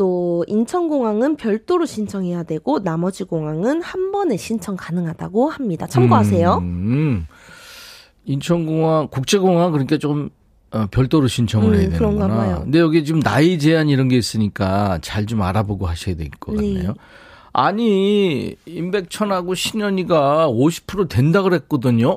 또 0.01 0.47
인천공항은 0.49 1.37
별도로 1.37 1.85
신청해야 1.85 2.45
되고 2.45 2.83
나머지 2.83 3.23
공항은 3.25 3.83
한 3.83 4.13
번에 4.13 4.39
신청 4.39 4.75
가능하다고 4.75 5.51
합니다. 5.51 5.87
참고하세요. 5.87 6.57
음, 6.63 7.27
인천공항, 8.25 9.09
국제공항 9.09 9.73
그러니까 9.73 9.99
좀 9.99 10.31
어, 10.71 10.87
별도로 10.91 11.27
신청을 11.29 11.75
음, 11.75 11.81
해야 11.81 11.91
되는구나. 11.91 12.29
봐요. 12.29 12.61
근데 12.63 12.79
여기 12.79 13.05
지금 13.05 13.21
나이 13.21 13.59
제한 13.59 13.91
이런 13.91 14.09
게 14.09 14.17
있으니까 14.17 14.99
잘 15.03 15.27
좀 15.27 15.43
알아보고 15.43 15.87
하셔야 15.87 16.15
될것 16.17 16.55
네. 16.57 16.73
같네요. 16.75 16.95
아니, 17.53 18.57
임백천하고 18.65 19.55
신현이가 19.55 20.49
50% 20.49 21.11
된다 21.11 21.43
그랬거든요. 21.43 22.17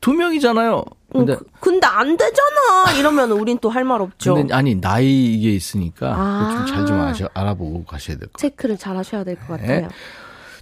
두 0.00 0.12
명이잖아요. 0.12 0.84
근데, 1.12 1.32
음, 1.32 1.38
그- 1.38 1.44
근데 1.60 1.86
안 1.86 2.16
되잖아. 2.16 2.92
이러면 2.98 3.32
우린 3.32 3.58
또 3.58 3.68
할 3.70 3.84
말 3.84 4.00
없죠. 4.02 4.34
근데 4.34 4.54
아니, 4.54 4.74
나이 4.80 5.34
이게 5.34 5.50
있으니까 5.54 6.14
아. 6.16 6.64
좀잘 6.66 6.86
좀 6.86 7.28
알아보고 7.34 7.84
가셔야 7.84 8.16
될 8.18 8.28
것 8.28 8.32
같아요. 8.34 8.50
체크를 8.50 8.76
잘 8.78 8.96
하셔야 8.96 9.24
될것 9.24 9.60
네. 9.60 9.66
같아요. 9.66 9.88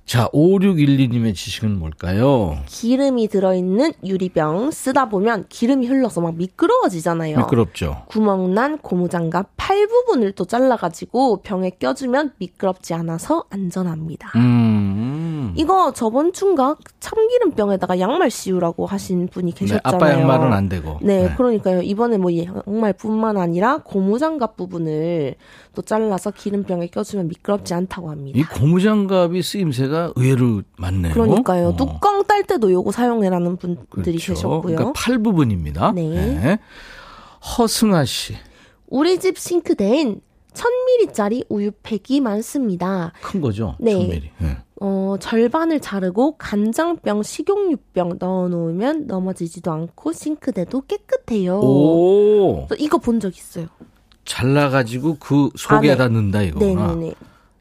자, 0.06 0.28
5612님의 0.28 1.34
지식은 1.34 1.80
뭘까요? 1.80 2.58
기름이 2.66 3.26
들어있는 3.26 3.92
유리병 4.04 4.70
쓰다 4.70 5.08
보면 5.08 5.46
기름이 5.48 5.88
흘러서 5.88 6.20
막 6.20 6.36
미끄러워지잖아요. 6.36 7.38
미끄럽죠. 7.38 8.04
구멍난 8.06 8.78
고무장갑 8.78 9.50
팔 9.56 9.88
부분을 9.88 10.30
또 10.32 10.44
잘라가지고 10.44 11.42
병에 11.42 11.70
껴주면 11.80 12.34
미끄럽지 12.38 12.94
않아서 12.94 13.46
안전합니다. 13.50 14.30
음. 14.36 15.05
이거 15.54 15.92
저번 15.92 16.32
주인가 16.32 16.76
참기름병에다가 17.00 18.00
양말 18.00 18.30
씌우라고 18.30 18.86
하신 18.86 19.28
분이 19.28 19.52
네, 19.52 19.58
계셨잖아요. 19.58 19.80
아빠 19.84 20.10
양말은 20.12 20.52
안 20.52 20.68
되고. 20.68 20.98
네, 21.02 21.32
그러니까요. 21.36 21.82
이번에 21.82 22.18
뭐 22.18 22.30
양말뿐만 22.36 23.36
아니라 23.36 23.78
고무장갑 23.78 24.56
부분을 24.56 25.36
또 25.74 25.82
잘라서 25.82 26.30
기름병에 26.30 26.88
껴주면 26.88 27.28
미끄럽지 27.28 27.74
않다고 27.74 28.10
합니다. 28.10 28.38
이 28.38 28.42
고무장갑이 28.42 29.42
쓰임새가 29.42 30.12
의외로 30.16 30.62
많네요. 30.78 31.12
그러니까요. 31.14 31.68
어. 31.68 31.76
뚜껑 31.76 32.24
딸 32.24 32.44
때도 32.44 32.72
요거 32.72 32.92
사용해라는 32.92 33.56
분들이 33.56 34.18
그렇죠. 34.18 34.34
계셨고요. 34.34 34.60
그러니까 34.62 34.92
팔 34.94 35.18
부분입니다. 35.18 35.92
네. 35.92 36.58
허승아 37.58 38.04
씨. 38.04 38.34
우리 38.88 39.18
집 39.18 39.38
싱크대엔 39.38 40.20
1000ml짜리 40.54 41.44
우유팩이 41.48 42.20
많습니다. 42.20 43.12
큰 43.20 43.40
거죠? 43.40 43.76
네. 43.78 43.94
1000ml. 43.94 44.22
네. 44.38 44.56
어, 44.80 45.16
절반을 45.18 45.80
자르고 45.80 46.36
간장병, 46.36 47.22
식용유병 47.22 48.16
넣어 48.18 48.48
놓으면 48.48 49.06
넘어지지도 49.06 49.72
않고 49.72 50.12
싱크대도 50.12 50.82
깨끗해요. 50.86 51.58
오. 51.60 52.66
저 52.68 52.74
이거 52.78 52.98
본 52.98 53.18
적 53.20 53.36
있어요. 53.36 53.66
잘라가지고 54.26 55.16
그 55.18 55.50
속에다 55.56 56.04
안에. 56.04 56.14
넣는다 56.14 56.42
이거구나. 56.42 56.88
네네네. 56.88 57.14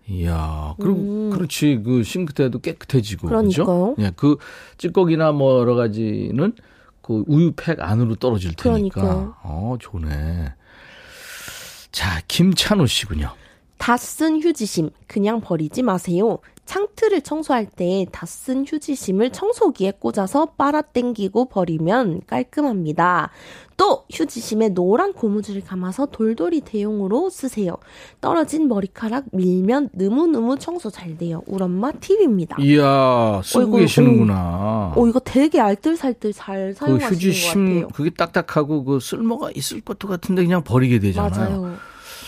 이야, 0.07 0.75
그리고 0.79 0.97
음. 0.99 1.29
그렇지 1.31 1.81
그 1.83 2.03
싱크대도 2.03 2.59
깨끗해지고 2.59 3.27
그러니까요. 3.27 3.65
그죠? 3.65 3.95
예, 3.99 4.11
그 4.15 4.37
찌꺼기나 4.77 5.31
뭐 5.31 5.59
여러 5.59 5.75
가지는 5.75 6.53
그 7.01 7.23
우유팩 7.27 7.79
안으로 7.81 8.15
떨어질 8.15 8.53
테니까. 8.55 9.01
그러니까요. 9.01 9.35
어, 9.43 9.75
좋네. 9.79 10.53
자, 11.91 12.21
김찬우 12.27 12.87
씨군요. 12.87 13.31
다 13.77 13.95
쓴 13.97 14.41
휴지심 14.41 14.89
그냥 15.07 15.41
버리지 15.41 15.81
마세요. 15.83 16.39
창틀을 16.65 17.21
청소할 17.21 17.67
때 17.67 18.05
다 18.11 18.25
쓴 18.25 18.65
휴지심을 18.67 19.31
청소기에 19.31 19.93
꽂아서 19.99 20.47
빨아 20.57 20.81
당기고 20.81 21.45
버리면 21.45 22.21
깔끔합니다. 22.27 23.29
또 23.77 24.05
휴지심에 24.11 24.69
노란 24.69 25.13
고무줄을 25.13 25.61
감아서 25.63 26.05
돌돌이 26.07 26.61
대용으로 26.61 27.29
쓰세요. 27.29 27.75
떨어진 28.21 28.67
머리카락 28.67 29.25
밀면 29.31 29.89
느무느무 29.93 30.57
청소 30.57 30.89
잘 30.89 31.17
돼요. 31.17 31.43
우리 31.45 31.63
엄마 31.63 31.91
팁입니다. 31.91 32.57
이야, 32.61 33.41
쓰고 33.43 33.59
어이구, 33.65 33.77
계시는구나. 33.79 34.93
오 34.95 35.07
이거 35.07 35.19
되게 35.19 35.59
알뜰살뜰 35.59 36.33
잘그 36.33 36.73
사용하시는 36.73 36.99
것 36.99 37.15
휴지심 37.15 37.65
같아요. 37.65 37.87
그게 37.89 38.09
딱딱하고 38.11 38.85
그 38.85 38.99
쓸모가 38.99 39.51
있을 39.55 39.81
것도 39.81 40.07
같은데 40.07 40.43
그냥 40.43 40.63
버리게 40.63 40.99
되잖아요. 40.99 41.61
맞아요. 41.61 41.77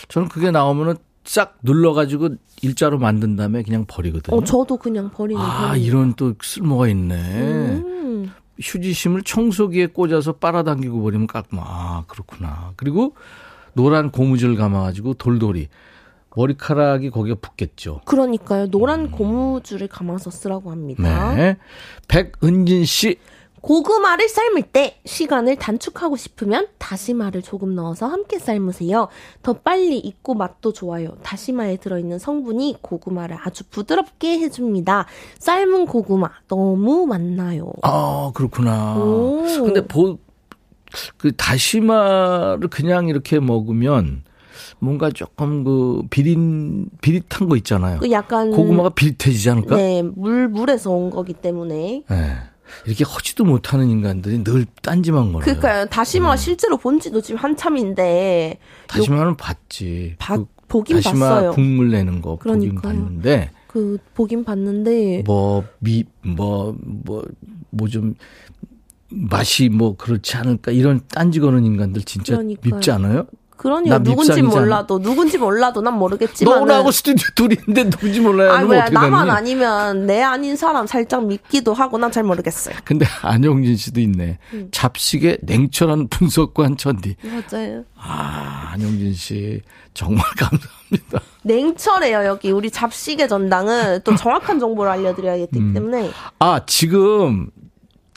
저는 0.08 0.28
그게 0.28 0.50
나오면은 0.50 0.96
싹 1.28 1.58
눌러가지고 1.62 2.30
일자로 2.62 2.98
만든 2.98 3.36
다음에 3.36 3.62
그냥 3.62 3.84
버리거든요. 3.86 4.34
어 4.34 4.42
저도 4.42 4.78
그냥 4.78 5.10
버리는 5.10 5.40
아 5.40 5.68
편이에요. 5.68 5.86
이런 5.86 6.14
또 6.14 6.34
쓸모가 6.40 6.88
있네. 6.88 7.14
음. 7.14 8.32
휴지심을 8.58 9.22
청소기에 9.22 9.88
꽂아서 9.88 10.32
빨아당기고 10.32 11.02
버리면 11.02 11.26
깔끔. 11.26 11.58
아 11.60 12.04
그렇구나. 12.08 12.72
그리고 12.76 13.14
노란 13.74 14.10
고무줄 14.10 14.56
감아가지고 14.56 15.14
돌돌이 15.14 15.68
머리카락이 16.34 17.10
거기에 17.10 17.34
붙겠죠. 17.34 18.00
그러니까요. 18.06 18.70
노란 18.70 19.10
고무줄을 19.10 19.86
감아서 19.88 20.30
쓰라고 20.30 20.70
합니다. 20.70 21.32
음. 21.32 21.36
네. 21.36 21.56
백은진 22.08 22.86
씨. 22.86 23.18
고구마를 23.68 24.30
삶을 24.30 24.62
때 24.62 24.98
시간을 25.04 25.56
단축하고 25.56 26.16
싶으면 26.16 26.68
다시마를 26.78 27.42
조금 27.42 27.74
넣어서 27.74 28.06
함께 28.06 28.38
삶으세요. 28.38 29.08
더 29.42 29.52
빨리 29.52 29.98
익고 29.98 30.32
맛도 30.32 30.72
좋아요. 30.72 31.18
다시마에 31.22 31.76
들어있는 31.76 32.18
성분이 32.18 32.78
고구마를 32.80 33.36
아주 33.44 33.64
부드럽게 33.68 34.38
해줍니다. 34.38 35.04
삶은 35.40 35.84
고구마 35.84 36.30
너무 36.48 37.04
맛나요. 37.04 37.70
아 37.82 38.30
그렇구나. 38.32 38.96
오. 38.96 39.42
근데 39.42 39.86
보, 39.86 40.16
그 41.18 41.36
다시마를 41.36 42.68
그냥 42.68 43.08
이렇게 43.08 43.38
먹으면 43.38 44.22
뭔가 44.78 45.10
조금 45.10 45.62
그 45.62 46.04
비린 46.08 46.88
비릿한 47.02 47.50
거 47.50 47.56
있잖아요. 47.56 47.98
그 47.98 48.10
약간 48.12 48.50
고구마가 48.50 48.88
비릿해지지 48.90 49.50
않을까? 49.50 49.76
네, 49.76 50.02
물 50.02 50.48
물에서 50.48 50.90
온 50.90 51.10
거기 51.10 51.34
때문에 51.34 52.04
네. 52.08 52.36
이렇게 52.86 53.04
허지도 53.04 53.44
못하는 53.44 53.88
인간들이 53.88 54.42
늘 54.44 54.66
딴지만 54.82 55.32
거려요. 55.32 55.40
그러니까요. 55.44 55.86
다시마 55.86 56.32
음. 56.32 56.36
실제로 56.36 56.76
본 56.76 57.00
지도 57.00 57.20
지금 57.20 57.40
한참인데 57.40 58.58
다시마는 58.86 59.36
봤지. 59.36 60.14
봐- 60.18 60.36
그 60.36 60.46
보긴 60.68 60.96
다시마 60.96 61.28
봤어요. 61.28 61.50
국물 61.52 61.90
내는 61.90 62.20
거 62.20 62.36
보긴 62.36 62.74
그러니까요. 62.76 62.92
봤는데 62.94 63.50
그 63.68 63.98
보긴 64.14 64.44
봤는데 64.44 65.22
뭐 65.26 65.64
미 65.82 66.04
뭐 66.26 66.74
뭐 67.06 67.24
뭐 67.70 67.88
좀 67.88 68.14
맛이 69.10 69.70
뭐 69.70 69.96
그렇지 69.96 70.36
않을까 70.36 70.70
이런 70.72 71.00
딴지 71.08 71.40
거는 71.40 71.64
인간들 71.64 72.02
진짜 72.02 72.34
그러니까요. 72.36 72.74
밉지 72.74 72.90
않아요? 72.90 73.26
그러니 73.58 73.90
나 73.90 73.98
누군지. 73.98 74.40
몰라도 74.40 74.98
누군지 75.00 75.36
몰라도 75.36 75.82
난 75.82 75.94
모르겠지만 75.94 76.64
너하고 76.64 76.90
스튜디오 76.92 77.26
둘인데 77.34 77.90
누군지 77.90 78.20
몰라야 78.20 78.52
아, 78.52 78.56
하면 78.58 78.70
왜 78.70 78.78
나만 78.90 79.26
되니? 79.26 79.30
아니면 79.36 80.06
내 80.06 80.22
아닌 80.22 80.56
사람 80.56 80.86
살짝 80.86 81.26
밉기도 81.26 81.74
하고 81.74 81.98
난 81.98 82.08
잘 82.12 82.22
모르겠어요. 82.24 82.74
근데 82.84 83.04
안영진 83.22 83.76
씨도 83.76 84.00
있네. 84.00 84.38
음. 84.54 84.68
잡식의 84.70 85.38
냉철한 85.42 86.08
분석관 86.08 86.78
천디. 86.78 87.16
맞아요. 87.22 87.84
아, 87.96 88.70
안영진 88.72 89.12
씨 89.12 89.60
정말 89.92 90.24
감사합니다. 90.38 91.20
냉철해요 91.42 92.24
여기 92.24 92.50
우리 92.50 92.70
잡식의 92.70 93.28
전당은 93.28 94.00
또 94.04 94.14
정확한 94.16 94.58
정보를 94.58 94.90
알려드려야 94.92 95.34
되기 95.36 95.58
음. 95.58 95.74
때문에 95.74 96.10
아, 96.38 96.60
지금 96.66 97.50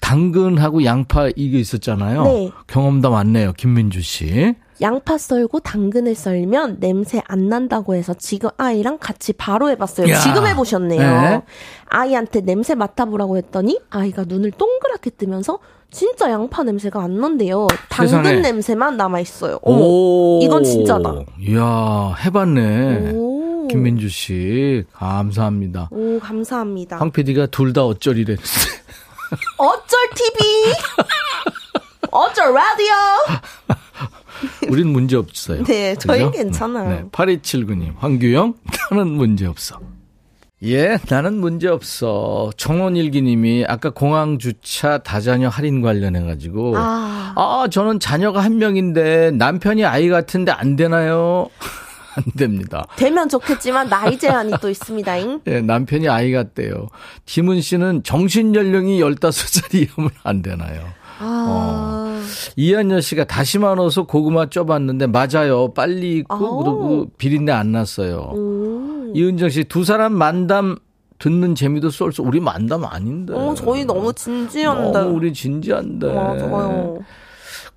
당근하고 0.01 0.83
양파 0.83 1.29
이게 1.35 1.59
있었잖아요. 1.59 2.23
네. 2.23 2.51
경험담 2.67 3.11
왔네요. 3.13 3.53
김민주 3.53 4.01
씨. 4.01 4.55
양파 4.81 5.17
썰고 5.17 5.59
당근을 5.59 6.15
썰면 6.15 6.77
냄새 6.79 7.21
안 7.27 7.49
난다고 7.49 7.93
해서 7.95 8.13
지금 8.15 8.49
아이랑 8.57 8.97
같이 8.99 9.31
바로 9.33 9.69
해봤어요. 9.69 10.09
야. 10.09 10.19
지금 10.19 10.47
해보셨네요. 10.47 10.99
네. 10.99 11.41
아이한테 11.87 12.41
냄새 12.41 12.73
맡아보라고 12.73 13.37
했더니 13.37 13.79
아이가 13.91 14.23
눈을 14.27 14.51
동그랗게 14.51 15.11
뜨면서 15.11 15.59
진짜 15.91 16.31
양파 16.31 16.63
냄새가 16.63 17.01
안 17.03 17.19
난대요. 17.19 17.67
당근 17.89 18.23
세상에. 18.23 18.39
냄새만 18.39 18.97
남아있어요. 18.97 19.59
오. 19.61 20.39
이건 20.41 20.63
진짜다. 20.63 21.13
이야, 21.41 22.15
해봤네. 22.25 23.11
오. 23.13 23.67
김민주 23.67 24.09
씨, 24.09 24.83
감사합니다. 24.93 25.89
오, 25.91 26.19
감사합니다. 26.19 26.97
황 26.97 27.11
PD가 27.11 27.45
둘 27.47 27.73
다 27.73 27.85
어쩌리랬는데. 27.85 28.41
어쩔 29.57 29.99
TV? 30.15 30.73
어쩔 32.11 32.53
라디오? 32.53 32.93
우린 34.69 34.87
문제 34.87 35.15
없어요. 35.15 35.63
네, 35.63 35.95
저희 35.95 36.19
그죠? 36.19 36.31
괜찮아요. 36.31 36.89
네, 36.89 37.03
8279님, 37.11 37.93
황규영, 37.97 38.53
나는 38.91 39.07
문제 39.11 39.45
없어. 39.45 39.79
예, 40.63 40.99
나는 41.09 41.39
문제 41.39 41.67
없어. 41.67 42.51
정원일기님이 42.55 43.65
아까 43.67 43.89
공항 43.89 44.37
주차 44.37 44.99
다자녀 44.99 45.49
할인 45.49 45.81
관련해가지고. 45.81 46.77
아. 46.77 47.33
아, 47.35 47.67
저는 47.71 47.99
자녀가 47.99 48.41
한 48.41 48.57
명인데 48.59 49.31
남편이 49.31 49.83
아이 49.85 50.07
같은데 50.07 50.51
안 50.51 50.75
되나요? 50.75 51.49
안 52.15 52.23
됩니다. 52.37 52.85
되면 52.97 53.27
좋겠지만 53.27 53.89
나이 53.89 54.19
제한이 54.19 54.53
또 54.61 54.69
있습니다잉. 54.69 55.41
예, 55.47 55.61
남편이 55.61 56.07
아이 56.09 56.31
같대요. 56.31 56.89
김은 57.25 57.61
씨는 57.61 58.03
정신 58.03 58.53
연령이 58.53 58.99
15살이면 59.01 60.11
안 60.23 60.41
되나요? 60.43 60.81
아. 61.19 62.00
이한여 62.55 63.01
씨가 63.01 63.25
다시마 63.25 63.75
넣어서 63.75 64.03
고구마 64.03 64.49
쪄봤는데 64.49 65.07
맞아요. 65.07 65.73
빨리 65.73 66.17
익고 66.17 66.33
아우. 66.35 66.63
그리고 66.63 67.11
비린내 67.17 67.51
안 67.51 67.71
났어요. 67.71 68.31
음. 68.35 69.11
이은정 69.15 69.49
씨 69.49 69.63
두 69.65 69.83
사람 69.83 70.13
만담 70.13 70.77
듣는 71.19 71.53
재미도 71.55 71.89
쏠쏠 71.91 72.25
우리 72.25 72.39
만담 72.39 72.83
아닌데. 72.85 73.33
어, 73.35 73.53
저희 73.55 73.85
너무 73.85 74.11
진지한데. 74.13 74.91
너무 74.99 75.15
우리 75.15 75.31
진지한데. 75.33 76.11
맞아요. 76.13 76.99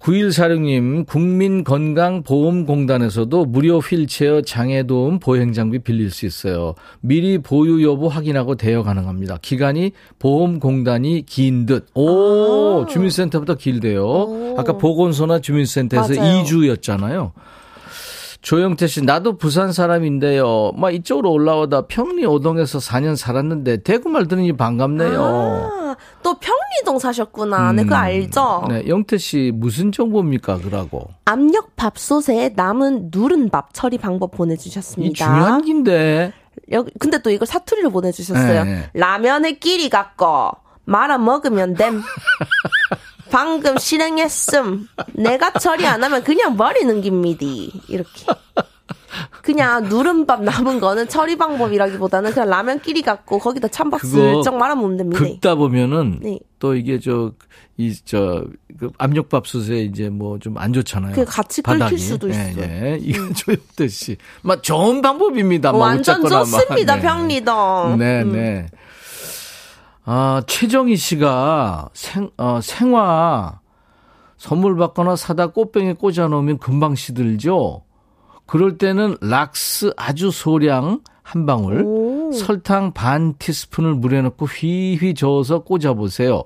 9146님, 0.05 1.07
국민건강보험공단에서도 1.07 3.47
무료 3.47 3.79
휠체어 3.79 4.43
장애도움 4.43 5.19
보행장비 5.19 5.79
빌릴 5.79 6.11
수 6.11 6.27
있어요. 6.27 6.75
미리 7.01 7.39
보유 7.39 7.83
여부 7.83 8.09
확인하고 8.09 8.57
대여 8.57 8.83
가능합니다. 8.83 9.39
기간이 9.41 9.93
보험공단이 10.19 11.25
긴 11.25 11.65
듯. 11.65 11.87
오, 11.95 12.83
아. 12.83 12.87
주민센터보다 12.87 13.55
길대요. 13.55 14.05
오. 14.05 14.57
아까 14.59 14.77
보건소나 14.77 15.41
주민센터에서 15.41 16.21
맞아요. 16.21 16.43
2주였잖아요. 16.43 17.33
조영태 18.45 18.87
씨, 18.89 19.03
나도 19.03 19.39
부산 19.39 19.73
사람인데요. 19.73 20.73
막 20.77 20.95
이쪽으로 20.95 21.33
올라오다 21.33 21.87
평리 21.87 22.27
오동에서 22.27 22.79
4년 22.79 23.17
살았는데 23.17 23.79
대구 23.79 24.11
말 24.11 24.29
들으니 24.29 24.55
반갑네요. 24.55 25.23
아, 25.23 25.97
또 26.23 26.39
평리동 26.39 26.99
사셨구나. 26.99 27.73
네, 27.73 27.85
그거 27.85 27.95
음. 27.95 28.01
알죠? 28.01 28.65
네, 28.69 28.87
영태 28.87 29.17
씨 29.17 29.51
무슨 29.55 29.93
정보입니까, 29.93 30.59
그라고? 30.59 31.09
압력 31.25 31.75
밥솥에 31.77 32.53
남은 32.55 33.09
누른 33.11 33.49
밥 33.49 33.73
처리 33.73 33.97
방법 33.97 34.35
이 34.35 34.37
보내주셨습니다. 34.37 35.25
중요한 35.25 35.63
긴데. 35.63 36.33
여기, 36.73 36.93
근데 37.01 37.23
또 37.23 37.31
이걸 37.31 37.47
사투리로 37.47 37.89
보내주셨어요. 37.91 38.65
네. 38.65 38.91
라면에 38.93 39.53
끼리 39.53 39.89
갖고 39.89 40.51
말아 40.85 41.17
먹으면 41.17 41.75
됨. 41.75 42.03
방금 43.35 43.77
실행했음. 43.79 44.87
내가 45.15 45.53
처리 45.55 45.85
안 45.87 46.05
하면 46.05 46.23
그냥 46.23 46.57
버리는 46.57 47.01
깁니다. 47.01 47.45
이렇게. 47.89 48.27
그냥 49.43 49.89
누른밥 49.89 50.43
남은 50.45 50.79
거는 50.79 51.09
처리 51.09 51.37
방법이라기보다는 51.37 52.33
그냥 52.33 52.49
라면 52.49 52.81
끼리 52.81 53.03
갖고 53.03 53.39
거기다 53.41 53.67
찬밥 53.69 54.01
슬쩍 54.03 54.57
말아 54.57 54.77
먹으면 54.77 54.97
됩니다. 54.99 55.19
긁다 55.25 55.57
보면은 55.57 56.21
네. 56.23 56.39
또 56.61 56.77
이게 56.77 57.01
저, 57.01 57.33
이, 57.77 57.95
저, 58.05 58.45
그 58.79 58.91
압력밥솥에 58.99 59.83
이제 59.83 60.09
뭐 60.11 60.39
좀 60.39 60.57
안 60.57 60.73
좋잖아요. 60.73 61.15
그게 61.15 61.25
같이 61.25 61.61
끓일 61.63 61.99
수도 61.99 62.29
있어요. 62.29 62.55
음. 62.55 62.61
예, 62.61 62.93
예. 62.93 62.99
이건 63.03 63.35
조영태 63.35 63.89
씨. 63.89 64.17
막 64.43 64.63
좋은 64.63 65.03
방법입니다. 65.03 65.73
뭐 65.73 65.81
완전. 65.81 66.23
좋습니다, 66.23 66.97
네. 66.97 67.03
평리동. 67.03 67.97
네, 67.99 68.23
음. 68.23 68.67
네. 70.07 70.13
아, 70.13 70.43
최정희 70.47 70.97
씨가 70.97 71.89
생, 71.95 72.31
어, 72.37 72.61
생화 72.63 73.61
선물 74.37 74.77
받거나 74.77 75.17
사다 75.17 75.49
꽃병에 75.49 75.95
꽂아 75.95 76.29
놓으면 76.29 76.59
금방 76.59 76.95
시들죠? 76.95 77.83
그럴 78.47 78.77
때는 78.77 79.17
락스 79.23 79.93
아주 79.97 80.31
소량 80.31 81.01
한 81.23 81.47
방울, 81.47 81.83
오. 81.87 82.33
설탕 82.33 82.93
반 82.93 83.35
티스푼을 83.39 83.95
물에 83.95 84.21
넣고 84.21 84.45
휘휘 84.45 85.15
저어서 85.15 85.61
꽂아 85.61 85.95
보세요. 85.95 86.45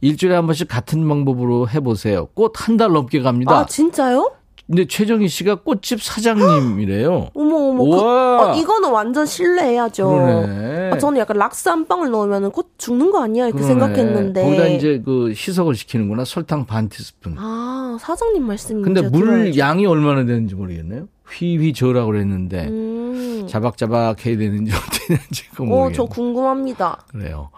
일주일에 0.00 0.34
한 0.34 0.46
번씩 0.46 0.68
같은 0.68 1.06
방법으로 1.06 1.68
해보세요. 1.68 2.26
꽃 2.34 2.52
한 2.56 2.78
달 2.78 2.92
넘게 2.92 3.20
갑니다. 3.20 3.58
아, 3.58 3.66
진짜요? 3.66 4.30
근데 4.66 4.86
최정희 4.86 5.28
씨가 5.28 5.56
꽃집 5.56 6.02
사장님이래요. 6.02 7.28
어머, 7.36 7.56
어머. 7.68 7.84
그. 7.84 8.00
어, 8.00 8.54
이거는 8.56 8.90
완전 8.90 9.26
신뢰해야죠. 9.26 10.08
그러네. 10.08 10.85
아, 10.96 10.98
저는 10.98 11.18
약간 11.20 11.36
락스 11.36 11.68
한 11.68 11.86
방울 11.86 12.10
넣으면 12.10 12.50
꽃 12.50 12.70
죽는 12.78 13.10
거 13.10 13.22
아니야? 13.22 13.46
이렇게 13.46 13.62
그러네. 13.62 13.72
생각했는데. 13.80 14.42
거기다 14.42 14.66
이제 14.66 15.02
그 15.04 15.30
희석을 15.30 15.74
시키는구나. 15.74 16.24
설탕 16.24 16.66
반 16.66 16.88
티스푼. 16.88 17.36
아, 17.38 17.96
사장님 18.00 18.42
말씀이 18.46 18.82
근데 18.82 19.02
물 19.02 19.24
들어야죠. 19.26 19.58
양이 19.58 19.86
얼마나 19.86 20.24
되는지 20.24 20.54
모르겠네요. 20.54 21.08
휘휘 21.28 21.72
저라고 21.72 22.12
그랬는데 22.12 22.68
음. 22.68 23.46
자박자박 23.48 24.24
해야 24.24 24.36
되는지 24.36 24.70
어떻게 24.76 25.06
되는지 25.16 25.48
그거 25.50 25.64
어, 25.64 25.66
모르겠네요. 25.66 25.92
저 25.96 26.04
궁금합니다. 26.04 26.98
그래요. 27.10 27.50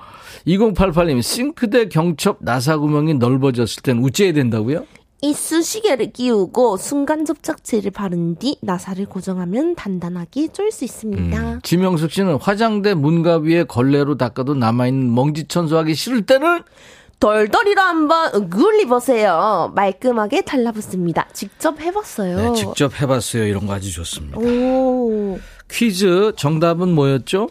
2088님 0.47 1.21
싱크대 1.21 1.89
경첩 1.89 2.39
나사 2.41 2.79
구멍이 2.79 3.15
넓어졌을 3.15 3.83
땐 3.83 3.99
우째야 3.99 4.33
된다고요? 4.33 4.85
이쑤시개를 5.21 6.13
끼우고 6.13 6.77
순간 6.77 7.25
접착제를 7.25 7.91
바른 7.91 8.37
뒤 8.37 8.57
나사를 8.63 9.05
고정하면 9.07 9.75
단단하게 9.75 10.49
쫄 10.53 10.71
수 10.71 10.85
있습니다. 10.85 11.39
음. 11.41 11.61
지명숙 11.63 12.13
씨는 12.13 12.37
화장대 12.41 12.95
문갑 12.95 13.43
위에 13.45 13.65
걸레로 13.65 14.17
닦아도 14.17 14.55
남아있는 14.55 15.13
먼지 15.15 15.49
청소하기 15.49 15.95
싫을 15.95 16.27
때는 16.27 16.63
덜덜이로 17.21 17.81
한번 17.81 18.49
굴리보세요. 18.51 19.73
말끔하게 19.75 20.43
달라붙습니다. 20.43 21.27
직접 21.33 21.81
해봤어요. 21.81 22.37
네, 22.37 22.53
직접 22.55 23.01
해봤어요. 23.01 23.45
이런 23.47 23.67
거 23.67 23.73
아주 23.75 23.91
좋습니다. 23.93 24.39
오. 24.39 25.39
퀴즈 25.69 26.33
정답은 26.37 26.95
뭐였죠? 26.95 27.49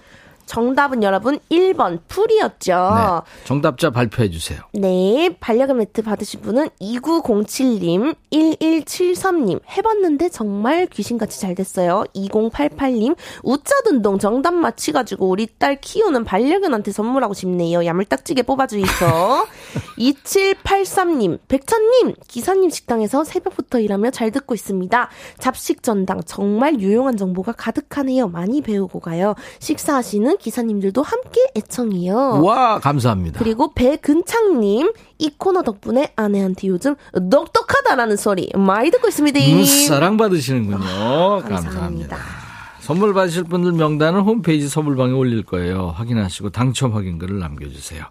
정답은 0.47 1.03
여러분 1.03 1.37
1번 1.51 1.99
풀이었죠. 2.07 2.73
네, 2.73 3.31
정답자 3.43 3.91
발표해 3.91 4.31
주세요. 4.31 4.61
네, 4.73 5.29
반려견 5.39 5.77
매트 5.77 6.01
받으신 6.01 6.41
분은 6.41 6.69
2907님, 6.81 8.15
1173님, 8.31 9.59
해봤는데 9.69 10.29
정말 10.29 10.85
귀신같이 10.87 11.39
잘 11.39 11.55
됐어요. 11.55 12.03
2088님, 12.15 13.15
우짜둔동 13.43 14.19
정답 14.19 14.53
맞히가지고 14.53 15.27
우리 15.29 15.47
딸 15.57 15.79
키우는 15.79 16.23
반려견한테 16.25 16.91
선물하고 16.91 17.33
싶네요. 17.33 17.85
야물딱지게 17.85 18.43
뽑아주이소. 18.43 18.87
2783님, 19.97 21.39
백천님, 21.47 22.15
기사님 22.27 22.69
식당에서 22.69 23.23
새벽부터 23.23 23.79
일하며 23.79 24.11
잘 24.11 24.31
듣고 24.31 24.53
있습니다. 24.53 25.09
잡식 25.39 25.83
전당 25.83 26.21
정말 26.25 26.79
유용한 26.79 27.17
정보가 27.17 27.53
가득하네요. 27.53 28.27
많이 28.27 28.61
배우고 28.61 28.99
가요. 28.99 29.35
식사하시는 29.59 30.37
기사님들도 30.37 31.01
함께 31.01 31.41
애청해요. 31.55 32.43
와 32.43 32.79
감사합니다. 32.79 33.39
그리고 33.39 33.73
배근창님 33.73 34.91
이 35.19 35.31
코너 35.37 35.63
덕분에 35.63 36.11
아내한테 36.15 36.67
요즘 36.67 36.95
똑똑하다라는 37.87 38.17
소리 38.17 38.49
많이 38.55 38.91
듣고 38.91 39.07
있습니다. 39.07 39.39
음, 39.39 39.63
사랑 39.63 40.17
받으시는군요. 40.17 40.77
감사합니다. 40.77 41.49
감사합니다. 41.49 42.17
선물 42.81 43.13
받으실 43.13 43.43
분들 43.45 43.73
명단은 43.73 44.21
홈페이지 44.21 44.67
선물방에 44.67 45.13
올릴 45.13 45.43
거예요. 45.43 45.93
확인하시고 45.95 46.51
당첨 46.51 46.93
확인글을 46.93 47.39
남겨주세요. 47.39 48.05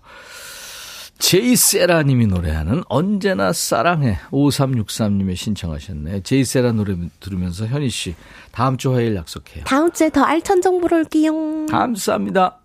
제이세라님이 1.19 2.27
노래하는 2.27 2.83
언제나 2.89 3.53
사랑해 3.53 4.19
5363님이 4.31 5.35
신청하셨네요. 5.35 6.21
제이세라 6.23 6.73
노래 6.73 6.95
들으면서 7.21 7.67
현희 7.67 7.89
씨 7.89 8.15
다음 8.53 8.77
주 8.77 8.95
화요일 8.95 9.17
약속해요. 9.17 9.65
다음 9.65 9.91
주에 9.93 10.11
더 10.11 10.23
알찬 10.23 10.61
정보로 10.61 10.99
올게요. 10.99 11.67
감사합니다. 11.71 12.59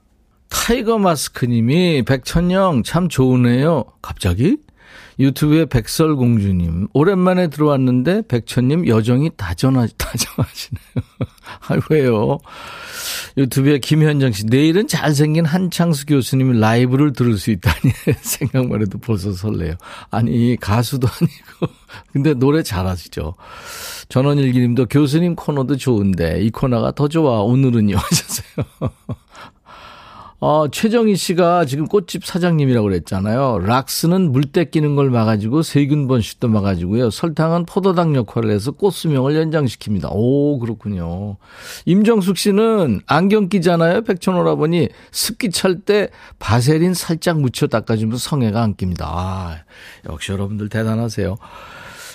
타이거 0.50 0.98
마스크님이 0.98 2.04
백천 2.04 2.49
형 2.49 2.84
참 2.84 3.08
좋으네요. 3.08 3.86
갑자기? 4.02 4.58
유튜브에 5.20 5.66
백설공주님 5.66 6.88
오랜만에 6.94 7.48
들어왔는데 7.48 8.24
백천님 8.28 8.88
여정이 8.88 9.32
다정하, 9.38 9.88
다정하시네요. 9.98 10.82
아 11.68 11.80
왜요? 11.90 12.40
유튜브에 13.38 13.80
김현정 13.80 14.32
씨 14.32 14.46
내일은 14.46 14.88
잘생긴 14.88 15.46
한창수 15.46 16.06
교수님이 16.06 16.60
라이브를 16.60 17.14
들을 17.14 17.38
수 17.38 17.52
있다니 17.52 17.94
생각만 18.22 18.82
해도 18.82 18.98
벌써 18.98 19.32
설레요. 19.32 19.76
아니 20.10 20.58
가수도 20.60 21.08
아니고 21.08 21.74
근데 22.12 22.34
노래 22.34 22.64
잘하시죠. 22.64 23.36
전원일기님도 24.10 24.88
교수님 24.88 25.36
코너도 25.36 25.78
좋은데 25.78 26.42
이 26.42 26.50
코너가 26.50 26.92
더 26.92 27.08
좋아 27.08 27.42
오늘은요 27.42 27.98
하셨어요. 27.98 28.92
어, 30.44 30.68
최정희 30.68 31.18
씨가 31.18 31.66
지금 31.66 31.88
꽃집 31.88 32.26
사장님이라고 32.26 32.88
그랬잖아요. 32.88 33.60
락스는 33.60 34.32
물때 34.32 34.66
끼는 34.66 34.96
걸 34.96 35.12
막아주고 35.12 35.62
세균 35.62 36.08
번식도 36.08 36.48
막아주고요. 36.48 37.12
설탕은 37.12 37.68
포도당 37.68 38.16
역할을 38.16 38.50
해서 38.50 38.72
꽃 38.72 38.90
수명을 38.90 39.36
연장시킵니다. 39.36 40.10
오, 40.12 40.58
그렇군요. 40.58 41.38
임정숙 41.86 42.40
씨는 42.40 43.02
안경 43.06 43.50
끼잖아요. 43.50 44.02
백천오라버니 44.02 44.90
습기 45.12 45.52
찰 45.52 45.82
때 45.82 46.10
바세린 46.40 46.96
살짝 46.96 47.40
묻혀 47.40 47.68
닦아주면 47.68 48.18
성에가 48.18 48.64
안 48.64 48.74
낍니다. 48.74 49.08
아, 49.10 49.58
역시 50.10 50.32
여러분들 50.32 50.70
대단하세요. 50.70 51.38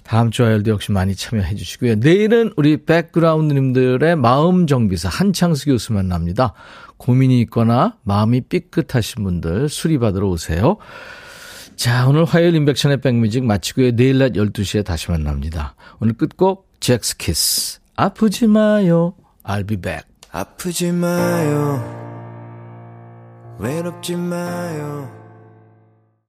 다음 0.07 0.31
주 0.31 0.45
화요일도 0.45 0.71
역시 0.71 0.93
많이 0.93 1.17
참여해 1.17 1.55
주시고요. 1.57 1.97
내일은 1.97 2.53
우리 2.57 2.77
백그라운드님들의 2.77 4.17
마음 4.17 4.67
정비사 4.67 5.09
한창수 5.09 5.67
교수 5.67 5.93
만납니다. 5.93 6.55
고민이 6.97 7.41
있거나 7.43 7.97
마음이 8.03 8.43
삐끗하신 8.43 9.25
분들 9.25 9.69
수리받으러 9.69 10.29
오세요. 10.29 10.77
자, 11.77 12.09
오늘 12.09 12.25
화요일 12.25 12.55
인백션의 12.55 13.01
백뮤직 13.01 13.45
마치고요. 13.45 13.93
내일 13.97 14.19
낮 14.19 14.33
12시에 14.33 14.85
다시 14.85 15.11
만납니다. 15.11 15.75
오늘 16.01 16.15
끝곡 16.15 16.69
잭스키스. 16.81 17.81
아프지 17.97 18.47
마요. 18.47 19.15
I'll 19.45 19.67
be 19.67 19.77
back. 19.77 20.05
아프지 20.33 20.93
마요. 20.93 22.07
외롭지 23.59 24.17
마요. 24.17 25.26